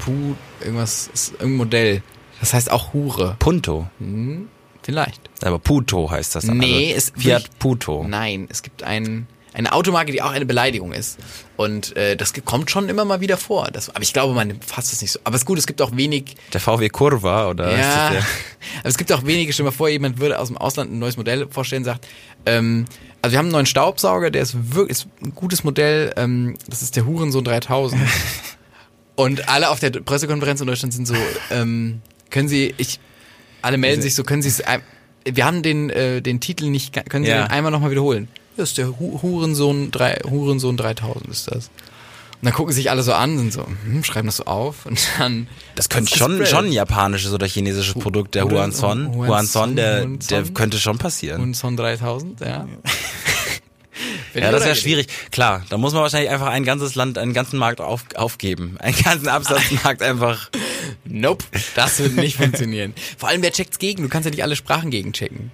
Puh, 0.00 0.34
irgendwas, 0.60 1.08
ist 1.12 1.32
irgendein 1.32 1.56
Modell. 1.56 2.02
Das 2.40 2.54
heißt 2.54 2.70
auch 2.70 2.92
Hure. 2.92 3.36
Punto. 3.38 3.88
Hm, 3.98 4.48
vielleicht. 4.82 5.20
Aber 5.42 5.58
Puto 5.58 6.10
heißt 6.10 6.34
das 6.34 6.46
dann. 6.46 6.58
Nee, 6.58 6.94
also 6.94 7.12
es- 7.16 7.22
Fiat 7.22 7.58
Puto. 7.58 8.04
Nein, 8.06 8.46
es 8.50 8.62
gibt 8.62 8.82
ein, 8.82 9.26
eine 9.58 9.72
Automarke, 9.72 10.12
die 10.12 10.20
auch 10.22 10.30
eine 10.30 10.44
Beleidigung 10.46 10.92
ist. 10.92 11.18
Und 11.56 11.96
äh, 11.96 12.16
das 12.16 12.32
kommt 12.44 12.70
schon 12.70 12.88
immer 12.88 13.04
mal 13.04 13.20
wieder 13.20 13.36
vor. 13.38 13.68
Das, 13.72 13.88
aber 13.90 14.02
ich 14.02 14.12
glaube, 14.12 14.34
man 14.34 14.60
fasst 14.60 14.92
es 14.92 15.00
nicht 15.00 15.12
so. 15.12 15.20
Aber 15.24 15.34
es 15.36 15.42
ist 15.42 15.46
gut, 15.46 15.58
es 15.58 15.66
gibt 15.66 15.80
auch 15.80 15.96
wenig. 15.96 16.36
Der 16.52 16.60
VW 16.60 16.88
Kurva 16.90 17.48
oder 17.48 17.70
Ja, 17.70 18.10
der? 18.10 18.18
aber 18.80 18.88
es 18.88 18.98
gibt 18.98 19.10
auch 19.12 19.24
wenige. 19.24 19.52
Stell 19.52 19.64
mal 19.64 19.70
vor, 19.72 19.88
jemand 19.88 20.18
würde 20.20 20.38
aus 20.38 20.48
dem 20.48 20.58
Ausland 20.58 20.92
ein 20.92 20.98
neues 20.98 21.16
Modell 21.16 21.46
vorstellen, 21.50 21.84
sagt, 21.84 22.06
ähm, 22.44 22.84
also 23.22 23.32
wir 23.32 23.38
haben 23.38 23.46
einen 23.46 23.52
neuen 23.52 23.66
Staubsauger, 23.66 24.30
der 24.30 24.42
ist 24.42 24.74
wirklich 24.74 24.98
ist 24.98 25.08
ein 25.22 25.34
gutes 25.34 25.64
Modell. 25.64 26.12
Ähm, 26.16 26.56
das 26.68 26.82
ist 26.82 26.94
der 26.96 27.06
Hurensohn 27.06 27.44
3000. 27.44 28.00
Und 29.16 29.48
alle 29.48 29.70
auf 29.70 29.80
der 29.80 29.90
Pressekonferenz 29.90 30.60
in 30.60 30.66
Deutschland 30.66 30.92
sind 30.92 31.06
so, 31.06 31.14
ähm, 31.50 32.02
können 32.30 32.48
Sie, 32.48 32.74
ich, 32.76 33.00
alle 33.62 33.78
melden 33.78 34.02
sich 34.02 34.14
so, 34.14 34.22
können 34.24 34.42
Sie 34.42 34.48
es, 34.50 34.62
wir 35.24 35.44
haben 35.46 35.62
den, 35.62 35.88
äh, 35.88 36.20
den 36.20 36.40
Titel 36.40 36.66
nicht, 36.66 36.92
können 37.08 37.24
Sie 37.24 37.30
Ja. 37.30 37.44
den 37.44 37.50
einmal 37.50 37.72
nochmal 37.72 37.90
wiederholen? 37.90 38.28
Das 38.56 38.70
ist 38.70 38.78
der 38.78 38.98
Hu 38.98 39.20
Hurensohn, 39.22 39.90
drei, 39.90 40.18
Hurensohn 40.28 40.76
3000 40.76 41.28
ist 41.28 41.50
das. 41.50 41.66
Und 41.66 42.44
dann 42.44 42.52
gucken 42.52 42.74
sich 42.74 42.90
alle 42.90 43.02
so 43.02 43.14
an, 43.14 43.38
sind 43.38 43.52
so, 43.52 43.66
hm, 43.66 44.04
schreiben 44.04 44.26
das 44.26 44.36
so 44.36 44.44
auf 44.44 44.84
und 44.84 44.98
dann. 45.18 45.48
Das 45.74 45.88
könnte 45.88 46.16
schon, 46.16 46.44
schon 46.44 46.66
ein 46.66 46.72
japanisches 46.72 47.32
oder 47.32 47.46
chinesisches 47.46 47.94
Produkt, 47.94 48.34
der. 48.34 48.44
Huanson, 48.44 49.14
Huanson, 49.14 49.74
der, 49.74 50.06
der 50.06 50.42
könnte 50.44 50.78
schon 50.78 50.98
passieren. 50.98 51.40
Hurensohn 51.40 51.76
3000, 51.76 52.40
ja. 52.40 52.66
Ja, 54.34 54.50
das 54.50 54.64
wäre 54.64 54.76
schwierig. 54.76 55.08
Klar, 55.30 55.64
da 55.70 55.78
muss 55.78 55.94
man 55.94 56.02
wahrscheinlich 56.02 56.30
einfach 56.30 56.48
ein 56.48 56.64
ganzes 56.64 56.94
Land, 56.94 57.16
einen 57.16 57.32
ganzen 57.32 57.58
Markt 57.58 57.80
auf, 57.80 58.04
aufgeben. 58.14 58.76
Einen 58.80 59.02
ganzen 59.02 59.28
Absatzmarkt 59.28 60.02
einfach. 60.02 60.50
Nope, 61.04 61.44
das 61.74 62.00
wird 62.00 62.14
nicht 62.16 62.36
funktionieren. 62.36 62.92
Vor 63.16 63.28
allem, 63.28 63.40
wer 63.42 63.52
checkt's 63.52 63.78
gegen? 63.78 64.02
Du 64.02 64.08
kannst 64.08 64.24
ja 64.24 64.30
nicht 64.30 64.42
alle 64.42 64.56
Sprachen 64.56 64.90
gegenchecken. 64.90 65.50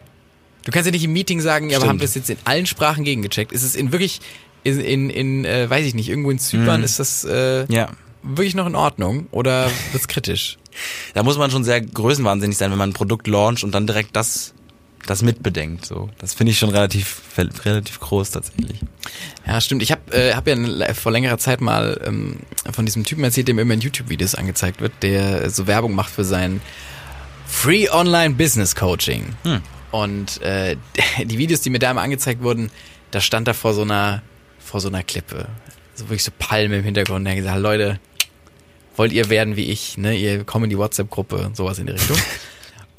Du 0.64 0.70
kannst 0.70 0.86
ja 0.86 0.92
nicht 0.92 1.04
im 1.04 1.12
Meeting 1.12 1.40
sagen, 1.40 1.70
ja, 1.70 1.76
aber 1.76 1.86
Stimmt. 1.86 1.90
haben 1.90 2.00
wir 2.00 2.04
es 2.04 2.14
jetzt 2.14 2.30
in 2.30 2.36
allen 2.44 2.66
Sprachen 2.66 3.04
gegengecheckt? 3.04 3.52
Ist 3.52 3.62
es 3.62 3.74
in 3.74 3.92
wirklich, 3.92 4.20
in, 4.64 4.80
in, 4.80 5.10
in 5.10 5.44
äh, 5.44 5.68
weiß 5.68 5.84
ich 5.86 5.94
nicht, 5.94 6.08
irgendwo 6.08 6.30
in 6.30 6.38
Zypern 6.38 6.82
ist 6.82 6.98
das 6.98 7.24
äh, 7.24 7.66
Ja. 7.72 7.90
wirklich 8.22 8.54
noch 8.54 8.66
in 8.66 8.74
Ordnung 8.76 9.26
oder 9.30 9.70
wird's 9.92 10.08
kritisch? 10.08 10.58
Da 11.12 11.22
muss 11.22 11.36
man 11.36 11.50
schon 11.50 11.64
sehr 11.64 11.82
größenwahnsinnig 11.82 12.56
sein, 12.56 12.70
wenn 12.70 12.78
man 12.78 12.90
ein 12.90 12.94
Produkt 12.94 13.26
launcht 13.26 13.62
und 13.62 13.74
dann 13.74 13.86
direkt 13.86 14.16
das, 14.16 14.54
das 15.06 15.20
mitbedenkt. 15.20 15.84
So, 15.84 16.08
das 16.16 16.32
finde 16.32 16.52
ich 16.52 16.58
schon 16.58 16.70
relativ, 16.70 17.20
relativ 17.36 18.00
groß 18.00 18.30
tatsächlich. 18.30 18.78
Ja, 19.46 19.60
stimmt. 19.60 19.82
Ich 19.82 19.92
habe 19.92 20.00
äh, 20.16 20.32
hab 20.32 20.48
ja 20.48 20.56
vor 20.94 21.12
längerer 21.12 21.36
Zeit 21.36 21.60
mal 21.60 22.00
ähm, 22.06 22.36
von 22.72 22.86
diesem 22.86 23.04
Typen 23.04 23.22
erzählt, 23.22 23.48
dem 23.48 23.58
immer 23.58 23.74
in 23.74 23.80
YouTube-Videos 23.80 24.34
angezeigt 24.34 24.80
wird, 24.80 24.92
der 25.02 25.50
so 25.50 25.66
Werbung 25.66 25.94
macht 25.94 26.08
für 26.10 26.24
sein 26.24 26.62
Free 27.46 27.90
Online 27.90 28.34
Business 28.34 28.74
Coaching. 28.74 29.34
Hm. 29.42 29.60
Und 29.92 30.40
äh, 30.42 30.76
die 31.24 31.38
Videos, 31.38 31.60
die 31.60 31.70
mir 31.70 31.78
da 31.78 31.90
immer 31.92 32.02
angezeigt 32.02 32.42
wurden, 32.42 32.70
da 33.12 33.20
stand 33.20 33.46
er 33.46 33.54
vor 33.54 33.72
so 33.74 33.82
einer 33.82 34.22
vor 34.58 34.80
so 34.80 34.88
einer 34.88 35.02
Klippe, 35.02 35.48
so 35.94 36.04
wirklich 36.06 36.24
so 36.24 36.30
Palme 36.38 36.78
im 36.78 36.84
Hintergrund. 36.84 37.26
Der 37.26 37.32
hat 37.34 37.38
gesagt, 37.38 37.60
Leute, 37.60 38.00
wollt 38.96 39.12
ihr 39.12 39.28
werden 39.28 39.56
wie 39.56 39.64
ich? 39.70 39.98
Ne, 39.98 40.16
ihr 40.16 40.44
kommt 40.44 40.64
in 40.64 40.70
die 40.70 40.78
WhatsApp-Gruppe, 40.78 41.50
sowas 41.54 41.78
in 41.78 41.86
die 41.86 41.92
Richtung. 41.92 42.16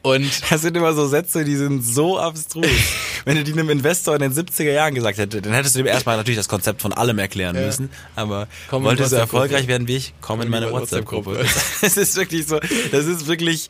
Und 0.04 0.30
Das 0.52 0.62
sind 0.62 0.76
immer 0.76 0.92
so 0.94 1.08
Sätze, 1.08 1.46
die 1.46 1.56
sind 1.56 1.82
so 1.82 2.20
abstrus. 2.20 2.66
Wenn 3.26 3.38
du 3.38 3.44
die 3.46 3.54
einem 3.54 3.70
Investor 3.70 4.14
in 4.16 4.22
den 4.22 4.34
70er 4.34 4.70
Jahren 4.74 4.94
gesagt 4.94 5.18
hättest, 5.18 5.46
dann 5.46 5.54
hättest 5.54 5.76
du 5.76 5.80
dem 5.80 5.86
erstmal 5.88 6.18
natürlich 6.18 6.38
das 6.38 6.50
Konzept 6.50 6.82
von 6.82 6.92
allem 6.92 7.20
erklären 7.20 7.56
Ja. 7.56 7.62
müssen. 7.66 7.90
Aber 8.18 8.50
Komm 8.70 8.84
wolltest 8.84 9.14
du 9.14 9.16
erfolgreich 9.16 9.68
werden 9.68 9.88
wie 9.88 9.96
ich, 9.96 10.14
komm 10.20 10.42
in 10.42 10.50
meine 10.50 10.70
WhatsApp-Gruppe. 10.74 11.38
WhatsApp-Gruppe. 11.38 11.80
Das 11.82 11.96
ist 11.96 12.18
wirklich 12.18 12.46
so, 12.46 12.60
das 12.92 13.06
ist 13.06 13.28
wirklich, 13.28 13.70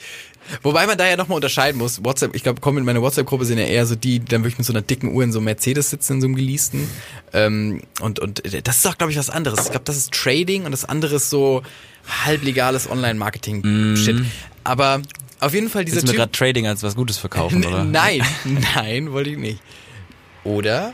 Wobei 0.62 0.86
man 0.88 0.98
da 0.98 1.08
ja 1.08 1.16
nochmal 1.16 1.38
unterscheiden 1.38 1.78
muss. 1.78 2.04
WhatsApp, 2.04 2.36
ich 2.36 2.44
glaube, 2.44 2.62
kommen 2.62 2.80
in 2.80 2.86
meine 2.86 3.02
WhatsApp-Gruppe 3.02 3.46
sind 3.46 3.58
ja 3.58 3.66
eher 3.66 3.86
so 3.86 3.96
die, 3.96 4.20
die 4.20 4.26
dann 4.26 4.44
wirklich 4.44 4.58
mit 4.58 4.68
so 4.68 4.74
einer 4.74 4.82
dicken 4.82 5.14
Uhr 5.14 5.24
in 5.24 5.32
so 5.32 5.40
einem 5.40 5.46
Mercedes 5.46 5.90
sitzen, 5.90 6.14
in 6.14 6.22
so 6.22 6.28
einem 6.28 6.36
geleasten. 6.36 6.90
Ähm, 7.34 7.82
und, 8.02 8.20
und 8.20 8.42
das 8.68 8.78
ist 8.78 8.88
auch, 8.88 8.98
glaube 8.98 9.12
ich, 9.12 9.18
was 9.18 9.30
anderes. 9.30 9.66
Ich 9.66 9.72
glaube, 9.72 9.86
das 9.86 9.98
ist 9.98 10.14
Trading 10.14 10.66
und 10.66 10.72
das 10.72 10.86
andere 10.86 11.16
ist 11.16 11.30
so 11.30 11.64
halblegales 12.26 12.90
Online-Marketing-Shit. 12.90 14.26
Aber 14.64 15.02
auf 15.40 15.54
jeden 15.54 15.70
Fall 15.70 15.86
dieser 15.86 15.98
willst 15.98 16.08
du 16.08 16.12
mir 16.14 16.18
gerade 16.18 16.32
Trading 16.32 16.68
als 16.68 16.84
was 16.84 16.96
Gutes 16.96 17.18
verkaufen, 17.18 17.66
oder? 17.66 17.84
Nein, 17.84 18.24
nein, 18.76 19.12
wollte 19.12 19.30
ich 19.32 19.38
nicht. 19.38 19.60
Oder? 20.44 20.94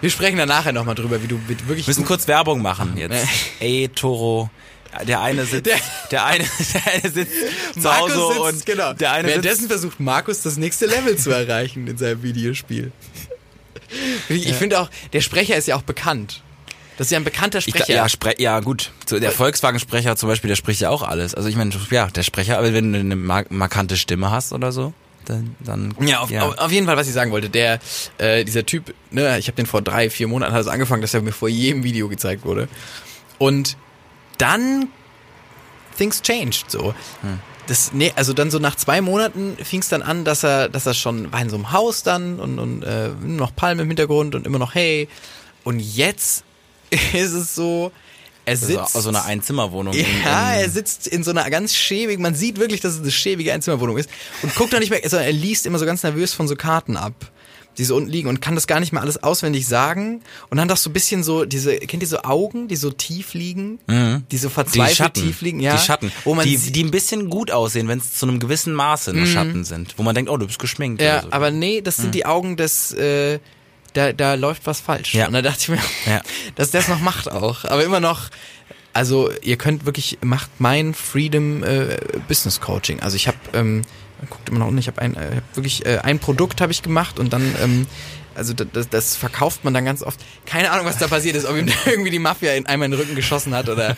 Wir 0.00 0.10
sprechen 0.10 0.36
da 0.36 0.46
nachher 0.46 0.72
nochmal 0.72 0.94
drüber, 0.94 1.22
wie 1.22 1.26
du 1.26 1.40
wirklich. 1.48 1.86
Wir 1.86 1.90
müssen 1.90 2.04
kurz 2.04 2.28
Werbung 2.28 2.62
machen 2.62 2.96
jetzt. 2.96 3.26
Ey, 3.60 3.88
Toro. 3.88 4.50
Der 5.06 5.20
eine 5.20 5.44
sitzt, 5.46 5.66
Der- 5.66 5.76
der, 6.10 6.24
eine, 6.24 6.44
der 6.74 6.92
eine 6.94 7.10
sitzt 7.12 7.32
zu 7.74 7.80
Markus 7.80 8.14
Hause 8.14 8.28
sitzt, 8.34 8.40
und 8.40 8.66
genau. 8.66 8.92
der 8.94 9.12
eine 9.12 9.22
sitzt, 9.28 9.28
Währenddessen 9.44 9.68
versucht 9.68 10.00
Markus 10.00 10.42
das 10.42 10.56
nächste 10.56 10.86
Level 10.86 11.16
zu 11.16 11.30
erreichen 11.30 11.86
in 11.86 11.98
seinem 11.98 12.22
Videospiel. 12.22 12.92
Ich, 14.28 14.46
ich 14.48 14.54
finde 14.54 14.80
auch, 14.80 14.90
der 15.12 15.20
Sprecher 15.20 15.56
ist 15.56 15.66
ja 15.68 15.76
auch 15.76 15.82
bekannt. 15.82 16.42
Das 16.98 17.06
ist 17.06 17.10
ja 17.12 17.18
ein 17.18 17.24
bekannter 17.24 17.58
Ich, 17.58 17.64
Sprecher. 17.66 17.84
gla- 17.84 17.96
ja, 17.96 18.08
spre 18.08 18.34
ja, 18.38 18.58
gut. 18.60 18.90
Der 19.10 19.30
Volkswagen-Sprecher 19.30 20.16
zum 20.16 20.28
Beispiel, 20.28 20.48
der 20.48 20.56
spricht 20.56 20.80
ja 20.80 20.90
auch 20.90 21.02
alles. 21.02 21.34
Also 21.34 21.48
ich 21.48 21.54
meine, 21.56 21.70
ja, 21.90 22.08
der 22.08 22.22
Sprecher, 22.24 22.58
aber 22.58 22.72
wenn 22.74 22.92
du 22.92 22.98
eine 22.98 23.14
mark 23.16 23.50
markante 23.52 23.96
Stimme 23.96 24.30
hast 24.30 24.52
oder 24.52 24.72
so, 24.72 24.92
dann, 25.24 25.54
dann 25.60 25.94
Ja, 26.00 26.20
auf, 26.20 26.32
Auf, 26.32 26.58
auf 26.58 26.72
jeden 26.72 26.86
Fall, 26.86 26.96
was 26.96 27.06
ich 27.06 27.12
sagen 27.14 27.30
wollte, 27.30 27.50
der, 27.50 27.78
äh, 28.18 28.44
dieser 28.44 28.66
Typ, 28.66 28.92
ne, 29.10 29.38
ich 29.38 29.46
habe 29.46 29.56
den 29.56 29.66
vor 29.66 29.80
drei, 29.80 30.10
vier 30.10 30.26
Monaten 30.26 30.52
hat 30.52 30.60
es 30.60 30.66
angefangen, 30.66 31.00
dass 31.02 31.14
er 31.14 31.22
mir 31.22 31.32
vor 31.32 31.48
jedem 31.48 31.84
Video 31.84 32.08
gezeigt 32.08 32.44
wurde. 32.44 32.68
Und 33.38 33.76
dann 34.38 34.88
things 35.96 36.22
changed 36.22 36.70
so. 36.70 36.94
Das, 37.66 37.92
nee, 37.92 38.12
also 38.16 38.32
dann 38.32 38.50
so 38.50 38.58
nach 38.58 38.76
zwei 38.76 39.00
Monaten 39.02 39.56
fing 39.62 39.80
es 39.80 39.88
dann 39.88 40.00
an, 40.00 40.24
dass 40.24 40.42
er, 40.42 40.68
dass 40.70 40.86
er 40.86 40.94
schon 40.94 41.30
war 41.32 41.42
in 41.42 41.50
so 41.50 41.56
einem 41.56 41.70
Haus 41.72 42.02
dann 42.02 42.40
und, 42.40 42.58
und 42.58 42.82
äh, 42.82 43.10
noch 43.22 43.54
Palmen 43.54 43.80
im 43.80 43.88
Hintergrund 43.88 44.34
und 44.34 44.46
immer 44.46 44.58
noch 44.58 44.74
hey. 44.74 45.08
Und 45.64 45.78
jetzt 45.80 46.44
ist 46.90 47.32
es 47.32 47.54
so, 47.54 47.92
er 48.46 48.52
also, 48.52 48.66
sitzt 48.66 48.96
aus 48.96 49.02
so 49.02 49.10
einer 49.10 49.26
Einzimmerwohnung. 49.26 49.92
in- 49.92 50.06
ja, 50.24 50.54
er 50.54 50.70
sitzt 50.70 51.06
in 51.06 51.22
so 51.22 51.30
einer 51.32 51.50
ganz 51.50 51.74
schäbigen, 51.74 52.22
man 52.22 52.34
sieht 52.34 52.58
wirklich, 52.58 52.80
dass 52.80 52.94
es 52.94 53.00
eine 53.02 53.10
schäbige 53.10 53.52
Einzimmerwohnung 53.52 53.98
ist 53.98 54.08
und 54.42 54.54
guckt 54.54 54.72
da 54.72 54.78
nicht 54.80 54.88
mehr, 54.88 55.00
sondern 55.04 55.26
er 55.26 55.32
liest 55.34 55.66
immer 55.66 55.78
so 55.78 55.84
ganz 55.84 56.02
nervös 56.02 56.32
von 56.32 56.48
so 56.48 56.56
Karten 56.56 56.96
ab, 56.96 57.12
die 57.78 57.84
so 57.84 57.96
unten 57.96 58.10
liegen 58.10 58.28
und 58.28 58.40
kann 58.42 58.54
das 58.54 58.66
gar 58.66 58.80
nicht 58.80 58.92
mehr 58.92 59.00
alles 59.02 59.22
auswendig 59.22 59.66
sagen 59.66 60.20
und 60.50 60.58
dann 60.58 60.68
doch 60.68 60.76
so 60.76 60.90
ein 60.90 60.92
bisschen 60.92 61.22
so 61.22 61.44
diese, 61.44 61.76
kennt 61.78 62.02
ihr 62.02 62.08
so 62.08 62.22
Augen, 62.22 62.68
die 62.68 62.76
so 62.76 62.90
tief 62.90 63.34
liegen, 63.34 63.78
die 63.88 64.36
so 64.36 64.48
die 64.48 64.54
verzweifelt 64.54 64.96
Schatten, 64.96 65.22
tief 65.22 65.40
liegen, 65.40 65.60
ja, 65.60 65.76
die 65.76 65.82
Schatten, 65.82 66.12
wo 66.24 66.34
man 66.34 66.44
die, 66.44 66.56
die 66.58 66.84
ein 66.84 66.90
bisschen 66.90 67.30
gut 67.30 67.50
aussehen, 67.50 67.88
wenn 67.88 67.98
es 67.98 68.14
zu 68.14 68.26
einem 68.26 68.40
gewissen 68.40 68.74
Maße 68.74 69.14
nur 69.14 69.26
Schatten 69.26 69.64
sind, 69.64 69.94
wo 69.96 70.02
man 70.02 70.14
denkt, 70.14 70.30
oh, 70.30 70.36
du 70.36 70.46
bist 70.46 70.58
geschminkt. 70.58 71.00
ja, 71.00 71.22
so. 71.22 71.28
aber 71.30 71.50
nee, 71.50 71.80
das 71.80 71.96
sind 71.96 72.14
die 72.14 72.26
Augen 72.26 72.56
des, 72.56 72.92
äh, 72.92 73.38
da, 73.94 74.12
da 74.12 74.34
läuft 74.34 74.66
was 74.66 74.80
falsch. 74.80 75.14
Ja. 75.14 75.26
Und 75.26 75.32
da 75.32 75.42
dachte 75.42 75.58
ich 75.60 75.68
mir, 75.68 75.78
Ja. 76.06 76.20
dass 76.56 76.70
der 76.70 76.80
es 76.80 76.88
noch 76.88 77.00
macht 77.00 77.30
auch. 77.30 77.64
Aber 77.64 77.84
immer 77.84 78.00
noch, 78.00 78.28
also 78.92 79.30
ihr 79.42 79.56
könnt 79.56 79.86
wirklich, 79.86 80.18
macht 80.22 80.50
mein 80.58 80.94
Freedom 80.94 81.62
äh, 81.62 81.96
Business 82.28 82.60
Coaching. 82.60 83.00
Also 83.00 83.16
ich 83.16 83.28
habe, 83.28 83.38
ähm, 83.54 83.82
guckt 84.26 84.48
immer 84.48 84.60
noch 84.60 84.66
unten, 84.66 84.78
ich 84.78 84.88
habe 84.88 85.00
ein, 85.00 85.14
äh, 85.14 85.36
hab 85.36 85.56
wirklich 85.56 85.86
äh, 85.86 85.98
ein 85.98 86.18
Produkt 86.18 86.60
habe 86.60 86.72
ich 86.72 86.82
gemacht 86.82 87.18
und 87.18 87.32
dann, 87.32 87.54
ähm, 87.62 87.86
also 88.34 88.52
das, 88.52 88.66
das, 88.72 88.88
das 88.88 89.16
verkauft 89.16 89.64
man 89.64 89.74
dann 89.74 89.84
ganz 89.84 90.02
oft. 90.02 90.20
Keine 90.46 90.70
Ahnung, 90.70 90.86
was 90.86 90.98
da 90.98 91.08
passiert 91.08 91.36
ist, 91.36 91.44
ob 91.46 91.56
ihm 91.56 91.66
da 91.84 91.90
irgendwie 91.90 92.10
die 92.10 92.18
Mafia 92.18 92.52
in 92.54 92.66
einmal 92.66 92.86
in 92.86 92.92
den 92.92 93.00
Rücken 93.00 93.14
geschossen 93.14 93.54
hat 93.54 93.68
oder 93.68 93.96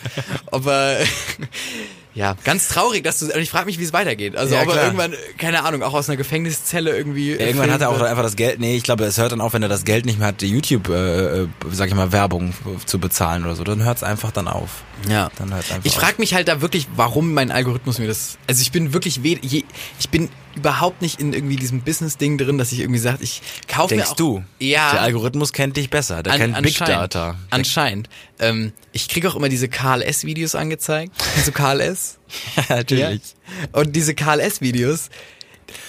ob 0.51 0.65
er 0.67 0.99
Ja, 2.13 2.35
ganz 2.43 2.67
traurig, 2.67 3.03
dass 3.03 3.19
du. 3.19 3.25
Und 3.27 3.39
ich 3.39 3.49
frage 3.49 3.65
mich, 3.65 3.79
wie 3.79 3.83
es 3.83 3.93
weitergeht. 3.93 4.35
Also 4.35 4.55
Ja, 4.55 4.63
ob 4.63 4.69
er 4.75 4.83
irgendwann, 4.83 5.13
keine 5.37 5.63
Ahnung, 5.63 5.81
auch 5.83 5.93
aus 5.93 6.09
einer 6.09 6.17
Gefängniszelle 6.17 6.95
irgendwie. 6.95 7.31
Ja, 7.33 7.45
irgendwann 7.45 7.71
hat 7.71 7.81
er 7.81 7.89
auch 7.89 8.01
einfach 8.01 8.23
das 8.23 8.35
Geld. 8.35 8.59
Nee, 8.59 8.75
ich 8.75 8.83
glaube, 8.83 9.05
es 9.05 9.17
hört 9.17 9.31
dann 9.31 9.39
auf, 9.41 9.53
wenn 9.53 9.63
er 9.63 9.69
das 9.69 9.85
Geld 9.85 10.05
nicht 10.05 10.19
mehr 10.19 10.29
hat, 10.29 10.41
die 10.41 10.47
YouTube, 10.47 10.89
äh, 10.89 11.43
äh, 11.43 11.47
sag 11.71 11.87
ich 11.87 11.95
mal, 11.95 12.11
Werbung 12.11 12.53
zu 12.85 12.99
bezahlen 12.99 13.43
oder 13.45 13.55
so. 13.55 13.63
Dann 13.63 13.83
hört 13.83 13.97
es 13.97 14.03
einfach 14.03 14.31
dann 14.31 14.47
auf. 14.47 14.83
Ja. 15.09 15.31
Dann 15.37 15.53
hört's 15.53 15.71
einfach 15.71 15.85
Ich 15.85 15.93
frage 15.93 16.15
mich 16.19 16.33
halt 16.33 16.47
da 16.47 16.61
wirklich, 16.61 16.87
warum 16.95 17.33
mein 17.33 17.51
Algorithmus 17.51 17.97
mir 17.99 18.07
das. 18.07 18.37
Also 18.47 18.61
ich 18.61 18.71
bin 18.71 18.93
wirklich 18.93 19.23
we 19.23 19.37
je, 19.41 19.63
ich 19.99 20.09
bin 20.09 20.29
überhaupt 20.55 21.01
nicht 21.01 21.19
in 21.19 21.33
irgendwie 21.33 21.55
diesem 21.55 21.81
Business-Ding 21.81 22.37
drin, 22.37 22.57
dass 22.57 22.71
ich 22.71 22.81
irgendwie 22.81 22.99
sage, 22.99 23.19
ich 23.21 23.41
kaufe 23.67 23.93
mir 23.95 23.99
Denkst 24.01 24.11
auch, 24.11 24.15
du? 24.17 24.43
Ja. 24.59 24.91
Der 24.91 25.01
Algorithmus 25.01 25.53
kennt 25.53 25.77
dich 25.77 25.89
besser. 25.89 26.23
Der 26.23 26.33
An- 26.33 26.39
kennt 26.39 26.61
Big. 26.61 26.77
Data. 26.77 27.35
Anscheinend. 27.49 28.09
Ähm, 28.39 28.73
ich 28.91 29.07
kriege 29.07 29.29
auch 29.29 29.35
immer 29.35 29.49
diese 29.49 29.69
KLS-Videos 29.69 30.55
angezeigt. 30.55 31.13
Also 31.37 31.53
KLS. 31.53 32.00
Natürlich. 32.69 33.21
Und 33.73 33.95
diese 33.95 34.13
KLS-Videos. 34.15 35.09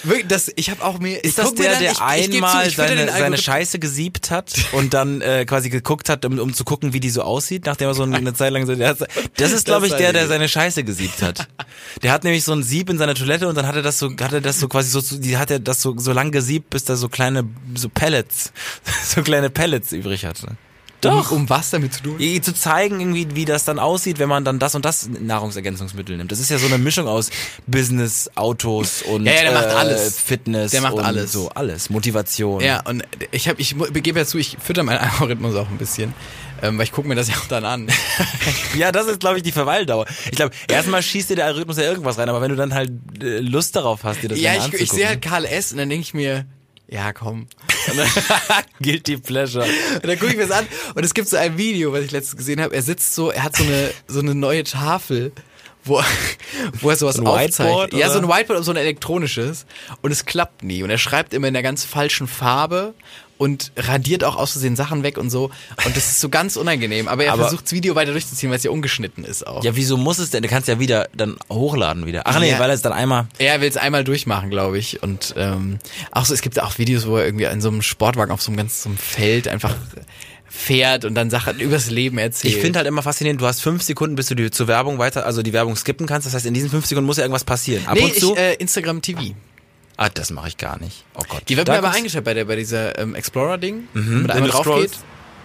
Wirklich, 0.03 0.27
das, 0.27 0.49
ich 0.55 0.69
habe 0.69 0.81
auch 0.83 0.99
mir. 0.99 1.21
Ist 1.25 1.37
das 1.37 1.53
der, 1.55 1.71
dann, 1.71 1.81
der 1.81 1.91
ich, 1.91 1.99
einmal 1.99 2.63
zu, 2.63 2.69
ich 2.69 2.75
fütter 2.75 2.87
seine, 2.87 3.11
seine 3.11 3.37
Scheiße 3.37 3.79
gesiebt 3.79 4.31
hat 4.31 4.53
und 4.71 4.93
dann 4.93 5.19
äh, 5.21 5.45
quasi 5.45 5.69
geguckt 5.69 6.07
hat, 6.07 6.23
um, 6.23 6.39
um 6.39 6.53
zu 6.53 6.63
gucken, 6.63 6.93
wie 6.93 7.01
die 7.01 7.09
so 7.09 7.21
aussieht, 7.21 7.65
nachdem 7.65 7.89
er 7.89 7.93
so 7.93 8.03
eine 8.03 8.33
Zeit 8.33 8.53
lang 8.53 8.65
so... 8.65 8.75
Der 8.75 8.89
hat, 8.89 8.99
das 9.35 9.51
ist, 9.51 9.65
glaube 9.65 9.87
ich, 9.87 9.93
der, 9.93 10.13
der 10.13 10.27
seine 10.27 10.47
Scheiße 10.47 10.85
gesiebt 10.85 11.21
hat. 11.21 11.49
Der 12.01 12.13
hat 12.13 12.23
nämlich 12.23 12.45
so 12.45 12.53
ein 12.53 12.63
Sieb 12.63 12.89
in 12.89 12.97
seiner 12.97 13.13
Toilette 13.15 13.47
und 13.49 13.55
dann 13.55 13.67
hat 13.67 13.75
er 13.75 13.81
das 13.81 13.99
so, 13.99 14.09
hat 14.09 14.31
er 14.31 14.39
das 14.41 14.59
so 14.59 14.69
quasi 14.69 14.89
so, 14.89 15.01
so- 15.01 15.17
die 15.17 15.37
hat 15.37 15.51
er 15.51 15.59
das 15.59 15.81
so, 15.81 15.97
so 15.97 16.13
lang 16.13 16.31
gesiebt, 16.31 16.69
bis 16.69 16.85
da 16.85 16.95
so 16.95 17.09
kleine, 17.09 17.43
so 17.75 17.89
Pellets, 17.89 18.53
so 19.05 19.21
kleine 19.21 19.49
Pellets 19.49 19.91
übrig 19.91 20.25
hatte. 20.25 20.55
Um, 21.05 21.37
um 21.37 21.49
was 21.49 21.69
damit 21.69 21.93
zu 21.93 22.03
tun? 22.03 22.41
Zu 22.41 22.53
zeigen, 22.53 22.99
irgendwie, 22.99 23.27
wie 23.35 23.45
das 23.45 23.65
dann 23.65 23.79
aussieht, 23.79 24.19
wenn 24.19 24.29
man 24.29 24.45
dann 24.45 24.59
das 24.59 24.75
und 24.75 24.85
das 24.85 25.07
Nahrungsergänzungsmittel 25.07 26.17
nimmt. 26.17 26.31
Das 26.31 26.39
ist 26.39 26.49
ja 26.49 26.57
so 26.57 26.67
eine 26.67 26.77
Mischung 26.77 27.07
aus 27.07 27.29
Business, 27.67 28.29
Autos 28.35 29.01
und 29.01 29.25
Ja, 29.25 29.33
ja, 29.33 29.41
der 29.43 29.51
macht 29.53 29.65
äh, 29.65 29.69
alles. 29.69 30.19
Fitness. 30.19 30.71
Der 30.71 30.81
macht 30.81 30.99
alles. 30.99 31.31
So 31.31 31.49
alles. 31.49 31.89
Motivation. 31.89 32.61
Ja, 32.61 32.81
und 32.85 33.03
ich 33.31 33.47
habe, 33.47 33.61
ich 33.61 33.75
gebe 33.93 34.19
ja 34.19 34.25
zu, 34.25 34.37
ich 34.37 34.57
fütter 34.61 34.83
meinen 34.83 34.99
Algorithmus 34.99 35.55
auch 35.55 35.69
ein 35.69 35.77
bisschen, 35.77 36.13
ähm, 36.61 36.77
weil 36.77 36.85
ich 36.85 36.91
gucke 36.91 37.07
mir 37.07 37.15
das 37.15 37.27
ja 37.27 37.35
auch 37.35 37.47
dann 37.47 37.65
an. 37.65 37.87
Ja, 38.75 38.91
das 38.91 39.07
ist, 39.07 39.19
glaube 39.19 39.37
ich, 39.37 39.43
die 39.43 39.51
Verweildauer. 39.51 40.05
Ich 40.25 40.31
glaube, 40.31 40.51
erstmal 40.67 41.03
schießt 41.03 41.29
dir 41.29 41.35
der 41.35 41.45
Algorithmus 41.45 41.77
ja 41.77 41.83
irgendwas 41.83 42.17
rein, 42.17 42.27
aber 42.27 42.41
wenn 42.41 42.49
du 42.49 42.55
dann 42.55 42.73
halt 42.73 42.91
äh, 43.21 43.39
Lust 43.39 43.75
darauf 43.75 44.03
hast, 44.03 44.23
dir 44.23 44.29
das 44.29 44.39
ja, 44.39 44.55
dann 44.55 44.71
ich, 44.73 44.81
ich 44.81 44.91
sehe 44.91 45.07
halt 45.07 45.21
KLS 45.21 45.71
und 45.71 45.77
dann 45.77 45.89
denke 45.89 46.01
ich 46.01 46.13
mir, 46.13 46.45
ja, 46.93 47.11
komm. 47.11 47.47
Guilty 48.81 49.17
Pleasure. 49.17 49.65
und 49.95 50.05
dann 50.05 50.19
gucke 50.19 50.31
ich 50.31 50.37
mir 50.37 50.47
das 50.47 50.57
an 50.57 50.67
und 50.93 51.03
es 51.03 51.13
gibt 51.15 51.27
so 51.27 51.37
ein 51.37 51.57
Video, 51.57 51.91
was 51.91 52.03
ich 52.03 52.11
letztens 52.11 52.37
gesehen 52.37 52.61
habe. 52.61 52.75
Er 52.75 52.83
sitzt 52.83 53.15
so, 53.15 53.31
er 53.31 53.43
hat 53.43 53.57
so 53.57 53.63
eine 53.63 53.91
so 54.07 54.19
eine 54.19 54.35
neue 54.35 54.63
Tafel, 54.63 55.31
wo, 55.83 56.01
wo 56.81 56.89
er 56.91 56.95
sowas 56.95 57.15
So 57.15 57.23
ein 57.23 57.27
aufzeichnet. 57.27 57.93
Ja, 57.93 58.11
so 58.11 58.19
ein? 58.19 58.27
Whiteboard 58.27 58.59
und 58.59 58.63
so 58.63 58.71
ein 58.71 58.77
elektronisches 58.77 59.65
und 60.03 60.11
es 60.11 60.25
klappt 60.25 60.63
nie 60.63 60.83
und 60.83 60.91
er 60.91 60.99
schreibt 60.99 61.33
immer 61.33 61.47
in 61.47 61.55
der 61.55 61.63
ganz 61.63 61.83
falschen 61.83 62.27
Farbe 62.27 62.93
und 63.37 63.71
radiert 63.77 64.23
auch 64.23 64.35
aus 64.35 64.51
Versehen 64.51 64.75
Sachen 64.75 65.03
weg 65.03 65.17
und 65.17 65.29
so 65.29 65.45
und 65.85 65.95
das 65.97 66.05
ist 66.11 66.21
so 66.21 66.29
ganz 66.29 66.55
unangenehm, 66.55 67.07
aber 67.07 67.25
er 67.25 67.35
versucht 67.35 67.65
das 67.65 67.71
Video 67.73 67.95
weiter 67.95 68.11
durchzuziehen, 68.11 68.49
weil 68.49 68.57
es 68.57 68.63
ja 68.63 68.71
ungeschnitten 68.71 69.23
ist 69.25 69.45
auch. 69.45 69.63
Ja, 69.63 69.75
wieso 69.75 69.97
muss 69.97 70.19
es 70.19 70.29
denn? 70.29 70.43
Du 70.43 70.49
kannst 70.49 70.67
ja 70.67 70.79
wieder 70.79 71.09
dann 71.15 71.37
hochladen 71.49 72.05
wieder. 72.05 72.23
Ach 72.25 72.39
nee, 72.39 72.51
Ja. 72.51 72.59
weil 72.59 72.69
es 72.71 72.81
dann 72.81 72.93
einmal. 72.93 73.27
Er 73.37 73.61
will 73.61 73.69
es 73.69 73.77
einmal 73.77 74.03
durchmachen, 74.03 74.49
glaube 74.49 74.77
ich. 74.77 75.01
Und 75.03 75.33
ähm, 75.37 75.79
auch 76.11 76.25
so, 76.25 76.33
es 76.33 76.41
gibt 76.41 76.61
auch 76.61 76.77
Videos, 76.77 77.07
wo 77.07 77.17
er 77.17 77.25
irgendwie 77.25 77.45
in 77.45 77.61
so 77.61 77.69
einem 77.69 77.81
Sportwagen 77.81 78.31
auf 78.31 78.41
so 78.41 78.51
einem 78.51 78.57
ganz 78.57 78.83
so 78.83 78.89
einem 78.89 78.97
Feld 78.97 79.47
einfach 79.47 79.75
fährt 80.47 81.03
und 81.03 81.15
dann 81.15 81.29
Sachen 81.29 81.59
übers 81.59 81.89
Leben 81.89 82.17
erzählt. 82.19 82.53
Ich 82.53 82.61
finde 82.61 82.77
halt 82.77 82.87
immer 82.87 83.01
faszinierend, 83.01 83.41
du 83.41 83.45
hast 83.47 83.61
fünf 83.61 83.81
Sekunden, 83.81 84.15
bis 84.15 84.27
du 84.27 84.35
die 84.35 84.51
zur 84.51 84.67
Werbung 84.67 84.99
weiter, 84.99 85.25
also 85.25 85.41
die 85.41 85.51
Werbung 85.53 85.75
skippen 85.75 86.05
kannst. 86.05 86.27
Das 86.27 86.33
heißt, 86.35 86.45
in 86.45 86.53
diesen 86.53 86.69
fünf 86.69 86.85
Sekunden 86.85 87.07
muss 87.07 87.17
ja 87.17 87.23
irgendwas 87.23 87.43
passieren. 87.43 87.85
Ab 87.87 87.95
nee, 87.95 88.03
und 88.05 88.15
zu. 88.15 88.33
ich, 88.33 88.39
äh, 88.39 88.53
Instagram 88.55 89.01
TV. 89.01 89.33
Ah, 89.97 90.09
das 90.09 90.31
mache 90.31 90.47
ich 90.49 90.57
gar 90.57 90.79
nicht. 90.79 91.03
Oh 91.15 91.21
Gott. 91.27 91.43
Die 91.49 91.57
wird 91.57 91.67
Da 91.67 91.73
mir 91.73 91.77
aber 91.79 91.91
eingeschaltet 91.91 92.25
bei 92.25 92.33
der 92.33 92.45
bei 92.45 92.55
dieser 92.55 92.97
ähm, 92.99 93.15
Explorer-Ding. 93.15 93.87
Mhm, 93.93 94.27
wenn 94.27 94.43
du 94.43 94.49
drauf 94.49 94.65
geht. 94.81 94.91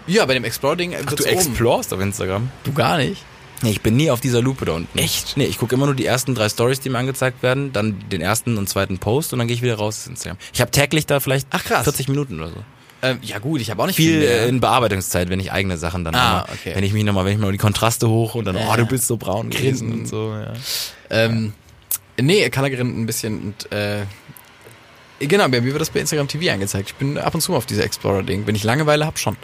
Ja, 0.06 0.24
bei 0.24 0.34
dem 0.34 0.44
Explorer-Ding 0.44 0.92
äh, 0.92 0.98
Ach, 1.06 1.12
du 1.12 1.22
oben. 1.24 1.32
explorst 1.32 1.92
auf 1.92 2.00
Instagram? 2.00 2.50
Du 2.64 2.72
gar 2.72 2.96
nicht. 2.98 3.22
Nee, 3.60 3.70
ich 3.72 3.80
bin 3.80 3.96
nie 3.96 4.10
auf 4.10 4.20
dieser 4.20 4.40
Lupe 4.40 4.64
da 4.66 4.72
unten. 4.72 4.96
Echt? 4.98 5.36
Nee, 5.36 5.46
ich 5.46 5.58
gucke 5.58 5.74
immer 5.74 5.86
nur 5.86 5.94
die 5.96 6.06
ersten 6.06 6.34
drei 6.34 6.48
Stories, 6.48 6.78
die 6.80 6.90
mir 6.90 6.98
angezeigt 6.98 7.42
werden, 7.42 7.72
dann 7.72 8.08
den 8.08 8.20
ersten 8.20 8.56
und 8.56 8.68
zweiten 8.68 8.98
Post 8.98 9.32
und 9.32 9.40
dann 9.40 9.48
gehe 9.48 9.56
ich 9.56 9.62
wieder 9.62 9.74
raus 9.74 9.98
aus 10.02 10.06
Instagram. 10.06 10.38
Ich 10.52 10.60
habe 10.60 10.70
täglich 10.70 11.06
da 11.06 11.18
vielleicht 11.18 11.48
Ach, 11.50 11.64
krass. 11.64 11.82
40 11.84 12.08
Minuten 12.08 12.38
oder 12.38 12.50
so. 12.50 12.56
Ähm, 13.02 13.18
ja 13.22 13.38
gut, 13.38 13.60
ich 13.60 13.70
habe 13.70 13.82
auch 13.82 13.86
nicht 13.86 13.96
viel, 13.96 14.20
Viel 14.20 14.28
mehr. 14.28 14.42
äh, 14.42 14.48
in 14.48 14.60
Bearbeitungszeit, 14.60 15.28
wenn 15.28 15.40
ich 15.40 15.50
eigene 15.52 15.76
Sachen 15.76 16.04
dann 16.04 16.14
Ah, 16.14 16.44
immer, 16.46 16.46
okay. 16.52 16.74
wenn 16.74 16.84
ich 16.84 16.92
mich 16.92 17.04
nochmal, 17.04 17.24
wenn 17.24 17.32
ich 17.32 17.38
mal 17.38 17.50
die 17.52 17.58
Kontraste 17.58 18.08
hoch 18.08 18.34
und 18.36 18.44
dann, 18.44 18.56
Ja. 18.56 18.70
oh, 18.72 18.76
du 18.76 18.86
bist 18.86 19.06
so 19.08 19.16
braun 19.16 19.50
gewesen 19.50 19.92
und 19.92 20.06
so, 20.08 20.32
ja. 20.34 20.52
Ähm, 21.10 21.52
nee, 22.20 22.48
Color 22.50 22.70
ein 22.80 23.06
bisschen 23.06 23.40
und 23.42 23.72
äh, 23.72 24.02
genau, 25.20 25.48
mir 25.48 25.64
wird 25.64 25.80
das 25.80 25.90
bei 25.90 26.00
Instagram 26.00 26.28
TV 26.28 26.52
angezeigt. 26.52 26.90
Ich 26.90 26.94
bin 26.94 27.18
ab 27.18 27.34
und 27.34 27.40
zu 27.40 27.52
mal 27.52 27.58
auf 27.58 27.66
dieser 27.66 27.84
Explorer-Ding. 27.84 28.46
Wenn 28.46 28.54
ich 28.54 28.64
Langeweile 28.64 29.06
hab, 29.06 29.18
schon. 29.18 29.36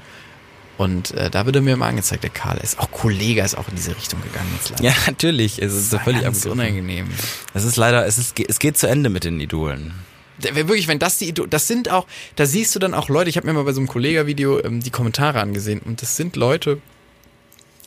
Und 0.76 1.12
äh, 1.12 1.30
da 1.30 1.46
wird 1.46 1.56
er 1.56 1.62
mir 1.62 1.74
immer 1.74 1.86
angezeigt, 1.86 2.24
der 2.24 2.30
Karl 2.30 2.58
ist 2.58 2.80
auch 2.80 2.90
Kollege 2.90 3.42
ist 3.42 3.56
auch 3.56 3.68
in 3.68 3.76
diese 3.76 3.96
Richtung 3.96 4.20
gegangen 4.22 4.48
jetzt 4.56 4.70
leider. 4.70 4.82
Ja, 4.82 4.94
natürlich, 5.06 5.62
es 5.62 5.72
ist 5.72 5.90
so 5.90 5.98
völlig 5.98 6.22
ganz 6.22 6.44
unangenehm. 6.46 7.08
Es 7.54 7.64
ist 7.64 7.76
leider, 7.76 8.04
es 8.06 8.18
ist, 8.18 8.38
es 8.40 8.58
geht 8.58 8.76
zu 8.76 8.88
Ende 8.88 9.08
mit 9.08 9.24
den 9.24 9.38
Idolen. 9.38 9.94
Wirklich, 10.38 10.88
wenn 10.88 10.98
das 10.98 11.18
die 11.18 11.28
Ido 11.28 11.46
das 11.46 11.68
sind 11.68 11.90
auch, 11.90 12.08
da 12.34 12.44
siehst 12.44 12.74
du 12.74 12.80
dann 12.80 12.92
auch 12.92 13.08
Leute, 13.08 13.30
ich 13.30 13.36
habe 13.36 13.46
mir 13.46 13.52
mal 13.52 13.62
bei 13.62 13.72
so 13.72 13.80
einem 13.80 13.86
Kollega-Video 13.86 14.64
ähm, 14.64 14.82
die 14.82 14.90
Kommentare 14.90 15.40
angesehen 15.40 15.78
und 15.78 16.02
das 16.02 16.16
sind 16.16 16.34
Leute, 16.34 16.80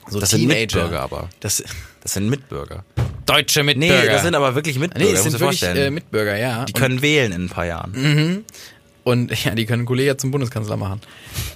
so 0.10 0.20
Das 0.20 0.30
sind 0.30 0.40
Teenager. 0.42 0.60
Mitbürger 0.84 1.02
aber. 1.02 1.30
Das, 1.40 1.64
Das 2.02 2.14
sind 2.14 2.30
Mitbürger. 2.30 2.84
deutsche 3.26 3.60
Nee, 3.64 3.76
Mitbürger. 3.76 4.12
das 4.12 4.24
sind 4.24 4.36
aber 4.36 4.56
wirklich 4.56 4.80
Mitbürger, 4.80 5.06
nee, 5.06 5.14
das 5.14 5.24
sind 5.24 5.40
wirklich 5.40 5.64
äh, 5.64 5.90
Mitbürger, 5.90 6.38
ja. 6.38 6.66
die 6.66 6.74
können 6.74 7.02
wählen 7.02 7.32
in 7.32 7.46
ein 7.46 7.50
paar 7.50 7.66
Jahren. 7.66 8.46
Und 9.04 9.44
ja, 9.46 9.56
die 9.56 9.66
können 9.66 9.86
Kollege 9.86 10.18
zum 10.18 10.32
Bundeskanzler 10.32 10.78
machen. 10.78 11.02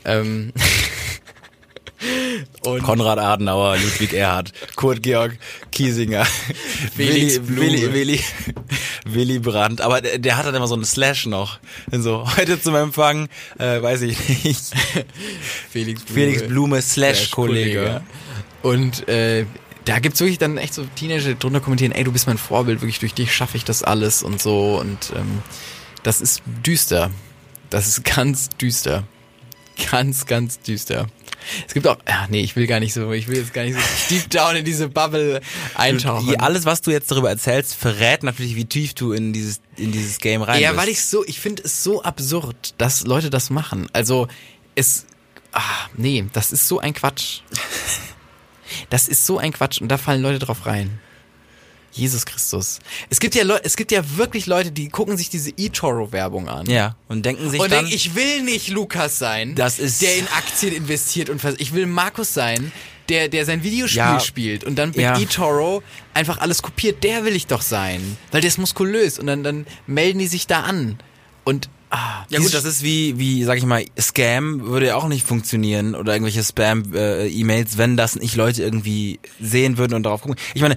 ähm, 0.05 0.53
und 2.65 2.81
Konrad 2.81 3.19
Adenauer, 3.19 3.77
Ludwig 3.77 4.13
Erhard, 4.13 4.51
Kurt 4.75 5.03
Georg 5.03 5.37
Kiesinger, 5.71 6.25
Blume. 6.97 7.59
Willy, 7.61 7.93
Willy, 7.93 8.19
Willy 9.05 9.39
Brandt. 9.39 9.81
Aber 9.81 10.01
der, 10.01 10.17
der 10.17 10.37
hat 10.37 10.45
dann 10.45 10.55
immer 10.55 10.67
so 10.67 10.73
einen 10.75 10.85
Slash 10.85 11.25
noch. 11.27 11.59
So, 11.91 12.25
heute 12.37 12.59
zum 12.61 12.75
Empfang, 12.75 13.27
äh, 13.59 13.81
weiß 13.81 14.01
ich 14.03 14.17
nicht, 14.43 14.61
Felix 15.69 16.01
Blume. 16.03 16.19
Felix 16.19 16.43
Blume 16.47 16.81
Slash 16.81 17.17
Slash 17.17 17.31
Kollege. 17.31 18.01
Und 18.61 19.07
äh, 19.07 19.45
da 19.85 19.99
gibt's 19.99 20.19
wirklich 20.19 20.37
dann 20.37 20.57
echt 20.57 20.73
so 20.73 20.85
Teenager, 20.95 21.29
die 21.29 21.39
drunter 21.39 21.59
kommentieren, 21.59 21.91
ey, 21.91 22.03
du 22.03 22.11
bist 22.11 22.27
mein 22.27 22.37
Vorbild, 22.37 22.81
wirklich 22.81 22.99
durch 22.99 23.13
dich 23.13 23.33
schaffe 23.33 23.57
ich 23.57 23.63
das 23.65 23.81
alles 23.83 24.21
und 24.23 24.41
so. 24.41 24.79
Und 24.79 25.11
ähm, 25.15 25.39
das 26.03 26.21
ist 26.21 26.41
düster. 26.65 27.09
Das 27.69 27.87
ist 27.87 28.03
ganz 28.03 28.49
düster. 28.49 29.03
Ganz, 29.89 30.25
ganz 30.27 30.59
düster. 30.59 31.07
Es 31.67 31.73
gibt 31.73 31.87
auch, 31.87 31.97
ja, 32.07 32.27
nee, 32.29 32.41
ich 32.41 32.55
will 32.55 32.67
gar 32.67 32.79
nicht 32.79 32.93
so, 32.93 33.11
ich 33.13 33.27
will 33.27 33.37
jetzt 33.37 33.51
gar 33.53 33.63
nicht 33.63 33.73
so 33.75 33.81
deep 34.15 34.29
down 34.29 34.55
in 34.57 34.63
diese 34.65 34.89
Bubble 34.89 35.41
eintauchen. 35.73 36.27
Je- 36.29 36.37
Alles, 36.37 36.65
was 36.65 36.81
du 36.81 36.91
jetzt 36.91 37.09
darüber 37.09 37.29
erzählst, 37.31 37.73
verrät 37.73 38.21
natürlich, 38.21 38.55
wie 38.55 38.65
tief 38.65 38.93
du 38.93 39.11
in 39.13 39.33
dieses, 39.33 39.59
in 39.77 39.91
dieses 39.91 40.19
Game 40.19 40.43
rein 40.43 40.61
Ja, 40.61 40.71
bist. 40.73 40.81
weil 40.83 40.89
ich 40.89 41.03
so, 41.03 41.25
ich 41.25 41.39
finde 41.39 41.63
es 41.63 41.83
so 41.83 42.03
absurd, 42.03 42.75
dass 42.77 43.05
Leute 43.07 43.31
das 43.31 43.49
machen. 43.49 43.87
Also, 43.93 44.27
es, 44.75 45.07
ah, 45.51 45.61
nee, 45.97 46.25
das 46.33 46.51
ist 46.51 46.67
so 46.67 46.77
ein 46.79 46.93
Quatsch. 46.93 47.39
Das 48.89 49.07
ist 49.07 49.25
so 49.25 49.37
ein 49.37 49.53
Quatsch 49.53 49.81
und 49.81 49.89
da 49.89 49.97
fallen 49.97 50.21
Leute 50.21 50.39
drauf 50.39 50.65
rein. 50.65 50.99
Jesus 51.93 52.25
Christus. 52.25 52.79
Es 53.09 53.19
gibt 53.19 53.35
ja 53.35 53.43
Leute, 53.43 53.65
es 53.65 53.75
gibt 53.75 53.91
ja 53.91 54.01
wirklich 54.15 54.45
Leute, 54.45 54.71
die 54.71 54.87
gucken 54.87 55.17
sich 55.17 55.29
diese 55.29 55.51
eToro-Werbung 55.57 56.47
an. 56.47 56.65
Ja, 56.69 56.95
und 57.09 57.25
denken 57.25 57.49
sich 57.49 57.59
Und 57.59 57.69
dann, 57.69 57.79
denken, 57.83 57.93
ich 57.93 58.15
will 58.15 58.43
nicht 58.43 58.69
Lukas 58.69 59.19
sein, 59.19 59.55
Das 59.55 59.77
ist- 59.77 60.01
der 60.01 60.15
in 60.17 60.25
Aktien 60.29 60.73
investiert 60.73 61.29
und 61.29 61.43
ich 61.57 61.73
will 61.73 61.85
Markus 61.87 62.33
sein, 62.33 62.71
der, 63.09 63.27
der 63.27 63.45
sein 63.45 63.61
Videospiel 63.63 63.97
Ja. 63.97 64.19
spielt 64.21 64.63
und 64.63 64.75
dann 64.77 64.89
mit 64.91 64.99
Ja. 64.99 65.19
eToro 65.19 65.83
einfach 66.13 66.37
alles 66.37 66.61
kopiert. 66.61 67.03
Der 67.03 67.25
will 67.25 67.35
ich 67.35 67.47
doch 67.47 67.61
sein, 67.61 68.17
weil 68.31 68.39
der 68.39 68.47
ist 68.47 68.57
muskulös 68.57 69.19
und 69.19 69.27
dann, 69.27 69.43
dann 69.43 69.65
melden 69.85 70.19
die 70.19 70.27
sich 70.27 70.47
da 70.47 70.61
an. 70.61 70.97
Und, 71.43 71.67
ah, 71.91 72.25
Ja 72.29 72.39
gut, 72.39 72.53
das 72.53 72.65
ist 72.65 72.81
wie, 72.83 73.17
wie, 73.19 73.43
sag 73.43 73.57
ich 73.57 73.65
mal, 73.65 73.85
Scam 73.99 74.65
würde 74.65 74.87
ja 74.87 74.95
auch 74.95 75.07
nicht 75.07 75.25
funktionieren 75.25 75.93
oder 75.95 76.13
irgendwelche 76.13 76.43
Spam-E-Mails, 76.43 77.77
wenn 77.77 77.97
das 77.97 78.15
nicht 78.15 78.35
Leute 78.35 78.63
irgendwie 78.63 79.19
sehen 79.39 79.77
würden 79.77 79.93
und 79.93 80.03
darauf 80.03 80.21
gucken. 80.21 80.37
Ich 80.53 80.61
meine, 80.61 80.75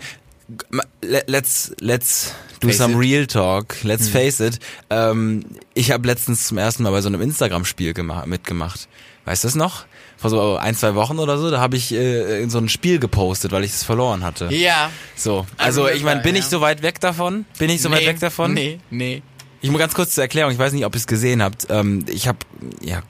let's, 1.26 1.72
let's 1.80 2.34
do 2.60 2.68
Face 2.68 2.78
some 2.78 2.94
it. 2.94 3.00
real 3.00 3.26
talk, 3.26 3.82
let's 3.82 4.08
face 4.08 4.40
it. 4.40 4.58
Ähm, 4.90 5.44
ich 5.72 5.90
habe 5.90 6.06
letztens 6.06 6.46
zum 6.48 6.58
ersten 6.58 6.82
Mal 6.82 6.90
bei 6.90 7.00
so 7.00 7.08
einem 7.08 7.22
Instagram-Spiel 7.22 7.92
gema- 7.92 8.26
mitgemacht. 8.26 8.88
Weißt 9.24 9.44
du 9.44 9.48
das 9.48 9.54
noch? 9.54 9.86
Vor 10.16 10.30
so 10.30 10.56
ein, 10.56 10.74
zwei 10.74 10.94
Wochen 10.94 11.18
oder 11.18 11.38
so, 11.38 11.50
da 11.50 11.60
habe 11.60 11.76
ich 11.76 11.92
äh, 11.92 12.46
so 12.48 12.58
ein 12.58 12.68
Spiel 12.68 12.98
gepostet, 12.98 13.52
weil 13.52 13.64
ich 13.64 13.72
es 13.72 13.82
verloren 13.82 14.22
hatte. 14.22 14.48
Ja. 14.52 14.90
So, 15.16 15.46
also 15.56 15.88
ich 15.88 16.02
meine, 16.02 16.22
bin 16.22 16.34
ich 16.34 16.44
ja. 16.44 16.50
so 16.50 16.60
weit 16.60 16.82
weg 16.82 17.00
davon? 17.00 17.46
Bin 17.58 17.68
ich 17.70 17.82
so 17.82 17.90
weit 17.90 18.06
weg 18.06 18.20
davon? 18.20 18.54
Nee, 18.54 18.78
nee. 18.90 19.22
Ich 19.64 19.70
muss 19.70 19.78
ganz 19.78 19.94
kurz 19.94 20.14
zur 20.14 20.22
Erklärung, 20.22 20.52
ich 20.52 20.58
weiß 20.58 20.74
nicht, 20.74 20.84
ob 20.84 20.94
ihr 20.94 20.98
es 20.98 21.06
gesehen 21.06 21.42
habt. 21.42 21.68
Ähm, 21.70 22.04
ich 22.06 22.28
habe, 22.28 22.36
ja, 22.82 23.02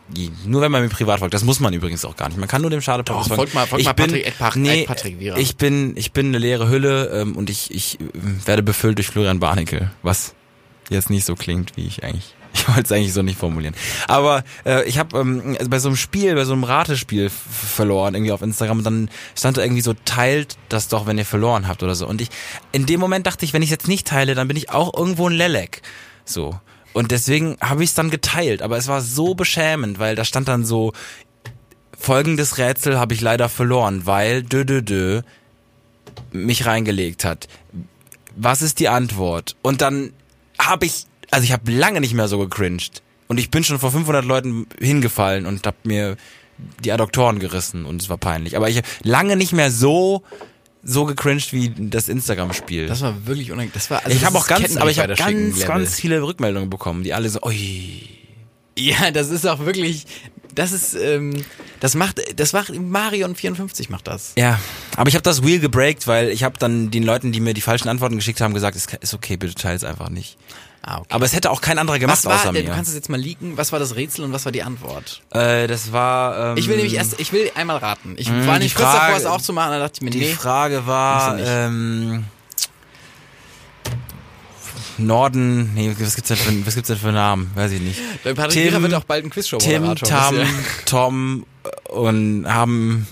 nur 0.47 0.61
wenn 0.61 0.71
man 0.71 0.83
mir 0.83 0.89
privat 0.89 1.19
folgt, 1.19 1.35
das 1.35 1.43
muss 1.43 1.59
man 1.59 1.73
übrigens 1.75 2.05
auch 2.05 2.15
gar 2.15 2.29
nicht. 2.29 2.39
Man 2.39 2.47
kann 2.47 2.63
nur 2.63 2.71
dem 2.71 2.81
Schade 2.81 3.03
Doch, 3.03 3.27
folgt 3.27 3.55
mal, 3.55 3.67
folgt 3.67 3.81
ich 3.81 3.87
mal 3.87 3.93
bin, 3.95 4.07
Patrick, 4.07 4.27
Ed 4.29 4.39
Pach- 4.39 4.55
nee, 4.55 4.85
Patrick 4.87 5.19
Wierer. 5.19 5.37
Ich 5.37 5.57
bin, 5.57 5.97
ich 5.97 6.13
bin 6.13 6.29
eine 6.29 6.39
leere 6.39 6.69
Hülle 6.69 7.07
ähm, 7.09 7.35
und 7.35 7.51
ich, 7.51 7.75
ich 7.75 7.99
äh, 8.01 8.05
werde 8.45 8.63
befüllt 8.63 8.99
durch 8.99 9.09
Florian 9.09 9.41
Barnickel, 9.41 9.91
was 10.05 10.37
jetzt 10.91 11.11
nicht 11.11 11.25
so 11.25 11.35
klingt, 11.35 11.77
wie 11.77 11.89
ich 11.89 12.05
eigentlich. 12.05 12.35
Ich 12.57 12.69
wollte 12.69 12.83
es 12.83 12.93
eigentlich 12.93 13.13
so 13.13 13.23
nicht 13.23 13.37
formulieren. 13.37 13.75
Aber 14.07 14.45
äh, 14.65 14.85
ich 14.85 14.99
habe 14.99 15.19
ähm, 15.19 15.57
bei 15.69 15.81
so 15.81 15.89
einem 15.89 15.97
Spiel, 15.97 16.37
bei 16.37 16.45
so 16.45 16.53
einem 16.53 16.63
Ratespiel 16.63 17.29
verloren, 17.29 18.15
irgendwie 18.15 18.31
auf 18.31 18.43
Instagram, 18.43 18.79
und 18.79 18.85
dann 18.85 19.11
stand 19.37 19.57
da 19.57 19.63
irgendwie 19.63 19.83
so, 19.83 19.93
teilt 20.05 20.57
das 20.69 20.87
doch, 20.87 21.07
wenn 21.09 21.19
ihr 21.19 21.25
verloren 21.25 21.67
habt 21.67 21.83
oder 21.83 21.97
so. 21.97 22.07
Und 22.07 22.21
ich, 22.21 22.29
in 22.71 22.87
dem 22.87 23.01
Moment 23.01 23.27
dachte 23.27 23.45
ich, 23.45 23.55
wenn 23.55 23.63
ich 23.63 23.71
jetzt 23.71 23.89
nicht 23.89 24.07
teile, 24.07 24.37
dann 24.37 24.47
bin 24.47 24.57
ich 24.57 24.71
auch 24.71 24.97
irgendwo 24.97 25.29
ein 25.29 25.35
Lelek. 25.35 25.83
So. 26.25 26.59
Und 26.93 27.11
deswegen 27.11 27.57
habe 27.61 27.83
ich 27.83 27.91
es 27.91 27.95
dann 27.95 28.11
geteilt. 28.11 28.63
Aber 28.63 28.77
es 28.77 28.89
war 28.89 29.01
so 29.01 29.35
beschämend, 29.35 29.99
weil 29.99 30.15
da 30.15 30.25
stand 30.25 30.49
dann 30.49 30.65
so, 30.65 30.93
folgendes 31.99 32.59
Rätsel 32.59 32.99
habe 32.99 33.15
ich 33.15 33.21
leider 33.21 33.49
verloren, 33.49 34.07
weil 34.07 34.43
dö 34.43 34.65
dö 34.65 34.83
dö 34.83 35.23
mich 36.33 36.67
reingelegt 36.67 37.25
hat. 37.25 37.49
Was 38.37 38.63
ist 38.63 38.79
die 38.81 38.89
Antwort? 38.89 39.57
Und 39.63 39.81
dann 39.81 40.13
habe 40.59 40.87
ich, 40.87 41.07
also 41.31 41.45
ich 41.45 41.53
habe 41.53 41.71
lange 41.71 42.01
nicht 42.01 42.15
mehr 42.15 42.29
so 42.29 42.39
gecringed. 42.39 43.03
Und 43.27 43.39
ich 43.39 43.51
bin 43.51 43.65
schon 43.65 43.79
vor 43.79 43.91
500 43.91 44.25
Leuten 44.25 44.67
hingefallen 44.79 45.47
und 45.47 45.67
habe 45.67 45.77
mir 45.85 46.17
die 46.85 46.93
Adduktoren 46.93 47.39
gerissen 47.39 47.85
und 47.85 48.03
es 48.03 48.09
war 48.09 48.19
peinlich. 48.19 48.57
Aber 48.57 48.69
ich 48.69 48.83
lange 49.03 49.37
nicht 49.37 49.53
mehr 49.53 49.71
so 49.71 50.23
so 50.85 51.05
gecringed 51.05 51.53
wie 51.53 51.71
das 51.71 52.09
Instagram-Spiel. 52.09 52.87
Das 52.87 53.01
war 53.01 53.27
wirklich 53.27 53.51
unangenehm. 53.51 53.73
Das 53.75 53.91
war, 53.91 54.05
also 54.05 54.17
Ich 54.17 54.25
habe 54.25 54.37
auch 54.37 54.43
ist 54.43 54.49
ganz, 54.49 54.77
aber 54.77 54.91
ich 54.91 54.99
habe 54.99 55.15
ganz, 55.15 55.65
ganz 55.65 55.95
viele 55.95 56.23
Rückmeldungen 56.23 56.71
bekommen, 56.71 57.03
die 57.03 57.15
alle 57.15 57.29
so, 57.29 57.41
ui. 57.43 58.03
Ja, 58.77 59.11
das 59.11 59.31
ist 59.31 59.47
auch 59.47 59.61
wirklich, 59.61 60.05
das 60.55 60.73
ist, 60.73 60.95
ähm, 60.95 61.45
das 61.81 61.95
macht, 61.95 62.21
das 62.39 62.53
macht 62.53 62.75
Marion 62.79 63.35
54 63.35 63.89
macht 63.89 64.07
das. 64.07 64.33
Ja, 64.37 64.61
aber 64.97 65.09
ich 65.09 65.15
habe 65.15 65.23
das 65.23 65.43
Wheel 65.45 65.61
gebreakt, 65.61 66.07
weil 66.07 66.29
ich 66.29 66.43
habe 66.43 66.59
dann 66.59 66.91
den 66.91 67.03
Leuten, 67.03 67.33
die 67.33 67.41
mir 67.41 67.55
die 67.55 67.61
falschen 67.61 67.89
Antworten 67.89 68.17
geschickt 68.17 68.41
haben, 68.41 68.55
gesagt, 68.55 68.77
es 68.77 68.87
ist 69.01 69.15
okay, 69.15 69.37
bitte 69.37 69.55
teils 69.55 69.85
einfach 69.85 70.09
nicht. 70.09 70.37
Ah, 70.87 70.99
okay. 70.99 71.07
Aber 71.11 71.25
es 71.25 71.33
hätte 71.35 71.51
auch 71.51 71.63
kein 71.63 71.79
anderer 71.79 71.99
gemacht 71.99 72.19
was 72.19 72.25
war, 72.27 72.35
außer 72.41 72.53
du 72.53 72.63
mir. 72.63 72.69
kannst 72.71 72.91
es 72.91 72.95
jetzt 72.95 73.09
mal 73.09 73.19
leaken, 73.19 73.57
was 73.57 73.73
war 73.73 73.79
das 73.79 73.95
Rätsel 73.97 74.23
und 74.23 74.33
was 74.35 74.45
war 74.45 74.53
die 74.53 74.63
Antwort? 74.63 75.23
Äh, 75.31 75.67
das 75.67 75.93
war. 75.93 76.51
Ähm, 76.53 76.57
Ich 76.59 76.69
will 76.69 76.77
nämlich 76.77 76.95
erst, 76.95 77.19
ich 77.19 77.33
will 77.33 77.51
einmal 77.55 77.79
raten. 77.79 78.15
Ich 78.19 78.29
mh, 78.31 78.47
war 78.47 78.59
die 78.59 78.65
nicht 78.65 78.77
kurz 78.77 78.93
davor, 78.93 79.17
es 79.17 79.25
aufzumachen, 79.25 79.71
dann 79.73 79.81
dachte 79.81 79.95
ich 79.95 80.03
mir, 80.03 80.11
Die 80.11 80.19
nee. 80.19 80.33
Frage 80.35 80.87
war 80.87 81.39
du 81.39 81.43
ähm, 81.43 82.25
Norden. 84.99 85.75
Nee, 85.75 85.95
was 85.99 86.15
gibt's 86.15 86.29
denn 86.29 86.37
für, 86.37 86.67
was 86.67 86.75
gibt's 86.75 86.89
denn 86.89 86.99
für 86.99 87.13
Namen? 87.13 87.51
Weiß 87.55 87.73
ich 87.73 87.81
nicht. 87.81 88.01
Der 88.25 88.35
Patrick 88.35 88.53
Tim- 88.53 88.65
Wierer 88.65 88.83
wird 88.83 88.95
auch 88.95 89.05
bald 89.05 89.25
ein 89.25 89.31
Tim, 89.31 89.43
Quizshow-Moderator. 89.43 90.09
Tam? 90.09 90.37
Tom 90.85 91.47
äh, 91.65 91.91
und 91.93 92.47
haben 92.47 93.07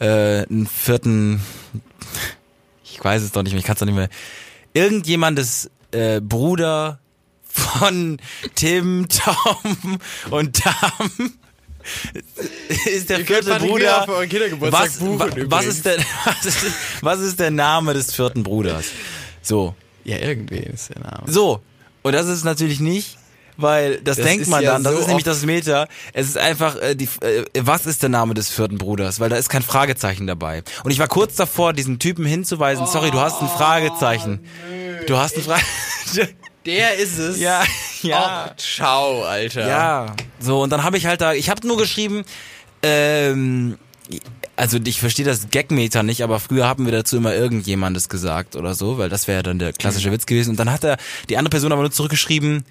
äh, 0.00 0.46
einen 0.46 0.66
vierten. 0.66 1.40
Ich 2.84 3.02
weiß 3.02 3.22
es 3.22 3.32
doch 3.32 3.42
nicht 3.42 3.52
mehr. 3.52 3.60
Ich 3.60 3.66
kann 3.66 3.74
es 3.74 3.80
doch 3.80 3.86
nicht 3.86 3.94
mehr. 3.96 4.08
Irgendjemandes 4.72 5.70
äh, 5.90 6.20
Bruder 6.20 7.00
von 7.58 8.18
Tim, 8.54 9.06
Tom 9.08 9.98
und 10.30 10.62
Tam 10.62 11.32
ist 12.86 13.10
der 13.10 13.20
Ihr 13.20 13.26
vierte 13.26 13.58
Bruder. 13.58 14.04
Was, 14.60 15.00
was, 15.00 15.64
ist 15.66 15.84
der, 15.84 15.98
was, 16.24 16.44
ist, 16.44 16.66
was 17.00 17.20
ist 17.20 17.40
der 17.40 17.50
Name 17.50 17.94
des 17.94 18.14
vierten 18.14 18.42
Bruders? 18.42 18.86
So. 19.42 19.74
Ja, 20.04 20.18
irgendwie 20.18 20.58
ist 20.58 20.90
der 20.90 21.02
Name. 21.02 21.24
So. 21.26 21.60
Und 22.02 22.12
das 22.12 22.26
ist 22.26 22.44
natürlich 22.44 22.80
nicht, 22.80 23.18
weil 23.56 24.00
das, 24.00 24.16
Das 24.16 24.26
denkt 24.26 24.48
man 24.48 24.62
ja 24.62 24.72
dann, 24.72 24.84
das 24.84 24.94
so 24.94 25.00
ist 25.00 25.06
nämlich 25.08 25.24
das 25.24 25.44
Meta. 25.44 25.88
Es 26.12 26.28
ist 26.28 26.38
einfach, 26.38 26.76
äh, 26.76 26.94
die, 26.94 27.08
äh, 27.20 27.44
was 27.58 27.86
ist 27.86 28.02
der 28.02 28.08
Name 28.08 28.34
des 28.34 28.50
vierten 28.50 28.78
Bruders? 28.78 29.20
Weil 29.20 29.30
da 29.30 29.36
ist 29.36 29.48
kein 29.48 29.62
Fragezeichen 29.62 30.26
dabei. 30.26 30.62
Und 30.84 30.90
ich 30.90 30.98
war 30.98 31.08
kurz 31.08 31.36
davor, 31.36 31.72
diesen 31.72 31.98
Typen 31.98 32.24
hinzuweisen, 32.24 32.86
sorry, 32.86 33.10
du 33.10 33.20
hast 33.20 33.42
ein 33.42 33.48
Fragezeichen. 33.48 34.40
Du 35.06 35.16
hast 35.16 35.36
ein 35.36 35.42
Fragezeichen. 35.42 36.36
Der 36.68 36.94
ist 36.96 37.18
es. 37.18 37.40
ja, 37.40 37.64
ja. 38.02 38.46
Och, 38.46 38.56
ciao, 38.56 39.24
Alter. 39.24 39.66
Ja, 39.66 40.14
so 40.38 40.62
und 40.62 40.70
dann 40.70 40.82
habe 40.84 40.96
ich 40.98 41.06
halt 41.06 41.20
da, 41.20 41.32
ich 41.32 41.48
habe 41.50 41.66
nur 41.66 41.76
geschrieben, 41.78 42.24
ähm, 42.82 43.78
also 44.56 44.78
ich 44.84 45.00
verstehe 45.00 45.24
das 45.24 45.50
Gagmeter 45.50 46.02
nicht, 46.02 46.22
aber 46.22 46.40
früher 46.40 46.66
haben 46.66 46.84
wir 46.84 46.92
dazu 46.92 47.16
immer 47.16 47.34
irgendjemandes 47.34 48.08
gesagt 48.08 48.54
oder 48.56 48.74
so, 48.74 48.98
weil 48.98 49.08
das 49.08 49.26
wäre 49.28 49.38
ja 49.38 49.42
dann 49.42 49.58
der 49.58 49.72
klassische 49.72 50.12
Witz 50.12 50.26
gewesen. 50.26 50.50
Und 50.50 50.56
dann 50.60 50.70
hat 50.70 50.84
er 50.84 50.96
die 51.28 51.36
andere 51.36 51.50
Person 51.50 51.72
aber 51.72 51.82
nur 51.82 51.90
zurückgeschrieben, 51.90 52.64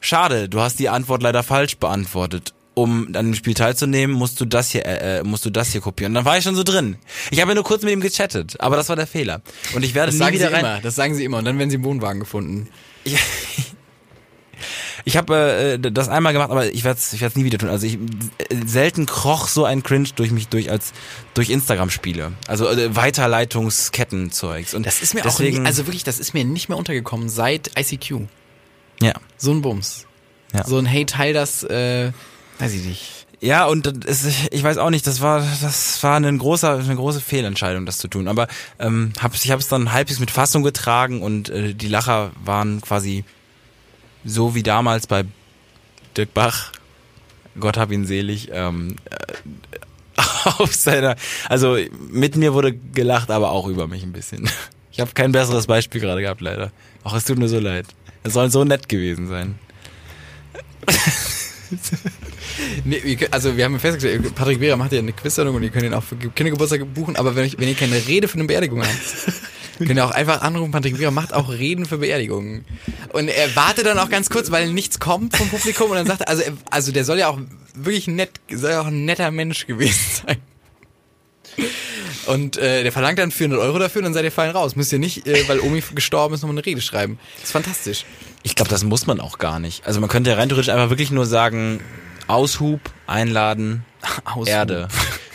schade, 0.00 0.48
du 0.48 0.60
hast 0.60 0.78
die 0.78 0.88
Antwort 0.88 1.22
leider 1.22 1.42
falsch 1.42 1.76
beantwortet. 1.78 2.52
Um 2.74 3.06
an 3.06 3.12
dem 3.12 3.34
Spiel 3.34 3.54
teilzunehmen, 3.54 4.14
musst 4.14 4.38
du 4.38 4.44
das 4.44 4.70
hier, 4.70 4.84
äh, 4.84 5.20
äh, 5.20 5.22
musst 5.22 5.46
du 5.46 5.50
das 5.50 5.72
hier 5.72 5.80
kopieren. 5.80 6.10
Und 6.10 6.14
dann 6.16 6.24
war 6.26 6.36
ich 6.36 6.44
schon 6.44 6.54
so 6.54 6.62
drin. 6.62 6.96
Ich 7.30 7.40
habe 7.40 7.52
ja 7.52 7.54
nur 7.54 7.64
kurz 7.64 7.82
mit 7.82 7.90
ihm 7.94 8.02
gechattet, 8.02 8.60
aber 8.60 8.76
das 8.76 8.90
war 8.90 8.96
der 8.96 9.06
Fehler. 9.06 9.40
Und 9.74 9.82
ich 9.82 9.94
werde 9.94 10.08
Das 10.08 10.14
nie 10.16 10.18
sagen 10.18 10.36
sie 10.36 10.42
wieder 10.42 10.52
rein. 10.52 10.60
immer. 10.60 10.80
Das 10.82 10.94
sagen 10.94 11.14
sie 11.14 11.24
immer. 11.24 11.38
Und 11.38 11.46
dann 11.46 11.58
werden 11.58 11.70
sie 11.70 11.76
im 11.76 11.84
Wohnwagen 11.84 12.20
gefunden. 12.20 12.68
Ich, 13.06 13.16
ich 15.04 15.16
habe 15.16 15.78
äh, 15.84 15.92
das 15.92 16.08
einmal 16.08 16.32
gemacht, 16.32 16.50
aber 16.50 16.66
ich 16.72 16.82
werde 16.82 16.98
es 16.98 17.12
ich 17.12 17.20
werd's 17.20 17.36
nie 17.36 17.44
wieder 17.44 17.58
tun. 17.58 17.68
Also 17.68 17.86
ich 17.86 17.94
äh, 17.94 18.66
selten 18.66 19.06
kroch 19.06 19.46
so 19.46 19.64
ein 19.64 19.84
Cringe 19.84 20.08
durch 20.16 20.32
mich 20.32 20.48
durch 20.48 20.70
als 20.70 20.92
durch 21.34 21.50
Instagram 21.50 21.90
Spiele. 21.90 22.32
Also 22.48 22.68
äh, 22.68 22.94
Weiterleitungskettenzeug 22.96 24.74
und 24.74 24.84
Das 24.84 25.02
ist 25.02 25.14
mir 25.14 25.22
deswegen 25.22 25.58
auch 25.58 25.60
nie, 25.60 25.66
also 25.66 25.86
wirklich, 25.86 26.02
das 26.02 26.18
ist 26.18 26.34
mir 26.34 26.44
nicht 26.44 26.68
mehr 26.68 26.76
untergekommen 26.76 27.28
seit 27.28 27.70
ICQ. 27.78 28.22
ja. 29.00 29.12
So 29.36 29.52
ein 29.52 29.62
Bums. 29.62 30.06
Ja. 30.52 30.64
So 30.64 30.78
ein 30.78 30.86
Hey, 30.86 31.06
teil 31.06 31.32
das, 31.32 31.62
äh, 31.62 32.10
weiß 32.58 32.72
ich 32.72 32.82
nicht. 32.82 33.15
Ja, 33.40 33.66
und 33.66 33.86
ist, 34.06 34.26
ich 34.50 34.62
weiß 34.62 34.78
auch 34.78 34.90
nicht, 34.90 35.06
das 35.06 35.20
war 35.20 35.44
das 35.60 36.02
war 36.02 36.16
ein 36.16 36.38
großer 36.38 36.78
eine 36.78 36.96
große 36.96 37.20
Fehlentscheidung 37.20 37.84
das 37.84 37.98
zu 37.98 38.08
tun, 38.08 38.28
aber 38.28 38.48
ähm, 38.78 39.12
hab's, 39.20 39.44
ich 39.44 39.50
habe 39.50 39.60
es 39.60 39.68
dann 39.68 39.92
halbwegs 39.92 40.20
mit 40.20 40.30
Fassung 40.30 40.62
getragen 40.62 41.22
und 41.22 41.50
äh, 41.50 41.74
die 41.74 41.88
Lacher 41.88 42.32
waren 42.42 42.80
quasi 42.80 43.24
so 44.24 44.54
wie 44.54 44.62
damals 44.62 45.06
bei 45.06 45.24
Dirk 46.16 46.32
Bach, 46.32 46.72
Gott 47.60 47.76
hab 47.76 47.92
ihn 47.92 48.06
selig, 48.06 48.48
ähm, 48.52 48.96
äh, 49.10 49.34
auf 50.58 50.74
seiner, 50.74 51.16
also 51.48 51.76
mit 52.10 52.36
mir 52.36 52.54
wurde 52.54 52.72
gelacht, 52.72 53.30
aber 53.30 53.50
auch 53.50 53.66
über 53.68 53.86
mich 53.86 54.02
ein 54.02 54.12
bisschen. 54.12 54.48
Ich 54.92 55.00
habe 55.00 55.12
kein 55.12 55.32
besseres 55.32 55.66
Beispiel 55.66 56.00
gerade 56.00 56.22
gehabt, 56.22 56.40
leider. 56.40 56.72
Ach, 57.04 57.14
es 57.14 57.24
tut 57.24 57.38
mir 57.38 57.48
so 57.48 57.60
leid. 57.60 57.84
Es 58.22 58.32
soll 58.32 58.50
so 58.50 58.64
nett 58.64 58.88
gewesen 58.88 59.28
sein. 59.28 59.58
Nee, 62.84 63.18
also 63.30 63.56
wir 63.56 63.64
haben 63.64 63.78
festgestellt, 63.78 64.34
Patrick 64.34 64.60
Behrer 64.60 64.76
macht 64.76 64.92
ja 64.92 64.98
eine 64.98 65.12
Quiz-Sendung 65.12 65.56
und 65.56 65.62
ihr 65.62 65.70
könnt 65.70 65.84
ihn 65.84 65.94
auch 65.94 66.02
für 66.02 66.16
Kindergeburtstag 66.16 66.82
buchen, 66.94 67.16
aber 67.16 67.36
wenn, 67.36 67.44
ich, 67.44 67.58
wenn 67.58 67.68
ihr 67.68 67.74
keine 67.74 68.06
Rede 68.06 68.28
für 68.28 68.34
eine 68.34 68.44
Beerdigung 68.44 68.82
habt, 68.82 69.34
könnt 69.78 69.96
ihr 69.96 70.04
auch 70.04 70.10
einfach 70.10 70.42
anrufen, 70.42 70.70
Patrick 70.72 70.96
Behrer 70.96 71.10
macht 71.10 71.32
auch 71.32 71.50
Reden 71.50 71.86
für 71.86 71.98
Beerdigungen. 71.98 72.64
Und 73.12 73.28
er 73.28 73.54
wartet 73.56 73.86
dann 73.86 73.98
auch 73.98 74.08
ganz 74.08 74.30
kurz, 74.30 74.50
weil 74.50 74.72
nichts 74.72 74.98
kommt 74.98 75.36
vom 75.36 75.48
Publikum 75.48 75.90
und 75.90 75.96
dann 75.96 76.06
sagt 76.06 76.22
er, 76.22 76.28
also, 76.28 76.42
also 76.70 76.92
der 76.92 77.04
soll 77.04 77.18
ja 77.18 77.28
auch 77.28 77.38
wirklich 77.74 78.06
nett, 78.08 78.30
soll 78.50 78.70
ja 78.70 78.80
auch 78.80 78.86
ein 78.86 79.04
netter 79.04 79.30
Mensch 79.30 79.66
gewesen 79.66 80.22
sein. 80.26 80.36
Und 82.26 82.56
äh, 82.56 82.82
der 82.82 82.92
verlangt 82.92 83.18
dann 83.18 83.30
400 83.30 83.60
Euro 83.60 83.78
dafür 83.78 84.00
und 84.00 84.04
dann 84.06 84.14
seid 84.14 84.24
ihr 84.24 84.32
fein 84.32 84.50
raus. 84.50 84.76
Müsst 84.76 84.92
ihr 84.92 84.98
nicht, 84.98 85.26
äh, 85.26 85.48
weil 85.48 85.60
Omi 85.60 85.82
gestorben 85.94 86.34
ist, 86.34 86.42
nochmal 86.42 86.56
eine 86.56 86.66
Rede 86.66 86.80
schreiben. 86.80 87.18
Das 87.36 87.44
ist 87.44 87.52
fantastisch. 87.52 88.04
Ich 88.46 88.54
glaube, 88.54 88.70
das 88.70 88.84
muss 88.84 89.08
man 89.08 89.18
auch 89.20 89.38
gar 89.38 89.58
nicht. 89.58 89.84
Also 89.88 89.98
man 89.98 90.08
könnte 90.08 90.30
ja 90.30 90.36
rein 90.36 90.48
theoretisch 90.48 90.72
einfach 90.72 90.88
wirklich 90.88 91.10
nur 91.10 91.26
sagen, 91.26 91.80
Aushub, 92.28 92.80
einladen, 93.08 93.84
Aushub. 94.24 94.46
Erde. 94.46 94.86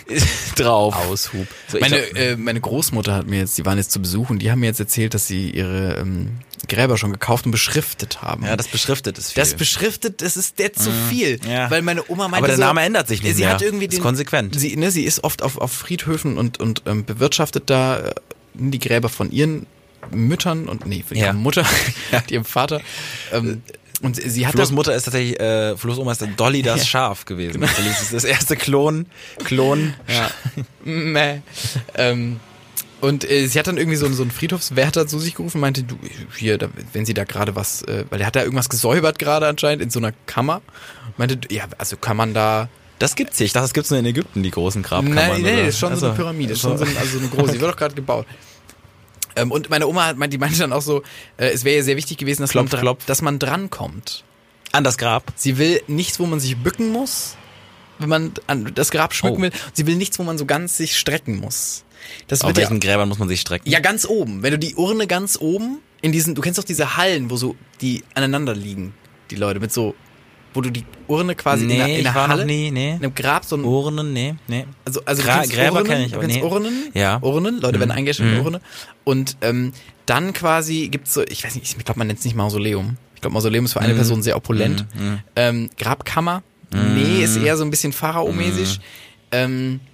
Drauf. 0.56 0.96
Aushub. 0.96 1.46
So, 1.68 1.78
meine, 1.80 2.02
glaub- 2.02 2.18
äh, 2.18 2.36
meine 2.38 2.62
Großmutter 2.62 3.14
hat 3.14 3.28
mir 3.28 3.40
jetzt, 3.40 3.58
die 3.58 3.66
waren 3.66 3.78
jetzt 3.78 3.92
zu 3.92 4.02
Besuch 4.02 4.30
und 4.30 4.40
die 4.40 4.50
haben 4.50 4.62
mir 4.62 4.68
jetzt 4.68 4.80
erzählt, 4.80 5.14
dass 5.14 5.28
sie 5.28 5.50
ihre 5.50 5.98
ähm, 5.98 6.40
Gräber 6.70 6.98
schon 6.98 7.12
gekauft 7.12 7.44
und 7.46 7.52
beschriftet 7.52 8.22
haben. 8.22 8.46
Ja, 8.46 8.56
das 8.56 8.70
beschriftet 8.70 9.18
ist 9.18 9.34
viel. 9.34 9.42
das 9.44 9.56
beschriftet, 9.56 10.22
das 10.22 10.38
ist 10.38 10.58
der 10.60 10.72
zu 10.72 10.90
viel. 11.10 11.38
ja. 11.46 11.70
Weil 11.70 11.82
meine 11.82 12.10
Oma 12.10 12.30
meinte 12.30 12.38
Aber 12.38 12.48
der 12.48 12.56
so, 12.56 12.62
Name 12.64 12.82
ändert 12.82 13.10
sich 13.10 13.24
nicht 13.24 13.36
sie 13.36 13.44
mehr. 13.44 13.54
Hat 13.56 13.62
irgendwie 13.62 13.88
Ist 13.88 13.98
den, 13.98 14.02
konsequent. 14.02 14.58
Sie, 14.58 14.78
ne, 14.78 14.90
sie 14.90 15.04
ist 15.04 15.26
oft 15.26 15.42
auf, 15.44 15.58
auf 15.58 15.74
Friedhöfen 15.74 16.38
und, 16.38 16.62
und 16.62 16.84
ähm, 16.86 17.04
bewirtschaftet 17.04 17.70
da 17.70 18.00
äh, 18.00 18.14
die 18.54 18.80
Gräber 18.80 19.10
von 19.10 19.32
ihren 19.32 19.66
Müttern 20.12 20.68
und 20.68 20.86
nee, 20.86 21.04
von 21.08 21.16
ihrer 21.18 21.28
Ja. 21.28 21.34
Mutter, 21.34 21.66
ihrem 22.30 22.46
Vater. 22.46 22.82
Ähm, 23.32 23.62
und 24.02 24.16
sie, 24.16 24.30
sie 24.30 24.48
hat 24.48 24.54
Flo's 24.54 24.72
Mutter 24.72 24.96
ist 24.96 25.04
tatsächlich, 25.04 25.40
äh, 25.40 25.78
Flo's 25.78 25.98
Oma 26.00 26.14
ist 26.14 26.26
Dolly 26.38 26.62
das 26.64 26.88
Schaf 26.88 27.26
gewesen. 27.26 27.62
Das 27.62 27.78
ist 28.02 28.14
das 28.14 28.24
erste 28.24 28.56
Klon, 28.56 29.06
Klon. 29.44 29.94
Ja. 30.08 30.32
Mäh. 30.84 31.42
ähm, 31.96 32.40
und 33.00 33.30
äh, 33.30 33.48
sie 33.48 33.58
hat 33.58 33.66
dann 33.68 33.78
irgendwie 33.78 33.98
so, 33.98 34.12
so 34.12 34.22
einen 34.22 34.32
Friedhofswärter 34.32 35.08
zu 35.08 35.18
sich 35.20 35.34
gerufen 35.36 35.60
meinte, 35.60 35.84
du, 35.84 35.98
hier, 36.38 36.58
da, 36.60 36.68
wenn 36.94 37.06
sie 37.06 37.14
da 37.16 37.24
gerade 37.24 37.56
was, 37.56 37.82
äh, 37.84 38.06
weil 38.10 38.22
er 38.22 38.28
hat 38.28 38.36
da 38.36 38.44
irgendwas 38.44 38.70
gesäubert 38.70 39.18
gerade 39.20 39.48
anscheinend 39.48 39.82
in 39.84 39.90
so 39.90 40.00
einer 40.00 40.14
Kammer. 40.28 40.62
Meinte, 41.18 41.40
ja, 41.54 41.66
also 41.78 41.98
kann 41.98 42.16
man 42.18 42.34
da. 42.34 42.70
Das 43.00 43.16
gibt's 43.16 43.38
hier. 43.40 43.46
Ich 43.48 43.54
dachte, 43.54 43.64
das 43.64 43.74
gibt's 43.74 43.90
nur 43.90 44.00
in 44.00 44.06
Ägypten, 44.06 44.44
die 44.44 44.52
großen 44.52 44.84
Grabkammern. 44.84 45.16
Nein, 45.16 45.42
nein, 45.42 45.54
oder? 45.54 45.66
das 45.66 45.74
ist 45.76 45.80
schon 45.80 45.90
so 45.90 45.94
Also, 45.94 46.06
eine 46.08 46.16
Pyramide, 46.16 46.54
ist 46.54 46.62
schon 46.62 46.78
so, 46.78 46.86
ein, 46.86 46.96
also 46.98 47.18
eine 47.18 47.28
große, 47.30 47.54
die 47.54 47.60
wird 47.62 47.72
doch 47.72 47.78
gerade 47.78 47.96
gebaut. 47.96 48.28
Ähm, 49.36 49.52
und 49.52 49.70
meine 49.70 49.88
Oma, 49.88 50.08
hat, 50.08 50.34
die 50.34 50.38
meinte 50.38 50.60
dann 50.60 50.74
auch 50.74 50.82
so, 50.82 51.04
äh, 51.38 51.50
es 51.50 51.64
wäre 51.64 51.78
ja 51.78 51.84
sehr 51.84 51.98
wichtig 51.98 52.18
gewesen, 52.18 52.42
dass, 52.42 52.52
Klopf, 52.52 52.72
man, 52.72 52.82
klopf. 52.82 53.06
dass 53.06 53.22
man 53.22 53.40
drankommt. 53.40 54.24
An 54.72 54.84
das 54.84 54.98
Grab. 54.98 55.32
Sie 55.36 55.58
will 55.58 55.82
nichts, 55.88 56.20
wo 56.20 56.26
man 56.26 56.40
sich 56.40 56.56
bücken 56.58 56.92
muss, 56.92 57.36
wenn 58.00 58.10
man 58.10 58.32
an 58.48 58.72
das 58.74 58.92
Grab 58.92 59.14
schmücken 59.14 59.38
Oh. 59.38 59.42
will. 59.44 59.52
Sie 59.74 59.86
will 59.88 59.96
nichts, 59.96 60.18
wo 60.20 60.24
man 60.24 60.38
so 60.38 60.46
ganz 60.46 60.78
sich 60.78 60.98
strecken 60.98 61.38
muss. 61.40 61.84
Das 62.28 62.42
Auf 62.42 62.48
wird 62.50 62.58
ja, 62.58 62.62
welchen 62.64 62.80
Gräbern 62.80 63.10
muss 63.10 63.20
man 63.20 63.28
sich 63.28 63.42
strecken? 63.42 63.70
ja 63.70 63.80
ganz 63.80 64.06
oben. 64.06 64.42
Wenn 64.44 64.52
du 64.52 64.60
die 64.60 64.76
Urne 64.76 65.08
ganz 65.08 65.38
oben 65.40 65.80
in 66.02 66.12
diesen, 66.12 66.34
du 66.36 66.42
kennst 66.42 66.58
doch 66.58 66.64
diese 66.64 66.98
Hallen, 66.98 67.30
wo 67.30 67.36
so 67.36 67.56
die 67.82 68.04
aneinander 68.16 68.56
liegen, 68.56 68.94
die 69.30 69.36
Leute 69.36 69.60
mit 69.60 69.72
so, 69.72 69.94
wo 70.54 70.62
du 70.62 70.70
die 70.70 70.84
Urne 71.08 71.36
quasi 71.36 71.66
nee, 71.66 71.74
in 71.74 71.80
der, 71.80 71.98
in 71.98 72.04
der 72.04 72.14
Halle, 72.14 72.46
nie, 72.46 72.72
nee. 72.72 72.92
in 72.92 72.96
einem 72.98 73.16
Grab 73.16 73.46
so 73.46 73.56
ein 73.56 73.64
Urnen, 73.64 74.12
nee, 74.14 74.36
nee. 74.48 74.66
also, 74.86 75.02
also 75.06 75.24
Gra- 75.24 75.48
Gräber 75.50 75.78
Urnen, 75.78 75.88
kenn 75.88 76.02
ich, 76.06 76.14
aber 76.16 76.28
nee. 76.28 76.42
Urnen, 76.42 76.90
Ja. 76.94 77.20
Urnen, 77.22 77.62
Leute 77.62 77.80
werden 77.80 77.90
Mhm. 77.92 77.98
eingestellt 77.98 78.32
in 78.34 78.40
Mhm. 78.40 78.46
Urne. 78.46 78.62
Und 79.04 79.38
ähm, 79.42 79.72
dann 80.06 80.34
quasi 80.34 80.90
gibt's 80.90 81.14
so, 81.14 81.24
ich 81.24 81.44
weiß 81.44 81.56
nicht, 81.56 81.76
ich 81.78 81.86
glaube, 81.86 82.00
man 82.00 82.08
nennt 82.08 82.20
es 82.20 82.26
nicht 82.26 82.36
Mausoleum. 82.36 82.98
Ich 83.16 83.22
glaube, 83.22 83.34
Mausoleum 83.34 83.66
ist 83.66 83.74
für 83.74 83.80
Mhm. 83.80 83.86
eine 83.86 83.94
Person 83.96 84.22
sehr 84.24 84.36
opulent. 84.36 84.86
Ähm, 85.36 85.70
Grabkammer, 85.78 86.44
nee, 86.74 87.24
ist 87.24 87.38
eher 87.38 87.56
so 87.56 87.64
ein 87.64 87.70
bisschen 87.70 87.94
Pharao-mäßig. 87.94 88.80
Ähm, 89.32 89.80
äh, 89.80 89.91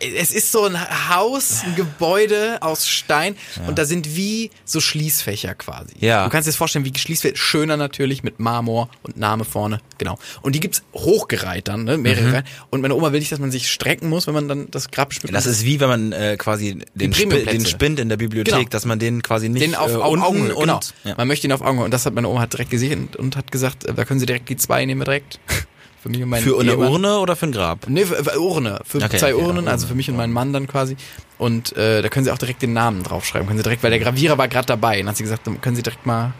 es 0.00 0.32
ist 0.32 0.52
so 0.52 0.64
ein 0.64 0.76
Haus, 1.14 1.62
ein 1.64 1.74
Gebäude 1.76 2.58
aus 2.62 2.88
Stein 2.88 3.36
und 3.66 3.78
da 3.78 3.84
sind 3.84 4.16
wie 4.16 4.50
so 4.64 4.80
Schließfächer 4.80 5.54
quasi. 5.54 5.94
Ja. 6.00 6.24
Du 6.24 6.30
kannst 6.30 6.46
dir 6.46 6.50
das 6.50 6.56
vorstellen, 6.56 6.84
wie 6.84 6.92
Schließfächer, 6.98 7.36
schöner 7.36 7.76
natürlich 7.76 8.22
mit 8.22 8.40
Marmor 8.40 8.88
und 9.02 9.16
Name 9.16 9.44
vorne, 9.44 9.80
genau. 9.98 10.18
Und 10.42 10.54
die 10.54 10.60
gibt's 10.60 10.82
hochgereiht 10.94 11.68
dann, 11.68 11.84
ne, 11.84 11.96
Mhm. 11.96 12.02
mehrere 12.02 12.32
Reihen. 12.32 12.44
Und 12.70 12.80
meine 12.80 12.94
Oma 12.94 13.12
will 13.12 13.20
nicht, 13.20 13.32
dass 13.32 13.38
man 13.38 13.50
sich 13.50 13.70
strecken 13.70 14.08
muss, 14.08 14.26
wenn 14.26 14.34
man 14.34 14.48
dann 14.48 14.70
das 14.70 14.90
Grab 14.90 15.12
schmückt. 15.14 15.34
Das 15.34 15.46
ist 15.46 15.64
wie 15.64 15.80
wenn 15.80 15.88
man 15.88 16.12
äh, 16.12 16.36
quasi 16.36 16.78
den, 16.94 17.12
Sp 17.14 17.28
den 17.44 17.64
Spind 17.66 17.98
in 18.00 18.08
der 18.08 18.16
Bibliothek, 18.16 18.54
Genau. 18.54 18.68
dass 18.70 18.84
man 18.84 18.98
den 18.98 19.22
quasi 19.22 19.48
nicht 19.48 19.64
den 19.64 19.74
auf, 19.74 19.90
äh, 19.92 19.96
Augenhöhe, 19.96 20.54
und 20.54 20.60
genau. 20.62 20.80
ja. 21.04 21.14
Man 21.16 21.28
möchte 21.28 21.46
ihn 21.46 21.52
auf 21.52 21.60
Augenhöhe. 21.62 21.84
Und 21.84 21.90
das 21.94 22.06
hat 22.06 22.14
meine 22.14 22.28
Oma 22.28 22.40
hat 22.40 22.52
direkt 22.52 22.70
gesehen 22.70 23.06
und, 23.08 23.16
und 23.16 23.36
hat 23.36 23.52
gesagt, 23.52 23.84
äh, 23.84 23.94
da 23.94 24.04
können 24.04 24.20
Sie 24.20 24.26
direkt 24.26 24.48
die 24.48 24.56
zwei 24.56 24.84
nehmen 24.84 25.04
direkt. 25.04 25.38
Für 26.06 26.10
mich 26.12 26.22
und 26.22 26.28
meinen 26.28 26.42
für 26.44 26.58
eine 26.60 26.70
Ehemann. 26.72 26.88
Urne 26.92 27.18
oder 27.18 27.36
für 27.36 27.46
ein 27.46 27.52
Grab? 27.52 27.86
Nee, 27.88 28.04
für, 28.06 28.22
für 28.22 28.40
Urne. 28.40 28.80
Für 28.84 28.98
Okay, 28.98 29.18
zwei 29.18 29.34
okay, 29.34 29.44
Urnen, 29.44 29.64
ja, 29.66 29.70
also 29.72 29.84
Urne. 29.84 29.88
für 29.88 29.94
mich 29.96 30.08
und 30.10 30.16
meinen 30.16 30.32
Mann 30.32 30.52
dann 30.52 30.66
quasi. 30.66 30.96
Und 31.38 31.76
äh, 31.76 32.02
da 32.02 32.08
können 32.08 32.24
sie 32.24 32.30
auch 32.30 32.38
direkt 32.38 32.62
den 32.62 32.72
Namen 32.72 33.02
draufschreiben. 33.02 33.46
Können 33.46 33.58
sie 33.58 33.64
direkt, 33.64 33.82
weil 33.82 33.90
der 33.90 34.00
Gravierer 34.00 34.38
war 34.38 34.48
gerade 34.48 34.66
dabei. 34.66 34.94
Und 34.94 35.06
dann 35.06 35.08
hat 35.10 35.16
sie 35.16 35.24
gesagt, 35.24 35.46
dann 35.46 35.60
können 35.60 35.76
sie 35.76 35.82
direkt 35.82 36.06
mal 36.06 36.32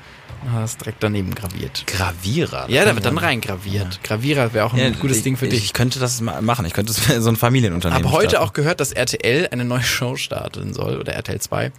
das 0.55 0.77
direkt 0.77 1.03
daneben 1.03 1.35
graviert. 1.35 1.85
Gravierer. 1.87 2.67
Ja, 2.69 2.85
da 2.85 2.95
wird 2.95 3.05
dann 3.07 3.19
reingraviert. 3.19 4.01
Gravierer 4.05 4.53
wäre 4.53 4.67
auch 4.67 4.75
ein 4.75 4.79
Ja, 4.79 4.91
gutes 4.91 5.17
ich, 5.19 5.23
Ding 5.25 5.37
für 5.37 5.47
ich, 5.47 5.51
dich. 5.55 5.65
Ich 5.65 5.73
könnte 5.73 5.99
das 5.99 6.21
ma- 6.21 6.41
machen. 6.41 6.65
Ich 6.67 6.73
könnte 6.75 6.93
so 7.21 7.29
ein 7.29 7.37
Familienunternehmen. 7.37 8.05
habe 8.05 8.15
heute 8.17 8.31
starten. 8.31 8.47
auch 8.49 8.53
gehört, 8.53 8.79
dass 8.81 8.93
RTL 8.93 9.49
eine 9.51 9.65
neue 9.65 9.83
Show 9.83 10.17
starten 10.17 10.73
soll, 10.75 10.99
oder 10.99 11.15
RTL 11.15 11.41
2, 11.41 11.73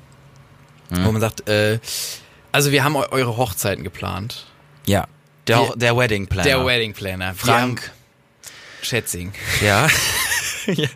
Mhm. 0.89 1.05
wo 1.05 1.11
man 1.11 1.21
sagt, 1.21 1.47
äh, 1.49 1.79
also 2.51 2.71
wir 2.71 2.83
haben 2.83 2.95
eu 2.95 3.03
eure 3.11 3.37
Hochzeiten 3.37 3.83
geplant. 3.83 4.45
Ja. 4.85 5.07
Der, 5.47 5.59
Wir- 5.59 5.75
der 5.75 5.97
Wedding 5.97 6.27
Planner. 6.27 6.43
Der 6.49 6.65
Wedding 6.65 6.93
Planner. 6.93 7.33
Frank. 7.35 7.81
haben- 7.81 7.91
Schätzing. 8.81 9.31
Ja. 9.63 9.87
ja. 10.67 10.87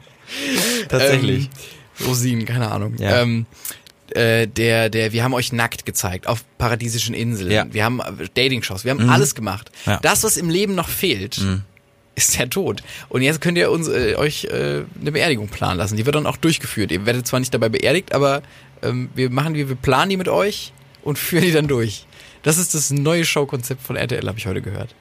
Tatsächlich. 0.88 1.50
Ähm, 2.00 2.06
Rosinen, 2.08 2.46
keine 2.46 2.72
Ahnung. 2.72 2.96
Ja. 2.98 3.22
Ähm, 3.22 3.46
äh, 4.14 4.48
der, 4.48 4.90
der, 4.90 5.14
wir 5.14 5.24
haben 5.24 5.34
euch 5.34 5.52
nackt 5.54 5.86
gezeigt 5.86 6.28
auf 6.28 6.44
paradiesischen 6.58 7.14
Inseln. 7.16 7.52
Ja. 7.52 7.66
Mhm. 7.66 7.74
Wir 7.74 7.84
haben 7.86 8.00
äh, 8.00 8.28
Dating-Shows, 8.34 8.84
wir 8.84 8.92
haben 8.92 9.10
alles 9.10 9.36
gemacht. 9.36 9.72
Ja. 9.86 10.00
Das, 10.02 10.24
was 10.24 10.38
im 10.38 10.50
Leben 10.50 10.76
noch 10.76 10.90
fehlt, 10.90 11.40
Mhm. 11.40 11.62
ist 12.16 12.38
der 12.38 12.50
Tod. 12.50 12.84
Und 13.10 13.22
jetzt 13.22 13.42
könnt 13.42 13.58
ihr 13.58 13.72
uns, 13.72 13.88
äh, 13.88 14.16
euch 14.16 14.46
äh, 14.46 14.84
eine 15.00 15.12
Beerdigung 15.12 15.48
planen 15.48 15.78
lassen. 15.78 15.96
Die 15.98 16.06
wird 16.06 16.16
dann 16.16 16.26
auch 16.28 16.38
durchgeführt. 16.38 16.92
Ihr 16.92 17.06
werdet 17.06 17.28
zwar 17.28 17.40
nicht 17.40 17.54
dabei 17.54 17.70
beerdigt, 17.70 18.14
aber 18.14 18.42
ähm, 18.84 19.10
wir 19.16 19.30
machen 19.30 19.54
die, 19.54 19.68
wir 19.70 19.76
planen 19.76 20.10
die 20.10 20.18
mit 20.18 20.28
euch 20.28 20.74
und 21.04 21.18
führen 21.20 21.44
die 21.44 21.52
dann 21.52 21.68
durch. 21.68 22.06
Das 22.44 22.58
ist 22.58 22.74
das 22.74 22.92
neue 22.92 23.26
Showkonzept 23.26 23.82
von 23.82 23.96
RTL, 23.96 24.28
habe 24.28 24.38
ich 24.40 24.48
heute 24.48 24.62
gehört. 24.62 24.96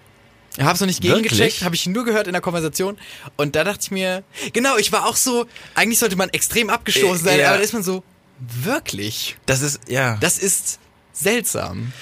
Ich 0.56 0.64
habe 0.64 0.74
es 0.74 0.80
noch 0.80 0.88
nicht 0.88 1.00
gegengecheckt, 1.00 1.62
habe 1.62 1.74
ich 1.74 1.86
nur 1.86 2.04
gehört 2.04 2.26
in 2.26 2.32
der 2.32 2.42
Konversation. 2.42 2.98
Und 3.36 3.54
da 3.54 3.64
dachte 3.64 3.80
ich 3.82 3.90
mir, 3.90 4.24
genau, 4.52 4.76
ich 4.76 4.90
war 4.92 5.06
auch 5.06 5.16
so, 5.16 5.46
eigentlich 5.74 5.98
sollte 6.00 6.16
man 6.16 6.28
extrem 6.30 6.70
abgestoßen 6.70 7.24
sein, 7.24 7.38
Äh, 7.38 7.42
ja. 7.42 7.48
aber 7.48 7.58
da 7.58 7.62
ist 7.62 7.72
man 7.72 7.82
so, 7.82 8.02
wirklich? 8.40 9.36
Das 9.46 9.62
ist, 9.62 9.80
ja. 9.88 10.16
Das 10.20 10.38
ist 10.38 10.80
seltsam. 11.12 11.92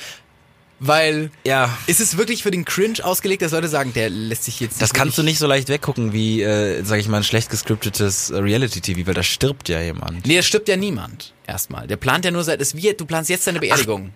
Weil 0.80 1.30
ja. 1.44 1.76
ist 1.88 2.00
es 2.00 2.16
wirklich 2.16 2.44
für 2.44 2.52
den 2.52 2.64
Cringe 2.64 3.04
ausgelegt, 3.04 3.42
dass 3.42 3.50
Leute 3.50 3.66
sagen, 3.68 3.92
der 3.92 4.10
lässt 4.10 4.44
sich 4.44 4.60
jetzt 4.60 4.80
Das 4.80 4.92
kannst 4.94 5.18
du 5.18 5.24
nicht 5.24 5.38
so 5.38 5.46
leicht 5.48 5.68
weggucken 5.68 6.12
wie, 6.12 6.40
äh, 6.40 6.84
sag 6.84 7.00
ich 7.00 7.08
mal, 7.08 7.16
ein 7.16 7.24
schlecht 7.24 7.50
gescriptetes 7.50 8.30
äh, 8.30 8.36
Reality-TV, 8.36 9.06
weil 9.06 9.14
da 9.14 9.24
stirbt 9.24 9.68
ja 9.68 9.80
jemand. 9.80 10.24
Nee, 10.24 10.36
da 10.36 10.42
stirbt 10.42 10.68
ja 10.68 10.76
niemand. 10.76 11.34
Erstmal. 11.48 11.88
Der 11.88 11.96
plant 11.96 12.24
ja 12.24 12.30
nur 12.30 12.44
seit, 12.44 12.60
es 12.60 12.76
wie, 12.76 12.94
du 12.94 13.06
planst 13.06 13.28
jetzt 13.28 13.46
deine 13.48 13.58
Beerdigung. 13.58 14.12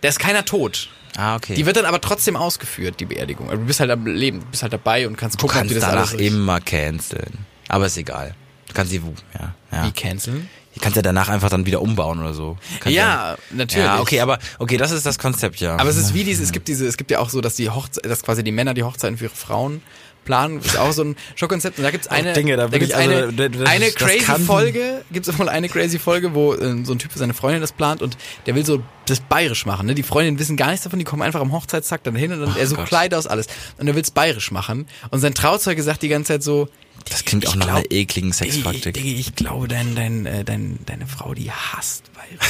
Da 0.00 0.08
ist 0.08 0.18
keiner 0.18 0.44
tot. 0.44 0.88
Ah, 1.16 1.36
okay. 1.36 1.54
Die 1.54 1.64
wird 1.64 1.76
dann 1.76 1.84
aber 1.84 2.00
trotzdem 2.00 2.36
ausgeführt, 2.36 2.98
die 2.98 3.04
Beerdigung. 3.04 3.48
Also 3.48 3.60
Du 3.60 3.66
bist 3.66 3.80
halt 3.80 3.90
am 3.90 4.06
Leben, 4.06 4.40
du 4.40 4.46
bist 4.46 4.62
halt 4.62 4.72
dabei 4.72 5.06
und 5.06 5.16
kannst 5.16 5.36
du 5.36 5.42
gucken, 5.42 5.56
ob 5.56 5.60
kannst 5.60 5.74
dir 5.74 5.80
das 5.80 5.90
danach 5.90 6.12
alles 6.12 6.20
immer 6.20 6.60
canceln. 6.60 7.46
Aber 7.68 7.86
ist 7.86 7.96
egal. 7.96 8.34
Du 8.66 8.74
kannst 8.74 8.90
sie, 8.90 9.00
ja, 9.38 9.54
ja. 9.70 9.86
Wie 9.86 9.92
canceln? 9.92 10.48
Die 10.74 10.80
kannst 10.80 10.96
ja 10.96 11.02
danach 11.02 11.28
einfach 11.28 11.50
dann 11.50 11.66
wieder 11.66 11.80
umbauen 11.80 12.18
oder 12.18 12.34
so. 12.34 12.56
Kannst 12.80 12.96
Ja, 12.96 13.36
natürlich. 13.50 13.86
Ja, 13.86 14.00
okay, 14.00 14.20
aber, 14.20 14.40
okay, 14.58 14.76
das 14.76 14.90
ist 14.90 15.06
das 15.06 15.18
Konzept, 15.18 15.60
ja. 15.60 15.76
Aber 15.76 15.88
es 15.88 15.96
ist 15.96 16.14
wie 16.14 16.24
dieses, 16.24 16.46
es 16.46 16.52
gibt 16.52 16.66
diese, 16.66 16.86
es 16.86 16.96
gibt 16.96 17.12
ja 17.12 17.20
auch 17.20 17.30
so, 17.30 17.40
dass 17.40 17.54
die 17.54 17.70
Hochzeit, 17.70 18.04
dass 18.06 18.22
quasi 18.24 18.42
die 18.42 18.50
Männer 18.50 18.74
die 18.74 18.82
Hochzeiten 18.82 19.16
für 19.16 19.26
ihre 19.26 19.34
Frauen 19.36 19.82
planen, 20.24 20.58
ist 20.60 20.76
auch 20.78 20.92
so 20.92 21.02
ein 21.04 21.16
Schockkonzept. 21.34 21.78
Und 21.78 21.84
da 21.84 21.90
gibt's 21.90 22.08
eine, 22.08 22.32
Dinge, 22.32 22.56
da 22.56 22.68
da 22.68 22.78
gibt's 22.78 22.88
ich- 22.88 22.96
also, 22.96 23.10
eine, 23.10 23.32
das- 23.50 23.66
eine 23.68 23.84
das 23.86 23.94
crazy 23.94 24.18
kann- 24.24 24.44
Folge, 24.44 25.04
gibt's 25.12 25.28
auch 25.28 25.38
mal 25.38 25.48
eine 25.48 25.68
crazy 25.68 25.98
Folge, 25.98 26.34
wo 26.34 26.54
äh, 26.54 26.84
so 26.84 26.92
ein 26.92 26.98
Typ 26.98 27.12
für 27.12 27.18
seine 27.18 27.34
Freundin 27.34 27.60
das 27.60 27.72
plant 27.72 28.02
und 28.02 28.16
der 28.46 28.54
will 28.54 28.64
so 28.66 28.82
das 29.06 29.20
bayerisch 29.20 29.66
machen. 29.66 29.86
Ne? 29.86 29.94
Die 29.94 30.02
Freundinnen 30.02 30.38
wissen 30.38 30.56
gar 30.56 30.68
nichts 30.70 30.84
davon, 30.84 30.98
die 30.98 31.04
kommen 31.04 31.22
einfach 31.22 31.40
am 31.40 31.52
Hochzeitstag 31.52 32.02
dann 32.04 32.16
hin 32.16 32.32
und 32.32 32.40
dann 32.40 32.56
er 32.56 32.66
so 32.66 32.76
Gott. 32.76 32.86
Kleid 32.88 33.14
aus 33.14 33.26
alles 33.26 33.46
und 33.78 33.86
er 33.86 33.94
will's 33.94 34.10
bayerisch 34.10 34.50
machen 34.50 34.86
und 35.10 35.20
sein 35.20 35.34
Trauzeuge 35.34 35.82
sagt 35.82 36.02
die 36.02 36.08
ganze 36.08 36.34
Zeit 36.34 36.42
so, 36.42 36.68
das 37.10 37.24
klingt 37.26 37.46
auch 37.46 37.52
ich 37.52 37.56
nach 37.58 37.68
einer 37.68 37.90
ekligen 37.90 38.30
Diggi, 38.30 38.46
ich, 38.48 38.54
Sexpraktik. 38.54 38.94
Diggi, 38.94 39.14
ich 39.16 39.34
glaube, 39.34 39.68
dein, 39.68 39.94
dein, 39.94 40.24
äh, 40.24 40.42
dein, 40.44 40.78
deine 40.86 41.06
Frau, 41.06 41.34
die 41.34 41.50
hasst 41.50 42.04
bayerisch. 42.14 42.46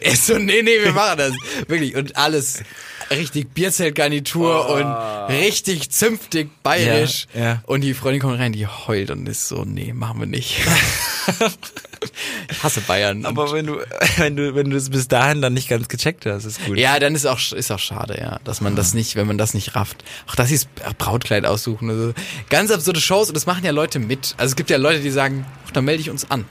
Er 0.00 0.12
ist 0.12 0.26
so, 0.26 0.38
nee, 0.38 0.62
nee, 0.62 0.82
wir 0.82 0.92
machen 0.92 1.18
das. 1.18 1.32
Wirklich. 1.68 1.94
Und 1.96 2.16
alles 2.16 2.62
richtig 3.10 3.52
Bierzeltgarnitur 3.52 4.68
und 4.68 5.32
richtig 5.34 5.90
zünftig 5.90 6.50
bayerisch. 6.62 7.26
Oh. 7.34 7.38
Ja, 7.38 7.44
ja. 7.44 7.62
Und 7.66 7.82
die 7.82 7.94
Freundin 7.94 8.20
kommt 8.20 8.38
rein, 8.38 8.52
die 8.52 8.66
heult 8.66 9.10
und 9.10 9.28
ist 9.28 9.48
so, 9.48 9.64
nee, 9.64 9.92
machen 9.92 10.20
wir 10.20 10.26
nicht. 10.26 10.60
ich 12.50 12.62
hasse 12.62 12.80
Bayern. 12.80 13.26
Aber 13.26 13.52
wenn 13.52 13.66
du, 13.66 13.78
wenn 14.16 14.36
du, 14.36 14.54
wenn 14.54 14.70
du 14.70 14.76
es 14.76 14.90
bis 14.90 15.08
dahin 15.08 15.42
dann 15.42 15.54
nicht 15.54 15.68
ganz 15.68 15.88
gecheckt 15.88 16.26
hast, 16.26 16.44
ist 16.44 16.64
gut. 16.64 16.78
ja, 16.78 16.98
dann 16.98 17.14
ist 17.14 17.26
auch 17.26 17.40
ist 17.52 17.70
auch 17.70 17.78
schade, 17.78 18.18
ja, 18.18 18.40
dass 18.44 18.60
man 18.60 18.76
das 18.76 18.94
nicht, 18.94 19.16
wenn 19.16 19.26
man 19.26 19.38
das 19.38 19.54
nicht 19.54 19.74
rafft. 19.74 20.04
Auch 20.28 20.34
dass 20.34 20.48
sie 20.48 20.54
das 20.54 20.94
Brautkleid 20.94 21.44
aussuchen. 21.44 21.90
Also 21.90 22.14
ganz 22.48 22.70
absurde 22.70 23.00
Shows 23.00 23.28
und 23.28 23.34
das 23.34 23.46
machen 23.46 23.64
ja 23.64 23.72
Leute 23.72 23.98
mit. 23.98 24.34
Also 24.38 24.52
es 24.52 24.56
gibt 24.56 24.70
ja 24.70 24.78
Leute, 24.78 25.00
die 25.00 25.10
sagen, 25.10 25.46
ach, 25.66 25.70
dann 25.72 25.84
melde 25.84 26.00
ich 26.00 26.10
uns 26.10 26.30
an 26.30 26.44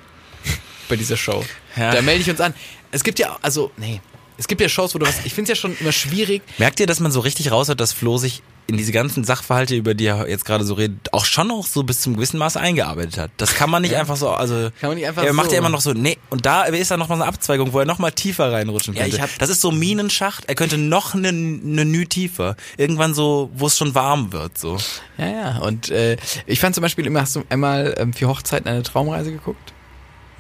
bei 0.90 0.96
dieser 0.96 1.18
Show. 1.18 1.44
Ja. 1.78 1.94
Da 1.94 2.02
melde 2.02 2.22
ich 2.22 2.30
uns 2.30 2.42
an. 2.42 2.54
Es 2.92 3.04
gibt 3.04 3.20
ja, 3.20 3.38
also 3.42 3.72
nee, 3.78 4.02
es 4.38 4.48
gibt 4.48 4.62
ja 4.62 4.70
Shows, 4.70 4.94
wo 4.96 5.00
du 5.00 5.06
was. 5.06 5.26
Ich 5.26 5.34
finde 5.34 5.52
es 5.52 5.58
ja 5.58 5.62
schon 5.62 5.78
immer 5.80 5.92
schwierig. 5.92 6.42
Merkt 6.58 6.80
ihr, 6.80 6.88
dass 6.88 7.00
man 7.00 7.12
so 7.12 7.20
richtig 7.20 7.52
raushört, 7.52 7.80
dass 7.80 7.94
Flo 7.94 8.18
sich 8.18 8.42
in 8.68 8.78
diese 8.78 8.92
ganzen 8.94 9.24
Sachverhalte, 9.24 9.76
über 9.76 9.94
die 9.94 10.06
er 10.06 10.30
jetzt 10.30 10.46
gerade 10.46 10.64
so 10.64 10.76
redet, 10.76 11.12
auch 11.14 11.26
schon 11.26 11.48
noch 11.48 11.66
so 11.68 11.84
bis 11.84 12.00
zum 12.02 12.16
gewissen 12.16 12.38
Maße 12.38 12.60
eingearbeitet 12.60 13.18
hat? 13.18 13.32
Das 13.38 13.54
kann 13.54 13.70
man 13.70 13.82
nicht 13.82 13.96
einfach 13.96 14.16
so, 14.16 14.30
also. 14.30 14.70
Kann 14.80 14.90
man 14.92 14.96
nicht 14.98 15.08
einfach 15.08 15.24
Er 15.24 15.34
macht 15.34 15.48
so. 15.48 15.54
ja 15.54 15.60
immer 15.60 15.70
noch 15.70 15.82
so, 15.82 15.94
nee, 15.94 16.18
und 16.30 16.46
da 16.46 16.64
ist 16.64 16.90
da 16.90 16.96
noch 16.98 17.10
mal 17.10 17.18
so 17.18 17.22
eine 17.24 17.30
Abzweigung, 17.30 17.74
wo 17.74 17.80
er 17.80 17.86
noch 17.86 18.00
mal 18.00 18.12
tiefer 18.12 18.52
reinrutschen 18.52 18.94
Ja, 18.94 19.02
könnte. 19.02 19.18
ich 19.18 19.22
hab- 19.22 19.38
das 19.40 19.50
ist 19.50 19.60
so 19.62 19.72
Minenschacht, 19.72 20.46
er 20.48 20.56
könnte 20.56 20.78
noch 20.78 21.14
eine, 21.16 21.30
eine 21.30 21.86
Nü 21.86 22.06
tiefer. 22.06 22.56
Irgendwann 22.78 23.14
so, 23.14 23.50
wo 23.54 23.68
es 23.68 23.78
schon 23.78 23.94
warm 23.94 24.32
wird, 24.32 24.58
so. 24.58 24.78
Ja, 25.18 25.28
ja. 25.30 25.58
Und 25.60 25.90
äh, 25.90 26.16
ich 26.46 26.60
fand 26.62 26.74
zum 26.74 26.82
Beispiel 26.84 27.06
immer, 27.06 27.22
hast 27.22 27.36
du 27.36 27.44
einmal 27.50 27.94
ähm, 27.98 28.14
für 28.14 28.28
Hochzeiten 28.30 28.70
eine 28.70 28.84
Traumreise 28.84 29.32
geguckt? 29.32 29.74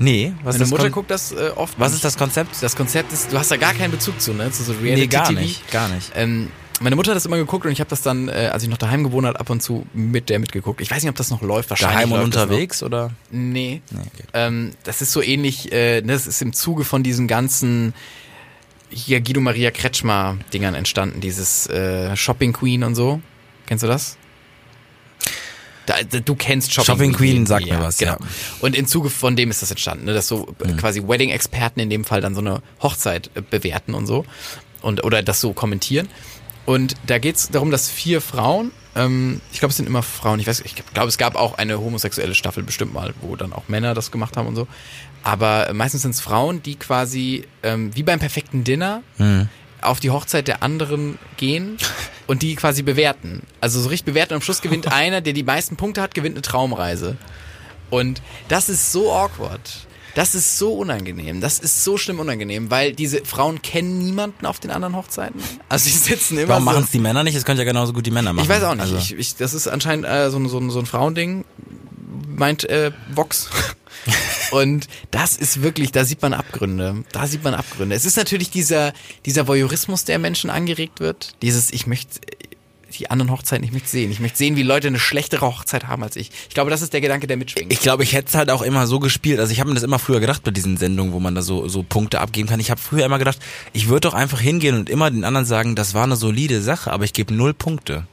Nee, 0.01 0.33
was 0.43 0.55
Meine 0.55 0.55
ist 0.55 0.59
das 0.61 0.69
Mutter 0.71 0.83
Kon- 0.83 0.91
guckt 0.91 1.11
das 1.11 1.31
äh, 1.31 1.51
oft. 1.55 1.79
Was 1.79 1.93
ist 1.93 2.03
das 2.03 2.17
Konzept? 2.17 2.61
Das 2.61 2.75
Konzept 2.75 3.13
ist, 3.13 3.31
du 3.31 3.37
hast 3.37 3.51
da 3.51 3.57
gar 3.57 3.73
keinen 3.73 3.91
Bezug 3.91 4.19
zu, 4.21 4.33
ne? 4.33 4.51
Zu 4.51 4.63
so 4.63 4.73
Reality 4.73 5.01
Nee, 5.01 5.07
gar 5.07 5.27
TV. 5.27 5.39
nicht, 5.39 5.71
gar 5.71 5.87
nicht. 5.89 6.11
Ähm, 6.15 6.49
meine 6.79 6.95
Mutter 6.95 7.11
hat 7.11 7.15
das 7.15 7.27
immer 7.27 7.37
geguckt 7.37 7.65
und 7.67 7.71
ich 7.71 7.79
habe 7.79 7.89
das 7.91 8.01
dann, 8.01 8.27
äh, 8.27 8.49
als 8.51 8.63
ich 8.63 8.69
noch 8.69 8.77
daheim 8.79 9.03
gewohnt 9.03 9.27
habe, 9.27 9.39
ab 9.39 9.49
und 9.51 9.61
zu 9.61 9.85
mit 9.93 10.29
der 10.29 10.39
mitgeguckt. 10.39 10.81
Ich 10.81 10.89
weiß 10.89 11.03
nicht, 11.03 11.09
ob 11.11 11.15
das 11.15 11.29
noch 11.29 11.41
läuft. 11.43 11.69
Wahrscheinlich 11.69 11.95
Daheim 11.97 12.11
und 12.13 12.21
unterwegs, 12.21 12.81
oder? 12.81 13.11
Nee. 13.29 13.81
Nee, 13.91 13.99
okay. 13.99 14.23
Ähm, 14.33 14.71
das 14.83 15.01
ist 15.03 15.11
so 15.11 15.21
ähnlich, 15.21 15.71
äh, 15.71 16.01
ne, 16.01 16.13
das 16.13 16.25
ist 16.25 16.41
im 16.41 16.53
Zuge 16.53 16.83
von 16.83 17.03
diesen 17.03 17.27
ganzen 17.27 17.93
hier 18.89 19.21
Guido 19.21 19.39
Maria 19.41 19.69
Kretschmer 19.71 20.37
Dingern 20.53 20.73
entstanden, 20.73 21.21
dieses 21.21 21.67
äh, 21.67 22.15
Shopping 22.17 22.51
Queen 22.53 22.83
und 22.83 22.95
so. 22.95 23.21
Kennst 23.67 23.83
du 23.83 23.87
das? 23.87 24.17
Da, 25.85 25.95
da, 26.09 26.19
du 26.19 26.35
kennst 26.35 26.73
Shopping, 26.73 26.85
Shopping 26.85 27.13
Queen 27.13 27.45
sagt 27.45 27.65
mir 27.65 27.81
was, 27.81 27.97
genau. 27.97 28.13
ja. 28.13 28.17
Und 28.59 28.75
im 28.75 28.85
Zuge 28.85 29.09
von 29.09 29.35
dem 29.35 29.49
ist 29.49 29.61
das 29.61 29.71
entstanden, 29.71 30.05
ne, 30.05 30.13
dass 30.13 30.27
so 30.27 30.53
äh, 30.63 30.73
quasi 30.73 31.07
Wedding-Experten 31.07 31.79
in 31.79 31.89
dem 31.89 32.05
Fall 32.05 32.21
dann 32.21 32.35
so 32.35 32.41
eine 32.41 32.61
Hochzeit 32.81 33.31
äh, 33.33 33.41
bewerten 33.41 33.93
und 33.93 34.05
so 34.05 34.25
und 34.81 35.03
oder 35.03 35.23
das 35.23 35.41
so 35.41 35.53
kommentieren. 35.53 36.07
Und 36.65 36.95
da 37.07 37.17
geht's 37.17 37.49
darum, 37.49 37.71
dass 37.71 37.89
vier 37.89 38.21
Frauen 38.21 38.71
Ähm, 38.95 39.41
ich 39.53 39.59
glaube, 39.59 39.71
es 39.71 39.77
sind 39.77 39.87
immer 39.87 40.03
Frauen. 40.03 40.39
Ich 40.39 40.47
weiß, 40.47 40.61
ich 40.61 40.75
glaube, 40.93 41.07
es 41.07 41.17
gab 41.17 41.35
auch 41.35 41.57
eine 41.57 41.79
homosexuelle 41.79 42.35
Staffel 42.35 42.63
bestimmt 42.63 42.93
mal, 42.93 43.13
wo 43.21 43.35
dann 43.35 43.53
auch 43.53 43.69
Männer 43.69 43.93
das 43.93 44.11
gemacht 44.11 44.35
haben 44.37 44.47
und 44.47 44.55
so. 44.55 44.67
Aber 45.23 45.71
meistens 45.73 46.01
sind 46.01 46.11
es 46.11 46.19
Frauen, 46.19 46.61
die 46.63 46.75
quasi 46.75 47.45
ähm, 47.63 47.95
wie 47.95 48.03
beim 48.03 48.19
perfekten 48.19 48.63
Dinner 48.63 49.01
auf 49.81 49.99
die 49.99 50.09
Hochzeit 50.11 50.47
der 50.47 50.63
anderen 50.63 51.17
gehen 51.37 51.77
und 52.27 52.41
die 52.41 52.55
quasi 52.55 52.81
bewerten. 52.83 53.41
Also 53.59 53.79
so 53.81 53.89
richtig 53.89 54.05
bewerten 54.05 54.33
und 54.33 54.37
am 54.37 54.41
Schluss 54.41 54.61
gewinnt 54.61 54.87
einer, 54.91 55.21
der 55.21 55.33
die 55.33 55.43
meisten 55.43 55.75
Punkte 55.75 56.01
hat, 56.01 56.13
gewinnt 56.13 56.35
eine 56.35 56.41
Traumreise. 56.41 57.17
Und 57.89 58.21
das 58.47 58.69
ist 58.69 58.91
so 58.91 59.11
awkward. 59.11 59.59
Das 60.13 60.35
ist 60.35 60.57
so 60.57 60.73
unangenehm. 60.73 61.39
Das 61.39 61.59
ist 61.59 61.85
so 61.85 61.97
schlimm 61.97 62.19
unangenehm, 62.19 62.69
weil 62.69 62.91
diese 62.93 63.23
Frauen 63.23 63.61
kennen 63.61 63.97
niemanden 63.99 64.45
auf 64.45 64.59
den 64.59 64.69
anderen 64.71 64.95
Hochzeiten. 64.95 65.41
Also 65.69 65.89
sie 65.89 65.97
sitzen 65.97 66.37
immer 66.37 66.49
Warum 66.49 66.63
so. 66.65 66.69
machen 66.71 66.83
es 66.83 66.91
die 66.91 66.99
Männer 66.99 67.23
nicht? 67.23 67.37
Das 67.37 67.45
könnte 67.45 67.61
ja 67.63 67.65
genauso 67.67 67.93
gut 67.93 68.05
die 68.05 68.11
Männer 68.11 68.33
machen. 68.33 68.43
Ich 68.43 68.49
weiß 68.49 68.63
auch 68.63 68.73
nicht. 68.75 68.81
Also, 68.83 68.97
Ich, 68.97 69.13
ich, 69.17 69.35
das 69.37 69.53
ist 69.53 69.67
anscheinend 69.69 70.05
äh, 70.05 70.29
so, 70.29 70.37
ein- 70.37 70.49
so, 70.49 70.57
ein- 70.59 70.69
so 70.69 70.79
ein 70.79 70.85
Frauending, 70.85 71.45
meint 72.27 72.69
äh, 72.69 72.91
Vox. 73.13 73.49
Und 74.51 74.87
das 75.11 75.37
ist 75.37 75.63
wirklich, 75.63 75.91
da 75.91 76.05
sieht 76.05 76.21
man 76.21 76.33
Abgründe. 76.33 77.03
Da 77.11 77.25
sieht 77.27 77.43
man 77.43 77.53
Abgründe. 77.53 77.95
Es 77.95 78.05
ist 78.05 78.17
natürlich 78.17 78.49
dieser, 78.49 78.93
dieser 79.25 79.47
Voyeurismus, 79.47 80.05
der 80.05 80.19
Menschen 80.19 80.49
angeregt 80.49 80.99
wird. 80.99 81.33
Dieses, 81.41 81.71
ich 81.71 81.87
möchte 81.87 82.19
die 82.91 83.09
anderen 83.09 83.31
Hochzeiten, 83.31 83.63
ich 83.63 83.71
möchte 83.71 83.89
sehen. 83.89 84.11
Ich 84.11 84.19
möchte 84.19 84.37
sehen, 84.37 84.55
wie 84.55 84.63
Leute 84.63 84.87
eine 84.87 84.99
schlechtere 84.99 85.45
Hochzeit 85.45 85.87
haben 85.87 86.03
als 86.03 86.15
ich. 86.15 86.31
Ich 86.49 86.53
glaube, 86.53 86.69
das 86.69 86.81
ist 86.81 86.93
der 86.93 87.01
Gedanke, 87.01 87.27
der 87.27 87.37
mitschwingt. 87.37 87.71
ich 87.71 87.79
glaube, 87.79 88.03
ich 88.03 88.13
hätte 88.13 88.29
es 88.29 88.35
halt 88.35 88.49
auch 88.49 88.61
immer 88.61 88.87
so 88.87 88.99
gespielt. 88.99 89.39
Also 89.39 89.51
ich 89.51 89.59
habe 89.59 89.69
mir 89.69 89.75
das 89.75 89.83
immer 89.83 89.99
früher 89.99 90.19
gedacht 90.19 90.43
bei 90.43 90.51
diesen 90.51 90.77
Sendungen, 90.77 91.13
wo 91.13 91.19
man 91.19 91.35
da 91.35 91.41
so, 91.41 91.67
so 91.67 91.83
Punkte 91.83 92.19
abgeben 92.19 92.47
kann. 92.47 92.59
Ich 92.59 92.71
habe 92.71 92.81
früher 92.81 93.05
immer 93.05 93.19
gedacht, 93.19 93.39
ich 93.73 93.87
würde 93.87 94.01
doch 94.01 94.13
einfach 94.13 94.39
hingehen 94.39 94.75
und 94.75 94.89
immer 94.89 95.09
den 95.09 95.23
anderen 95.23 95.45
sagen, 95.45 95.75
das 95.75 95.93
war 95.93 96.03
eine 96.03 96.15
solide 96.15 96.61
Sache, 96.61 96.91
aber 96.91 97.05
ich 97.05 97.13
gebe 97.13 97.33
null 97.33 97.53
Punkte. 97.53 98.05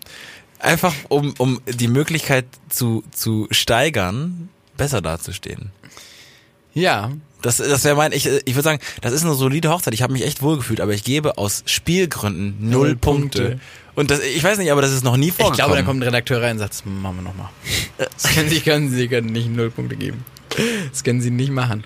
Einfach 0.58 0.94
um, 1.08 1.34
um 1.38 1.60
die 1.66 1.88
Möglichkeit 1.88 2.46
zu, 2.68 3.04
zu 3.12 3.46
steigern, 3.50 4.48
besser 4.76 5.00
dazustehen. 5.00 5.70
Ja, 6.74 7.12
Das, 7.42 7.58
das 7.58 7.84
wäre 7.84 7.94
mein, 7.96 8.12
ich, 8.12 8.26
ich 8.26 8.54
würde 8.54 8.62
sagen, 8.62 8.80
das 9.00 9.12
ist 9.12 9.24
eine 9.24 9.34
solide 9.34 9.70
Hochzeit. 9.70 9.94
Ich 9.94 10.02
habe 10.02 10.12
mich 10.12 10.24
echt 10.24 10.42
wohlgefühlt, 10.42 10.80
aber 10.80 10.92
ich 10.92 11.04
gebe 11.04 11.38
aus 11.38 11.62
Spielgründen 11.66 12.56
null 12.58 12.88
Null 12.88 12.96
Punkte. 12.96 13.42
Punkte. 13.42 13.60
Und 13.94 14.10
das, 14.10 14.20
ich 14.20 14.42
weiß 14.42 14.58
nicht, 14.58 14.70
aber 14.70 14.80
das 14.82 14.92
ist 14.92 15.02
noch 15.04 15.16
nie 15.16 15.28
ich 15.28 15.34
vorgekommen. 15.34 15.56
glaube, 15.56 15.76
da 15.76 15.82
kommt 15.82 16.00
ein 16.00 16.04
Redakteur 16.04 16.40
rein 16.42 16.52
und 16.52 16.58
sagt, 16.58 16.72
das 16.74 16.84
machen 16.84 17.16
wir 17.16 17.22
nochmal. 17.22 17.48
Das 17.96 18.34
können 18.34 18.48
Sie, 18.48 18.60
können 18.60 18.90
Sie 18.90 19.08
können 19.08 19.32
nicht 19.32 19.48
null 19.50 19.70
Punkte 19.70 19.96
geben. 19.96 20.24
Das 20.90 21.02
können 21.04 21.20
Sie 21.20 21.30
nicht 21.30 21.50
machen. 21.50 21.84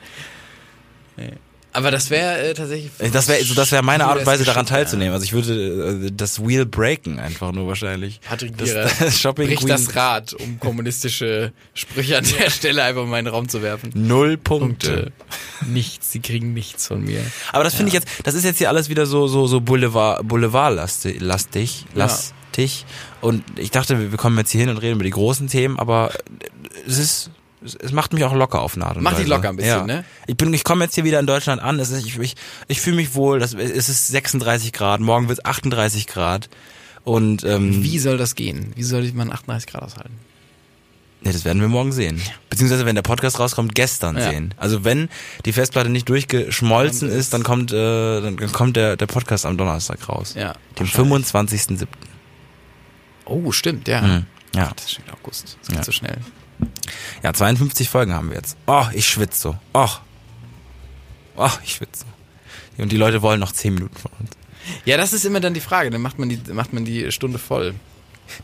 Nee. 1.17 1.33
Aber 1.75 1.91
das 1.91 2.11
wäre 2.11 2.51
äh, 2.51 2.55
tatsächlich. 2.55 2.91
Das 3.13 3.29
wäre 3.29 3.39
also 3.39 3.55
das 3.55 3.73
wäre 3.73 3.83
meine 3.83 4.05
Art 4.05 4.21
und 4.21 4.27
Weise 4.27 4.45
daran 4.45 4.65
Geschichte, 4.65 4.75
ja. 4.75 4.85
teilzunehmen. 4.85 5.15
Also 5.15 5.25
ich 5.25 5.33
würde 5.33 6.07
äh, 6.07 6.11
das 6.13 6.47
Wheel 6.47 6.67
breaken 6.67 7.19
einfach 7.19 7.53
nur 7.53 7.67
wahrscheinlich. 7.67 8.21
Patrick 8.21 8.57
das, 8.59 8.73
das 8.99 9.19
Shopping 9.19 9.47
bricht 9.47 9.61
Queen 9.61 9.69
das 9.69 9.97
Rad, 9.97 10.35
um 10.35 10.61
kommunistische 10.61 11.53
Sprüche 11.73 12.19
an 12.19 12.27
der 12.39 12.51
Stelle 12.51 12.83
einfach 12.83 13.05
in 13.05 13.09
meinen 13.09 13.27
Raum 13.27 13.49
zu 13.49 13.63
werfen. 13.63 13.91
null 13.95 14.37
Punkte. 14.37 15.13
Nichts, 15.67 16.13
sie 16.13 16.21
kriegen 16.21 16.53
nichts 16.53 16.87
von 16.89 17.03
mir. 17.05 17.21
Aber 17.53 17.65
das 17.65 17.75
finde 17.75 17.89
ich 17.89 17.95
jetzt, 17.95 18.07
das 18.25 18.35
ist 18.35 18.45
jetzt 18.45 18.59
hier 18.59 18.69
alles 18.69 18.89
wieder 18.89 19.07
so 19.07 19.27
so 19.27 19.47
so 19.47 19.61
Boulevard 19.61 20.27
Boulevard 20.29 20.75
lastig, 20.75 21.21
lastig, 21.21 21.87
Ja. 21.97 22.67
Und 23.23 23.45
ich 23.57 23.71
dachte, 23.71 23.99
wir 23.99 24.11
wir 24.11 24.19
kommen 24.19 24.37
jetzt 24.37 24.51
hier 24.51 24.61
hin 24.61 24.69
und 24.69 24.77
reden 24.77 24.97
über 24.97 25.05
die 25.05 25.11
großen 25.11 25.49
Themen, 25.49 25.79
aber 25.79 26.13
es 26.87 26.99
ist 26.99 27.31
es- 27.65 27.93
macht 27.93 28.13
mich 28.13 28.25
auch 28.25 28.35
locker 28.35 28.61
auf 28.63 28.75
eine 28.77 28.87
Art 28.87 28.97
und 28.97 29.03
Macht 29.03 29.19
dich 29.19 29.27
locker 29.27 29.49
ein 29.51 29.57
bisschen, 29.57 29.71
ja. 29.79 29.85
ne? 29.87 30.05
Ich 30.27 30.37
bin, 30.37 30.53
ich 30.55 30.65
komme 30.65 30.85
jetzt 30.85 30.95
hier 30.95 31.05
wieder 31.05 31.21
in 31.21 31.27
Deutschland 31.27 31.63
an. 31.63 31.79
Es 31.81 31.91
ist, 31.91 32.07
ich, 32.07 32.19
ich, 32.19 32.35
ich 32.69 32.81
fühle 32.81 32.97
mich 32.97 33.15
wohl. 33.15 33.39
Das, 33.39 33.55
es 33.55 33.89
ist 33.89 34.09
36 34.09 34.73
Grad. 34.73 35.01
Morgen 35.01 35.29
wird 35.29 35.39
es 35.41 35.45
38 35.45 36.07
Grad. 36.07 36.49
Und 37.05 37.43
ähm, 37.45 37.83
Wie 37.83 37.99
soll 37.99 38.17
das 38.19 38.35
gehen? 38.35 38.73
Wie 38.77 38.83
soll 38.85 39.11
man 39.13 39.33
38 39.33 39.69
Grad 39.71 39.83
aushalten? 39.83 40.15
Nee, 41.25 41.33
das 41.33 41.45
werden 41.45 41.61
wir 41.61 41.69
morgen 41.69 41.93
sehen. 41.93 42.21
Beziehungsweise, 42.51 42.85
wenn 42.85 42.97
der 42.97 43.03
Podcast 43.03 43.39
rauskommt, 43.39 43.77
gestern 43.77 44.17
Ja. 44.17 44.31
sehen. 44.31 44.55
Also 44.57 44.83
wenn 44.85 45.09
die 45.45 45.53
Festplatte 45.53 45.89
nicht 45.89 46.09
durchgeschmolzen 46.09 47.09
Dann 47.11 47.17
ist, 47.19 47.33
dann 47.33 47.45
kommt, 47.45 47.71
äh, 47.73 48.21
dann 48.21 48.37
kommt 48.53 48.77
der, 48.77 48.97
der 48.97 49.07
Podcast 49.07 49.47
am 49.47 49.57
Donnerstag 49.57 50.09
raus. 50.09 50.35
Ja. 50.37 50.55
Dem 50.81 50.87
25.07. 50.89 51.87
Oh, 53.25 53.53
stimmt, 53.53 53.87
ja. 53.87 54.03
Mhm. 54.03 54.27
Ja. 54.55 54.73
Das 54.75 54.87
ist 54.87 55.01
August. 55.13 55.57
Das 55.61 55.69
geht 55.69 55.77
Ja. 55.79 55.85
so 55.85 55.93
schnell. 55.93 56.19
Ja, 57.23 57.33
52 57.33 57.89
Folgen 57.89 58.13
haben 58.13 58.31
wir 58.31 58.37
jetzt. 58.37 58.57
Oh, 58.67 58.87
ich 58.93 59.07
schwitze 59.07 59.41
so. 59.41 59.57
Oh. 59.75 59.89
Oh, 61.37 61.51
ich 61.65 61.75
schwitze 61.75 62.05
so. 62.05 62.83
Und 62.83 62.91
die 62.91 62.97
Leute 62.97 63.23
wollen 63.23 63.41
noch 63.41 63.53
10 63.53 63.75
Minuten 63.75 63.97
von 63.97 64.11
uns. 64.19 64.31
Ja, 64.85 64.97
das 64.97 65.13
ist 65.13 65.25
immer 65.25 65.41
dann 65.41 65.55
die 65.55 65.61
Frage. 65.61 65.91
Dann 65.91 66.01
macht 66.01 66.19
man 66.19 66.29
die, 66.29 66.41
macht 66.53 66.73
man 66.73 66.85
die 66.85 67.11
Stunde 67.13 67.39
voll. 67.39 67.75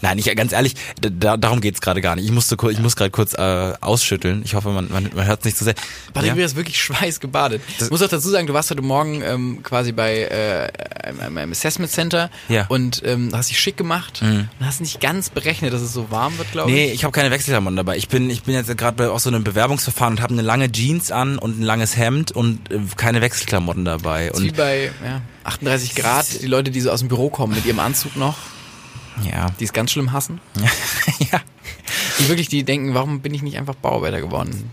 Nein, 0.03 0.19
ich, 0.19 0.27
ganz 0.37 0.53
ehrlich, 0.53 0.75
da, 1.01 1.37
darum 1.37 1.61
geht's 1.61 1.81
gerade 1.81 2.01
gar 2.01 2.15
nicht. 2.17 2.27
Ich 2.27 2.31
musste, 2.33 2.57
ich 2.71 2.79
muss 2.79 2.95
gerade 2.95 3.11
kurz 3.11 3.33
äh, 3.35 3.73
ausschütteln. 3.81 4.43
Ich 4.45 4.55
hoffe, 4.55 4.69
man, 4.71 4.89
man, 4.91 5.11
man 5.15 5.27
hört 5.27 5.41
es 5.41 5.45
nicht 5.47 5.57
zu 5.57 5.65
sehr. 5.65 5.75
Patrick 6.13 6.33
Ja? 6.33 6.37
ja? 6.39 6.45
ist 6.45 6.57
wirklich 6.57 6.79
schweißgebadet. 6.83 7.63
Ich 7.81 7.91
muss 7.91 8.03
auch 8.03 8.09
dazu 8.09 8.29
sagen, 8.29 8.47
du 8.47 8.53
warst 8.55 8.71
heute 8.71 8.83
Morgen 8.83 9.23
ähm, 9.23 9.63
quasi 9.63 9.93
bei 9.93 10.23
äh, 10.25 10.69
einem, 11.07 11.39
einem- 11.39 11.53
Assessment 11.53 11.91
Center 11.91 12.31
Ja. 12.49 12.65
Mhm. 12.65 12.67
und 12.69 13.03
ähm, 13.05 13.31
hast 13.33 13.49
dich 13.51 13.59
schick 13.59 13.77
gemacht 13.77 14.21
und 14.23 14.49
hast 14.61 14.81
nicht 14.81 15.01
ganz 15.01 15.31
berechnet, 15.31 15.73
dass 15.73 15.81
es 15.81 15.93
so 15.93 16.11
warm 16.11 16.37
wird, 16.39 16.53
glaube 16.53 16.71
Nee, 16.71 16.87
ich. 16.89 16.95
ich 16.95 17.05
habe 17.05 17.13
keine 17.13 17.31
Wechselklamotten 17.31 17.77
dabei. 17.77 17.97
Ich 17.97 18.09
bin, 18.09 18.29
ich 18.31 18.43
bin 18.43 18.55
jetzt 18.55 18.77
gerade 18.77 18.97
bei 18.97 19.09
auch 19.09 19.21
so 19.21 19.31
einem 19.31 19.43
Bewerbungsverfahren 19.45 20.15
und 20.17 20.23
habe 20.23 20.35
eine 20.35 20.43
lange 20.43 20.71
Jeans 20.71 21.11
an 21.11 21.39
und 21.39 21.59
ein 21.59 21.63
langes 21.63 21.97
Hemd 21.97 22.33
und 22.33 22.71
äh, 22.71 22.79
keine 22.97 23.21
Wechselklamotten 23.23 23.85
dabei. 23.87 24.29
Ist 24.29 24.43
wie 24.43 24.49
Und 24.51 24.57
bei 24.57 24.91
ja, 25.05 25.23
38 25.45 25.95
Grad, 25.95 26.27
die 26.43 26.47
Leute, 26.47 26.71
die 26.71 26.81
so 26.83 26.91
aus 26.91 27.01
dem 27.01 27.09
Büro 27.09 27.31
kommen 27.31 27.55
mit 27.55 27.65
ihrem 27.65 27.79
Anzug 27.81 28.17
noch, 28.17 28.37
ja, 29.25 29.47
die 29.59 29.65
es 29.65 29.73
ganz 29.73 29.91
schlimm 29.93 30.13
hassen. 30.13 30.41
ja, 31.33 31.41
Die 32.19 32.29
wirklich, 32.29 32.49
die 32.49 32.65
denken, 32.65 32.95
warum 32.95 33.21
bin 33.21 33.35
ich 33.35 33.43
nicht 33.43 33.57
einfach 33.59 33.75
Bauarbeiter 33.75 34.21
geworden? 34.21 34.71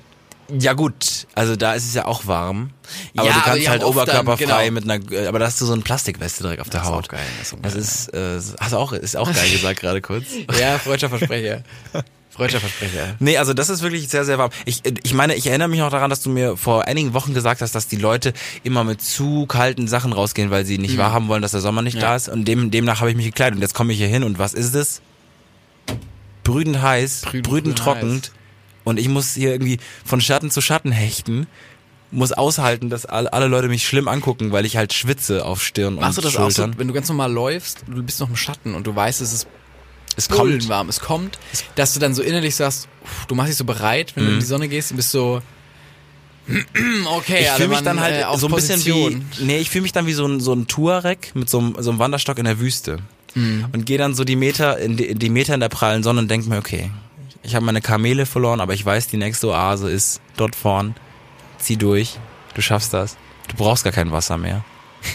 ja 0.59 0.73
gut. 0.73 1.25
Also 1.33 1.55
da 1.55 1.73
ist 1.73 1.85
es 1.87 1.95
ja 1.95 2.05
auch 2.05 2.27
warm. 2.27 2.69
Aber 3.17 3.25
Ja, 3.27 3.33
du 3.33 3.37
aber 3.39 3.45
kannst 3.45 3.61
die 3.63 3.69
halt 3.69 3.83
oft 3.83 3.97
dann- 3.97 4.03
oberkörperfrei 4.27 4.69
genau. 4.69 4.71
mit 4.79 4.83
einer, 4.89 5.27
aber 5.27 5.39
da 5.39 5.45
hast 5.47 5.59
du 5.59 5.65
so 5.65 5.73
eine 5.73 5.81
Plastikweste 5.81 6.43
direkt 6.43 6.61
auf 6.61 6.69
der 6.69 6.81
Das 6.81 6.89
ist 6.89 6.93
Haut. 6.95 7.05
auch 7.05 7.09
geil, 7.09 7.25
das 7.39 7.47
ist 7.47 7.53
auch 7.55 7.61
Das 7.63 7.73
geil. 7.73 7.81
ist, 7.81 8.53
äh, 8.53 8.55
hast 8.59 8.73
du 8.73 8.77
auch, 8.77 8.91
ist 8.93 9.17
auch 9.17 9.33
geil 9.33 9.49
gesagt 9.51 9.79
gerade 9.79 10.01
kurz. 10.01 10.25
Ja, 10.59 10.77
freudscher 10.77 11.09
Versprecher. 11.09 11.63
freudscher 12.35 12.59
Versprecher. 12.59 13.15
Nee, 13.19 13.37
also 13.37 13.53
das 13.53 13.69
ist 13.69 13.81
wirklich 13.81 14.07
sehr, 14.09 14.25
sehr 14.25 14.37
warm. 14.37 14.51
Ich, 14.65 14.81
ich 15.03 15.13
meine, 15.13 15.35
ich 15.35 15.47
erinnere 15.47 15.67
mich 15.69 15.79
noch 15.79 15.89
daran, 15.89 16.09
dass 16.09 16.21
du 16.21 16.29
mir 16.29 16.57
vor 16.57 16.85
einigen 16.85 17.13
Wochen 17.13 17.33
gesagt 17.33 17.61
hast, 17.61 17.73
dass 17.75 17.87
die 17.87 17.95
Leute 17.95 18.33
immer 18.63 18.83
mit 18.83 19.01
zu 19.01 19.45
kalten 19.45 19.87
Sachen 19.87 20.11
rausgehen, 20.13 20.51
weil 20.51 20.65
sie 20.65 20.77
nicht 20.77 20.97
wahrhaben 20.97 21.27
wollen, 21.29 21.41
dass 21.41 21.51
der 21.51 21.61
Sommer 21.61 21.81
nicht 21.81 21.95
Mhm. 21.95 22.01
Ja. 22.01 22.07
da 22.09 22.15
ist. 22.17 22.29
Und 22.29 22.45
dem, 22.45 22.71
demnach 22.71 22.99
habe 22.99 23.09
ich 23.09 23.15
mich 23.15 23.25
gekleidet. 23.25 23.55
Und 23.55 23.61
jetzt 23.61 23.73
komme 23.73 23.93
ich 23.93 23.99
hier 23.99 24.07
hin 24.07 24.23
und 24.23 24.37
was 24.39 24.53
ist 24.53 24.75
es? 24.75 25.01
Brüdend 26.43 26.81
heiß, 26.81 27.21
Brüdend- 27.21 27.31
brüdend, 27.31 27.47
brüdend 27.47 27.79
trockend. 27.79 28.31
Und 28.83 28.99
ich 28.99 29.07
muss 29.09 29.33
hier 29.33 29.51
irgendwie 29.51 29.79
von 30.05 30.21
Schatten 30.21 30.51
zu 30.51 30.61
Schatten 30.61 30.91
hechten. 30.91 31.47
Muss 32.11 32.31
aushalten, 32.31 32.89
dass 32.91 33.05
alle, 33.07 33.47
Leute 33.47 33.67
mich 33.67 33.85
schlimm 33.87 34.07
angucken, 34.07 34.51
weil 34.51 34.65
ich 34.65 34.77
halt 34.77 34.93
schwitze 34.93 35.43
auf 35.43 35.63
Stirn 35.63 35.95
Machst 35.95 36.17
du 36.17 36.21
und 36.21 36.25
das 36.25 36.35
auch 36.37 36.49
so, 36.51 36.61
Schultern. 36.61 36.75
wenn 36.77 36.87
du 36.87 36.93
ganz 36.93 37.09
normal 37.09 37.31
läufst, 37.31 37.83
du 37.87 38.03
bist 38.03 38.19
noch 38.19 38.29
im 38.29 38.35
Schatten 38.35 38.75
und 38.75 38.85
du 38.85 38.95
weißt, 38.95 39.21
es 39.21 39.33
ist 39.33 39.47
es 40.15 40.29
kommt. 40.29 40.67
warm, 40.69 40.89
es 40.89 40.99
kommt, 40.99 41.39
dass 41.75 41.93
du 41.93 41.99
dann 41.99 42.13
so 42.13 42.21
innerlich 42.21 42.55
sagst, 42.55 42.87
du 43.27 43.35
machst 43.35 43.49
dich 43.49 43.57
so 43.57 43.65
bereit, 43.65 44.15
wenn 44.15 44.25
du 44.25 44.31
in 44.33 44.39
die 44.39 44.45
Sonne 44.45 44.67
gehst 44.67 44.91
und 44.91 44.97
bist 44.97 45.11
so, 45.11 45.41
okay, 47.17 47.41
ich 47.41 47.49
fühle 47.51 47.69
mich 47.69 47.81
dann 47.81 47.99
halt 47.99 48.23
äh, 48.23 48.37
so 48.37 48.47
ein 48.47 48.53
bisschen 48.53 48.75
Position. 48.75 49.25
wie, 49.37 49.43
nee, 49.45 49.57
ich 49.57 49.69
fühle 49.69 49.81
mich 49.81 49.93
dann 49.93 50.05
wie 50.05 50.13
so 50.13 50.27
ein, 50.27 50.39
so 50.39 50.53
ein 50.53 50.67
Tuareg 50.67 51.31
mit 51.33 51.49
so 51.49 51.59
einem, 51.59 51.75
so 51.79 51.89
einem 51.89 51.99
Wanderstock 51.99 52.37
in 52.37 52.45
der 52.45 52.59
Wüste. 52.59 52.99
Mhm. 53.33 53.65
Und 53.73 53.85
gehe 53.85 53.97
dann 53.97 54.13
so 54.13 54.23
die 54.23 54.35
Meter, 54.35 54.77
in 54.77 54.95
die, 54.95 55.15
die 55.15 55.29
Meter 55.29 55.55
in 55.55 55.59
der 55.59 55.69
prallen 55.69 56.03
Sonne 56.03 56.21
und 56.21 56.29
denke 56.29 56.47
mir, 56.49 56.57
okay, 56.57 56.91
ich 57.43 57.55
habe 57.55 57.65
meine 57.65 57.81
Kamele 57.81 58.25
verloren, 58.25 58.61
aber 58.61 58.73
ich 58.73 58.85
weiß, 58.85 59.07
die 59.07 59.17
nächste 59.17 59.49
Oase 59.49 59.89
ist 59.89 60.21
dort 60.37 60.55
vorn. 60.55 60.95
Zieh 61.57 61.77
durch, 61.77 62.19
du 62.53 62.61
schaffst 62.61 62.93
das. 62.93 63.17
Du 63.47 63.55
brauchst 63.57 63.83
gar 63.83 63.93
kein 63.93 64.11
Wasser 64.11 64.37
mehr. 64.37 64.63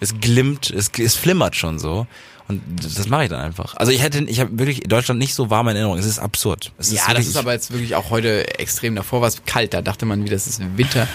Es 0.00 0.20
glimmt, 0.20 0.70
es, 0.70 0.92
es 0.96 1.16
flimmert 1.16 1.56
schon 1.56 1.80
so. 1.80 2.06
Und 2.48 2.62
das 2.82 3.08
mache 3.08 3.24
ich 3.24 3.28
dann 3.30 3.40
einfach. 3.40 3.74
Also 3.76 3.92
ich 3.92 4.02
hätte, 4.02 4.24
ich 4.24 4.40
habe 4.40 4.58
wirklich 4.58 4.80
Deutschland 4.80 5.18
nicht 5.20 5.34
so 5.34 5.50
warm 5.50 5.68
in 5.68 5.76
Erinnerung. 5.76 5.98
Es 5.98 6.06
ist 6.06 6.18
absurd. 6.18 6.72
Es 6.78 6.90
Ja, 6.90 7.00
das 7.02 7.08
wirklich- 7.08 7.26
ist 7.28 7.36
aber 7.36 7.52
jetzt 7.52 7.70
wirklich 7.70 7.94
auch 7.94 8.08
heute 8.10 8.58
extrem. 8.58 8.94
Davor 8.96 9.20
war 9.20 9.28
es 9.28 9.44
kalt, 9.44 9.74
da 9.74 9.82
dachte 9.82 10.06
man 10.06 10.24
wieder, 10.24 10.34
es 10.36 10.46
ist 10.46 10.60
Winter. 10.76 11.06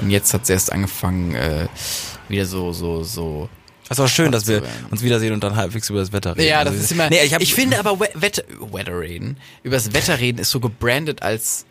Und 0.00 0.10
jetzt 0.10 0.32
hat 0.32 0.44
es 0.44 0.50
erst 0.50 0.70
angefangen, 0.72 1.34
äh, 1.34 1.66
wieder 2.28 2.46
so, 2.46 2.72
so, 2.72 3.02
so. 3.02 3.48
Das 3.88 3.98
ist 3.98 4.04
auch 4.04 4.08
schön, 4.08 4.30
dass 4.32 4.46
wir 4.46 4.62
uns 4.90 5.02
wiedersehen 5.02 5.32
und 5.32 5.42
dann 5.44 5.54
halbwegs 5.56 5.90
über 5.90 6.00
das 6.00 6.12
Wetter 6.12 6.36
reden. 6.36 6.48
Ja, 6.48 6.64
das 6.64 6.72
Also, 6.72 6.84
ist 6.84 6.92
immer. 6.92 7.08
Nee, 7.10 7.22
ich, 7.24 7.34
hab, 7.34 7.40
ich 7.42 7.54
finde 7.54 7.78
aber 7.78 7.98
We 8.00 8.08
Wetter, 8.14 8.42
Wetter 8.72 9.00
reden, 9.00 9.36
über 9.62 9.76
das 9.76 9.92
Wetter 9.92 10.18
reden 10.18 10.38
ist 10.38 10.50
so 10.50 10.60
gebrandet 10.60 11.22
als. 11.22 11.66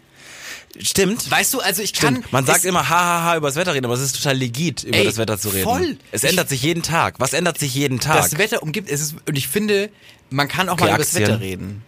Stimmt. 0.79 1.29
Weißt 1.31 1.53
du, 1.53 1.59
also 1.59 1.81
ich 1.81 1.93
kann. 1.93 2.15
Stimmt. 2.15 2.33
Man 2.33 2.45
sagt 2.45 2.65
immer 2.65 2.89
hahaha 2.89 3.37
über 3.37 3.47
das 3.47 3.55
Wetter 3.55 3.73
reden, 3.73 3.85
aber 3.85 3.93
es 3.95 4.01
ist 4.01 4.15
total 4.17 4.37
legit, 4.37 4.83
über 4.83 4.97
Ey, 4.97 5.05
das 5.05 5.17
Wetter 5.17 5.37
zu 5.37 5.49
reden. 5.49 5.63
voll. 5.63 5.97
Es 6.11 6.23
ändert 6.23 6.49
sich 6.49 6.61
jeden 6.63 6.83
Tag. 6.83 7.15
Was 7.19 7.33
ändert 7.33 7.57
sich 7.57 7.73
jeden 7.73 7.99
Tag? 7.99 8.17
das 8.17 8.37
Wetter 8.37 8.61
umgibt. 8.63 8.89
Es 8.89 9.01
ist, 9.01 9.15
und 9.27 9.37
ich 9.37 9.47
finde, 9.47 9.89
man 10.29 10.47
kann 10.47 10.67
auch 10.69 10.73
Okay, 10.73 10.83
mal 10.83 10.89
über 10.89 10.97
das 10.99 11.09
Aktien. 11.15 11.29
Wetter 11.29 11.39
reden. 11.39 11.83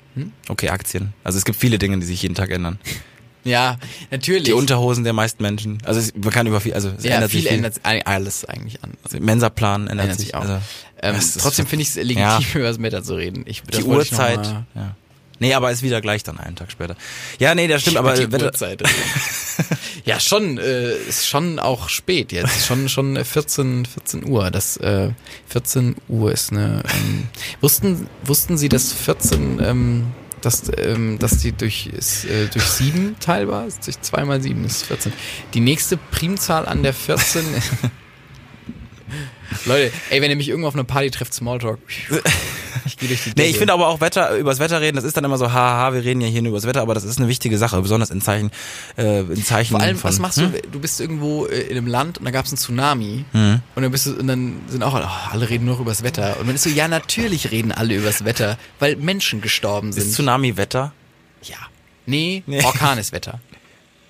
okay, 0.47 0.69
Aktien. 0.69 1.13
Also 1.23 1.37
es 1.37 1.45
gibt 1.45 1.59
viele 1.59 1.77
Dinge, 1.77 1.97
die 1.99 2.05
sich 2.05 2.21
jeden 2.21 2.35
Tag 2.35 2.49
ändern. 2.51 2.79
Ja, 3.43 3.77
natürlich. 4.11 4.43
Die 4.43 4.51
Unterhosen 4.51 5.05
der 5.05 5.13
meisten 5.13 5.41
Menschen. 5.41 5.77
Also 5.85 6.01
es, 6.01 6.13
man 6.13 6.31
kann 6.31 6.47
über 6.47 6.59
viel, 6.59 6.73
also 6.73 6.89
es 6.97 7.05
ja, 7.05 7.15
ändert 7.15 7.31
viel, 7.31 7.39
sich 7.41 7.49
viel. 7.49 7.57
ändert 7.63 7.79
alles 8.05 8.43
eigentlich 8.43 8.83
an. 8.83 8.91
Also, 9.05 9.19
Mensaplan 9.21 9.87
ändert, 9.87 10.03
ändert 10.07 10.19
sich 10.19 10.35
auch. 10.35 10.41
Also, 10.41 10.59
ähm, 11.01 11.15
das 11.15 11.35
trotzdem 11.35 11.65
finde 11.65 11.83
ich 11.83 11.89
es 11.89 11.95
legitim, 11.95 12.17
Ja. 12.19 12.39
über 12.55 12.63
das 12.67 12.81
Wetter 12.81 13.03
zu 13.03 13.15
reden. 13.15 13.45
Ich, 13.47 13.61
das 13.61 13.79
die 13.79 13.85
Uhrzeit. 13.85 14.45
Ja. 14.75 14.95
Nee, 15.39 15.53
aber 15.53 15.71
ist 15.71 15.83
wieder 15.83 16.01
gleich 16.01 16.23
dann 16.23 16.39
einen 16.39 16.55
Tag 16.55 16.71
später. 16.71 16.95
Ja, 17.39 17.53
nee, 17.53 17.67
das 17.67 17.81
stimmt, 17.81 17.97
aber 17.97 18.13
die 18.13 18.31
Wetter, 18.31 18.47
Uhrzeit. 18.47 18.83
ja, 20.05 20.19
schon, 20.19 20.57
äh, 20.57 20.93
ist 20.95 21.27
schon 21.27 21.59
auch 21.59 21.89
spät 21.89 22.31
jetzt. 22.31 22.65
Schon, 22.65 22.89
schon 22.89 23.23
14, 23.23 23.85
14 23.85 24.27
Uhr. 24.27 24.49
Das, 24.51 24.77
äh, 24.77 25.11
14 25.47 25.95
Uhr 26.07 26.31
ist 26.31 26.51
eine, 26.51 26.81
ähm, 26.93 27.27
wussten, 27.61 28.09
wussten 28.23 28.57
Sie, 28.57 28.69
dass 28.69 28.91
14, 28.93 29.59
ähm, 29.63 30.07
dass, 30.41 30.63
ähm, 30.77 31.19
dass 31.19 31.39
die 31.39 31.51
durch, 31.51 31.87
ist, 31.87 32.25
äh, 32.25 32.47
durch 32.47 32.65
7 32.65 33.15
teilbar 33.19 33.67
ist? 33.67 33.85
Durch 33.85 33.99
2 34.01 34.25
mal 34.25 34.41
7 34.41 34.63
ist 34.65 34.85
14. 34.85 35.13
Die 35.53 35.59
nächste 35.59 35.97
Primzahl 35.97 36.65
an 36.65 36.83
der 36.83 36.93
14, 36.93 37.43
Leute, 39.65 39.91
ey, 40.09 40.21
wenn 40.21 40.29
ihr 40.29 40.35
mich 40.35 40.49
irgendwo 40.49 40.67
auf 40.67 40.73
einer 40.75 40.83
Party 40.83 41.09
trefft, 41.11 41.33
Smalltalk. 41.33 41.79
Ich 42.85 42.97
gehe 42.97 43.09
durch 43.09 43.23
die 43.23 43.29
Nee, 43.29 43.35
Decke. 43.35 43.49
ich 43.49 43.57
finde 43.57 43.73
aber 43.73 43.87
auch 43.87 43.99
Wetter, 44.01 44.35
übers 44.37 44.59
Wetter 44.59 44.79
reden, 44.81 44.95
das 44.95 45.03
ist 45.03 45.17
dann 45.17 45.23
immer 45.23 45.37
so, 45.37 45.51
haha, 45.51 45.93
wir 45.93 46.03
reden 46.03 46.21
ja 46.21 46.27
hier 46.27 46.41
nur 46.41 46.51
übers 46.51 46.65
Wetter, 46.65 46.81
aber 46.81 46.93
das 46.93 47.03
ist 47.03 47.17
eine 47.17 47.27
wichtige 47.27 47.57
Sache, 47.57 47.81
besonders 47.81 48.09
in 48.11 48.21
Zeichen, 48.21 48.51
äh, 48.97 49.21
in 49.21 49.43
Zeichen 49.43 49.71
Vor 49.71 49.81
allem, 49.81 49.97
von, 49.97 50.09
was 50.09 50.19
machst 50.19 50.37
hm? 50.39 50.53
du? 50.53 50.61
Du 50.71 50.79
bist 50.79 51.01
irgendwo 51.01 51.45
äh, 51.47 51.59
in 51.61 51.77
einem 51.77 51.87
Land 51.87 52.17
und 52.19 52.25
da 52.25 52.31
gab 52.31 52.45
es 52.45 52.51
einen 52.51 52.57
Tsunami 52.57 53.25
Mhm. 53.33 53.61
und 53.75 53.83
dann 53.83 53.91
bist 53.91 54.05
du 54.05 54.15
und 54.15 54.27
dann 54.27 54.61
sind 54.67 54.83
auch 54.83 54.93
alle, 54.93 55.05
oh, 55.05 55.31
alle 55.31 55.49
reden 55.49 55.65
nur 55.65 55.79
übers 55.79 56.03
Wetter 56.03 56.37
und 56.39 56.47
dann 56.47 56.55
ist 56.55 56.63
so, 56.63 56.69
ja 56.69 56.87
natürlich 56.87 57.51
reden 57.51 57.71
alle 57.71 57.95
übers 57.95 58.23
Wetter, 58.25 58.57
weil 58.79 58.95
Menschen 58.95 59.41
gestorben 59.41 59.91
sind. 59.91 60.03
Ist 60.03 60.13
Tsunami 60.13 60.55
Wetter? 60.57 60.93
ja. 61.43 61.57
Nee, 62.05 62.43
Nee. 62.45 62.63
Orkan 62.63 62.97
ist 62.99 63.11
Wetter. 63.11 63.41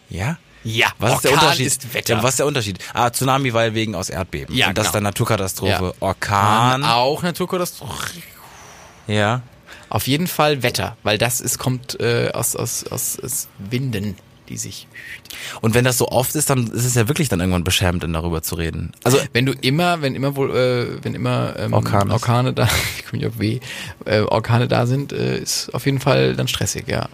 Ja? 0.09 0.37
Ja, 0.67 0.87
Was 0.99 1.13
ist 1.15 1.23
der 1.23 1.31
Orkan 1.31 1.45
Unterschied? 1.45 1.67
ist 1.67 1.93
Wetter. 1.93 2.15
Ja, 2.15 2.23
was 2.23 2.31
ist 2.31 2.39
der 2.39 2.45
Unterschied? 2.45 2.79
Ah, 2.93 3.09
Tsunami, 3.09 3.53
weil 3.53 3.73
wegen 3.73 3.95
aus 3.95 4.09
Erdbeben. 4.09 4.53
Ja, 4.55 4.67
Und 4.67 4.77
das 4.77 4.83
genau. 4.83 4.89
ist 4.89 4.95
dann 4.95 5.03
Naturkatastrophe. 5.03 5.69
Ja. 5.85 5.93
Orkan. 5.99 6.83
Auch 6.83 7.23
Naturkatastrophe. 7.23 8.17
Ja. 9.07 9.41
Auf 9.89 10.07
jeden 10.07 10.27
Fall 10.27 10.63
Wetter, 10.63 10.97
weil 11.03 11.17
das 11.17 11.39
ist 11.39 11.57
kommt 11.59 11.99
äh, 12.01 12.31
aus, 12.33 12.55
aus, 12.57 12.83
aus, 12.91 13.17
aus 13.23 13.47
Winden, 13.57 14.17
die 14.49 14.57
sich 14.57 14.87
Und 15.61 15.73
wenn 15.75 15.85
das 15.85 15.97
so 15.97 16.09
oft 16.09 16.35
ist, 16.35 16.49
dann 16.49 16.67
ist 16.67 16.83
es 16.85 16.95
ja 16.95 17.07
wirklich 17.07 17.29
dann 17.29 17.39
irgendwann 17.39 17.63
beschämend, 17.63 18.03
dann 18.03 18.11
darüber 18.13 18.41
zu 18.41 18.55
reden. 18.55 18.91
Also, 19.03 19.17
wenn 19.33 19.45
du 19.45 19.53
immer, 19.53 20.01
wenn 20.01 20.15
immer 20.15 20.35
wohl, 20.35 20.53
äh, 20.55 21.03
wenn 21.03 21.13
immer 21.15 21.55
ähm, 21.57 21.71
Orkan 21.73 22.07
ist. 22.07 22.13
Orkane 22.13 22.53
da, 22.53 22.67
ich 22.97 23.05
komme 23.05 23.21
nicht 23.23 23.31
auf 23.31 23.39
weh, 23.39 23.59
äh, 24.05 24.19
Orkane 24.21 24.67
da 24.67 24.85
sind, 24.85 25.13
äh, 25.13 25.37
ist 25.37 25.73
auf 25.73 25.85
jeden 25.85 25.99
Fall 26.01 26.35
dann 26.35 26.49
stressig, 26.49 26.87
ja. 26.87 27.07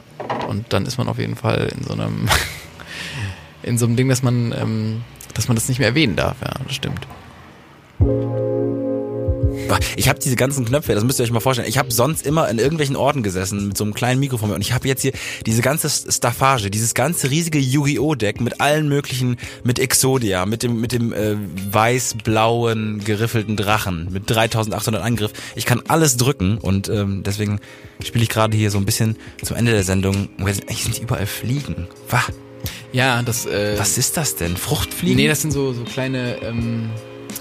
Und 0.47 0.74
dann 0.74 0.86
ist 0.88 0.97
man 0.97 1.08
auf 1.08 1.20
jeden 1.20 1.36
Fall 1.36 1.72
in 1.78 1.84
so 1.84 1.93
einem, 1.93 2.28
in 3.64 3.78
so 3.78 3.86
einem 3.86 3.95
Ding, 3.95 4.09
dass 4.09 4.24
man, 4.24 4.53
ähm, 4.57 5.01
dass 5.34 5.47
man 5.47 5.55
das 5.55 5.68
nicht 5.68 5.80
mehr 5.80 5.89
erwähnen 5.89 6.16
darf, 6.16 6.38
ja, 6.41 6.53
das 6.66 6.76
stimmt. 6.76 7.07
ich 9.95 10.09
habe 10.09 10.20
diese 10.20 10.36
ganzen 10.36 10.66
Knöpfe, 10.66 10.93
das 10.93 11.03
müsst 11.03 11.20
ihr 11.20 11.24
euch 11.24 11.32
mal 11.32 11.39
vorstellen. 11.39 11.68
Ich 11.68 11.78
habe 11.78 11.91
sonst 11.91 12.26
immer 12.26 12.49
in 12.49 12.59
irgendwelchen 12.59 12.95
Orten 12.95 13.24
gesessen 13.24 13.68
mit 13.68 13.78
so 13.78 13.84
einem 13.84 13.93
kleinen 13.93 14.20
Mikro 14.20 14.38
vor 14.38 14.47
mir 14.47 14.55
und 14.55 14.61
ich 14.61 14.74
habe 14.74 14.88
jetzt 14.88 15.01
hier 15.01 15.14
diese 15.45 15.61
ganze 15.61 15.89
Staffage, 15.89 16.70
dieses 16.70 16.93
ganze 16.93 17.30
riesige 17.30 17.59
Yu-Gi-Oh! 17.59 18.16
Deck 18.16 18.41
mit 18.41 18.61
allen 18.61 18.88
möglichen, 18.88 19.38
mit 19.64 19.80
Exodia, 19.80 20.45
mit 20.45 20.64
dem 20.64 20.80
mit 20.80 20.91
dem 20.91 21.14
äh, 21.14 21.36
weiß-blauen 21.72 23.03
geriffelten 23.03 23.57
Drachen 23.57 24.09
mit 24.11 24.30
3800 24.30 25.01
Angriff. 25.01 25.32
Ich 25.55 25.66
kann 25.66 25.82
alles 25.88 26.18
drücken 26.18 26.57
und 26.57 26.89
ähm, 26.89 27.24
deswegen 27.24 27.59
spiele 28.03 28.24
ich 28.24 28.30
gerade 28.30 28.55
hier 28.55 28.72
so 28.72 28.78
ein 28.78 28.86
bisschen 28.86 29.18
zum 29.41 29.57
Ende 29.57 29.72
der 29.72 29.84
Sendung. 29.84 30.30
Eigentlich 30.39 30.84
sind 30.84 30.99
überall 30.99 31.26
Fliegen. 31.26 31.88
Wah, 32.09 32.24
Ja, 32.94 33.22
das, 33.24 33.46
äh, 33.46 33.78
was 33.78 33.98
ist 33.98 34.16
das 34.18 34.36
denn? 34.36 34.56
Fruchtfliegen? 34.56 35.18
nee, 35.18 35.28
das 35.28 35.41
sind 35.41 35.52
so, 35.52 35.74
so 35.74 35.84
kleine, 35.84 36.38
ähm, 36.44 36.89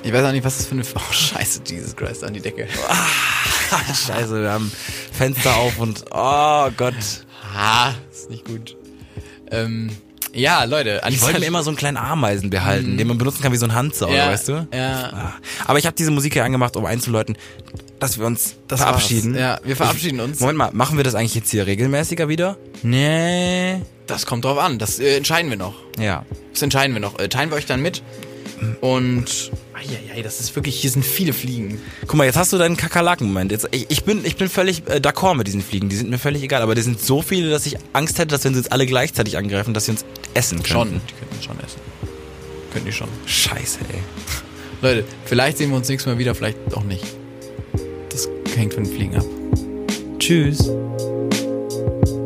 ich 0.03 0.13
weiß 0.13 0.25
auch 0.25 0.33
nicht, 0.33 0.45
was 0.45 0.57
das 0.59 0.67
für 0.67 0.73
eine, 0.73 0.83
oh 0.97 1.13
scheiße, 1.13 1.61
Jesus 1.67 1.95
Christ, 1.95 2.25
an 2.25 2.33
die 2.35 2.41
Decke. 2.41 2.67
Scheiße, 4.07 4.43
wir 4.43 4.51
haben 4.51 4.71
Fenster 5.13 5.55
auf 5.57 5.79
und 5.79 6.05
oh 6.11 6.69
Gott. 6.77 6.95
Ah, 7.55 7.93
ist 8.11 8.29
nicht 8.31 8.45
gut. 8.45 8.77
Ähm, 9.51 9.91
ja, 10.35 10.65
Leute, 10.65 11.05
an 11.05 11.13
Ich 11.13 11.21
wollte 11.21 11.41
mir 11.41 11.47
immer 11.47 11.63
so 11.63 11.71
einen 11.71 11.77
kleinen 11.77 11.99
Ameisen 11.99 12.49
behalten, 12.49 12.97
den 12.97 13.07
man 13.07 13.19
benutzen 13.19 13.43
kann 13.43 13.53
wie 13.53 13.57
so 13.59 13.67
ein 13.67 13.75
Handsauger, 13.75 14.15
ja, 14.15 14.29
weißt 14.29 14.49
du? 14.49 14.67
Ja, 14.75 15.11
Ah. 15.13 15.33
Aber 15.67 15.79
ich 15.79 15.85
habe 15.87 15.95
diese 15.97 16.11
Musik 16.11 16.33
hier 16.33 16.45
angemacht, 16.45 16.77
um 16.77 16.87
einzuläuten, 16.87 17.37
dass 17.99 18.19
wir 18.19 18.27
uns 18.27 18.57
das 18.69 18.81
verabschieden. 18.81 19.35
war's. 19.35 19.41
Ja, 19.41 19.61
wir 19.63 19.77
verabschieden 19.77 20.21
uns. 20.21 20.41
Moment 20.41 20.59
mal, 20.59 20.71
machen 20.73 20.97
wir 20.97 21.05
das 21.05 21.15
eigentlich 21.15 21.35
jetzt 21.35 21.51
hier 21.51 21.67
regelmäßiger 21.67 22.29
wieder? 22.29 22.57
Nee. 22.83 23.83
Das 24.13 24.27
kommt 24.27 24.45
drauf 24.45 24.59
an. 24.59 24.79
Das 24.79 24.99
äh, 24.99 25.17
entscheiden 25.17 25.51
wir 25.51 25.57
noch. 25.57 25.75
Ja. 25.99 26.27
Das 26.53 26.61
entscheiden 26.61 26.95
wir 26.95 27.01
noch. 27.01 27.19
Äh, 27.19 27.29
teilen 27.31 27.51
wir 27.51 27.57
euch 27.57 27.65
dann 27.65 27.81
mit. 27.81 28.03
Und. 28.83 29.51
Eieiei, 29.73 30.21
das 30.23 30.39
ist 30.39 30.55
wirklich. 30.55 30.77
Hier 30.77 30.91
sind 30.91 31.03
viele 31.03 31.33
Fliegen. 31.33 31.81
Guck 32.03 32.15
mal, 32.15 32.25
jetzt 32.25 32.37
hast 32.37 32.53
du 32.53 32.59
deinen 32.59 32.77
Kakerlaken-Moment. 32.77 33.51
Jetzt, 33.51 33.69
ich, 33.71 33.87
ich, 33.89 34.05
bin, 34.05 34.23
ich 34.25 34.37
bin 34.37 34.51
völlig 34.51 34.87
äh, 34.87 34.97
d'accord 34.97 35.35
mit 35.35 35.47
diesen 35.47 35.63
Fliegen. 35.63 35.89
Die 35.89 35.97
sind 35.97 36.11
mir 36.11 36.19
völlig 36.19 36.43
egal. 36.43 36.61
Aber 36.61 36.75
die 36.75 36.83
sind 36.83 37.01
so 37.01 37.23
viele, 37.23 37.51
dass 37.51 37.65
ich 37.65 37.79
Angst 37.95 38.19
hätte, 38.19 38.29
dass 38.29 38.45
wenn 38.45 38.53
sie 38.53 38.61
uns 38.61 38.71
alle 38.71 38.85
gleichzeitig 38.85 39.39
angreifen, 39.39 39.73
dass 39.73 39.87
sie 39.87 39.93
uns 39.93 40.05
essen 40.35 40.63
können. 40.63 40.67
Schon. 40.67 41.01
Die 41.09 41.15
könnten 41.15 41.43
schon 41.43 41.59
essen. 41.61 41.81
Können 42.75 42.85
die 42.85 42.93
schon. 42.93 43.09
Scheiße, 43.25 43.79
ey. 43.91 43.99
Leute, 44.83 45.05
vielleicht 45.25 45.57
sehen 45.57 45.71
wir 45.71 45.77
uns 45.79 45.89
nächstes 45.89 46.13
Mal 46.13 46.19
wieder, 46.19 46.35
vielleicht 46.35 46.59
auch 46.75 46.85
nicht. 46.85 47.05
Das 48.11 48.29
hängt 48.55 48.75
von 48.75 48.85
den 48.85 48.93
Fliegen 48.93 49.17
ab. 49.17 49.25
Tschüss. 50.19 50.71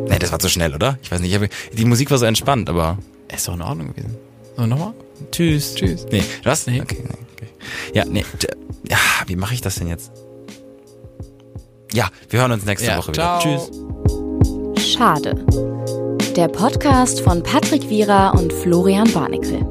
Nee, 0.08 0.18
das 0.18 0.32
war 0.32 0.38
zu 0.38 0.48
schnell, 0.48 0.74
oder? 0.74 0.98
Ich 1.02 1.10
weiß 1.10 1.20
nicht. 1.20 1.32
Ich 1.34 1.40
hab, 1.40 1.48
die 1.76 1.84
Musik 1.84 2.10
war 2.10 2.18
so 2.18 2.26
entspannt, 2.26 2.68
aber. 2.68 2.98
Ist 3.34 3.48
doch 3.48 3.54
in 3.54 3.62
Ordnung 3.62 3.88
gewesen. 3.88 4.16
So, 4.56 4.66
nochmal? 4.66 4.94
Tschüss. 5.32 5.74
Tschüss. 5.74 6.06
Nee, 6.10 6.22
was? 6.44 6.66
Nee. 6.66 6.80
Okay, 6.80 7.02
nee, 7.02 7.14
okay. 7.34 7.48
Ja, 7.92 8.04
nee. 8.04 8.24
Ja, 8.88 8.98
wie 9.26 9.36
mache 9.36 9.54
ich 9.54 9.60
das 9.60 9.76
denn 9.76 9.88
jetzt? 9.88 10.12
Ja, 11.92 12.08
wir 12.30 12.40
hören 12.40 12.52
uns 12.52 12.64
nächste 12.64 12.88
Ja, 12.88 12.98
Woche 12.98 13.12
ciao. 13.12 13.40
wieder. 13.44 13.58
Tschüss. 14.76 14.92
Schade. 14.94 15.44
Der 16.36 16.48
Podcast 16.48 17.20
von 17.22 17.42
Patrick 17.42 17.88
Wierer 17.88 18.34
und 18.34 18.52
Florian 18.52 19.10
Barnikel. 19.12 19.66